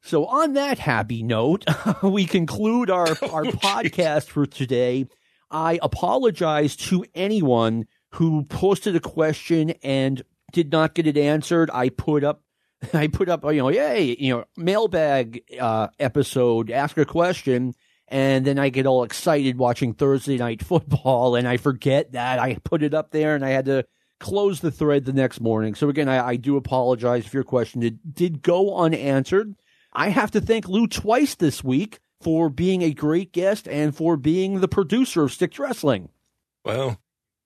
so 0.03 0.27
on 0.27 0.55
that 0.55 0.79
happy 0.79 1.23
note, 1.23 1.65
we 2.03 2.27
conclude 2.27 2.91
our, 2.91 3.09
our 3.31 3.45
podcast 3.45 4.27
for 4.27 4.47
today. 4.47 5.07
I 5.51 5.79
apologize 5.81 6.77
to 6.77 7.05
anyone 7.15 7.87
who 8.13 8.45
posted 8.45 8.97
a 8.97 9.01
question 9.01 9.71
and 9.83 10.23
did 10.53 10.73
not 10.73 10.95
get 10.95 11.07
it 11.07 11.17
answered. 11.17 11.71
I 11.73 11.89
put 11.89 12.25
up 12.25 12.43
I 12.93 13.09
put 13.09 13.29
up, 13.29 13.45
you 13.45 13.59
know, 13.59 13.69
yay, 13.69 14.17
you 14.19 14.35
know, 14.35 14.45
mailbag 14.57 15.43
uh, 15.59 15.89
episode, 15.99 16.71
ask 16.71 16.97
a 16.99 17.05
question, 17.05 17.75
and 18.09 18.45
then 18.47 18.59
I 18.59 18.69
get 18.69 18.87
all 18.87 19.03
excited 19.03 19.59
watching 19.59 19.95
Thursday 19.95 20.37
night 20.37 20.63
football, 20.63 21.35
and 21.35 21.49
I 21.49 21.57
forget 21.57 22.13
that 22.13 22.39
I 22.39 22.59
put 22.65 22.83
it 22.83 22.95
up 22.95 23.11
there, 23.11 23.35
and 23.35 23.45
I 23.45 23.51
had 23.51 23.67
to 23.67 23.87
close 24.19 24.61
the 24.61 24.71
thread 24.71 25.05
the 25.05 25.13
next 25.13 25.41
morning. 25.41 25.75
So 25.75 25.89
again, 25.89 26.09
I, 26.09 26.29
I 26.29 26.37
do 26.37 26.57
apologize 26.57 27.27
if 27.27 27.35
your 27.35 27.45
question 27.45 27.81
did, 27.81 27.99
did 28.15 28.43
go 28.43 28.77
unanswered. 28.77 29.55
I 29.93 30.11
have 30.11 30.31
to 30.33 30.41
thank 30.41 30.69
Lou 30.69 30.87
twice 30.87 31.35
this 31.35 31.65
week 31.65 31.99
for 32.21 32.49
being 32.49 32.83
a 32.83 32.93
great 32.93 33.33
guest 33.33 33.69
and 33.69 33.95
for 33.95 34.17
being 34.17 34.61
the 34.61 34.69
producer 34.69 35.25
of 35.25 35.33
Stick 35.33 35.59
Wrestling. 35.59 36.09
Well, 36.65 36.99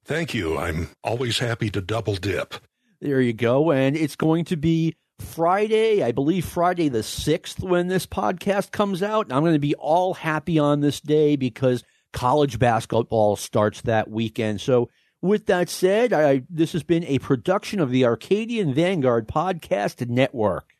thank 0.04 0.32
you. 0.32 0.58
I'm 0.58 0.90
always 1.02 1.38
happy 1.38 1.70
to 1.70 1.80
double 1.80 2.16
dip. 2.16 2.54
There 3.00 3.20
you 3.20 3.32
go. 3.32 3.72
And 3.72 3.96
it's 3.96 4.16
going 4.16 4.44
to 4.46 4.56
be 4.56 4.94
Friday, 5.20 6.02
I 6.02 6.12
believe 6.12 6.44
Friday 6.44 6.88
the 6.88 7.00
6th 7.00 7.60
when 7.60 7.88
this 7.88 8.06
podcast 8.06 8.70
comes 8.72 9.02
out. 9.02 9.32
I'm 9.32 9.42
going 9.42 9.54
to 9.54 9.58
be 9.58 9.74
all 9.74 10.14
happy 10.14 10.58
on 10.58 10.80
this 10.80 11.00
day 11.00 11.36
because 11.36 11.84
college 12.12 12.58
basketball 12.58 13.36
starts 13.36 13.82
that 13.82 14.10
weekend. 14.10 14.60
So, 14.60 14.90
with 15.22 15.46
that 15.46 15.68
said, 15.68 16.12
I, 16.12 16.42
this 16.48 16.72
has 16.72 16.82
been 16.82 17.04
a 17.04 17.18
production 17.18 17.78
of 17.78 17.90
the 17.90 18.06
Arcadian 18.06 18.72
Vanguard 18.72 19.28
Podcast 19.28 20.08
Network. 20.08 20.72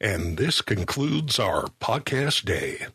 And 0.00 0.36
this 0.36 0.60
concludes 0.60 1.38
our 1.38 1.66
podcast 1.80 2.44
day. 2.44 2.86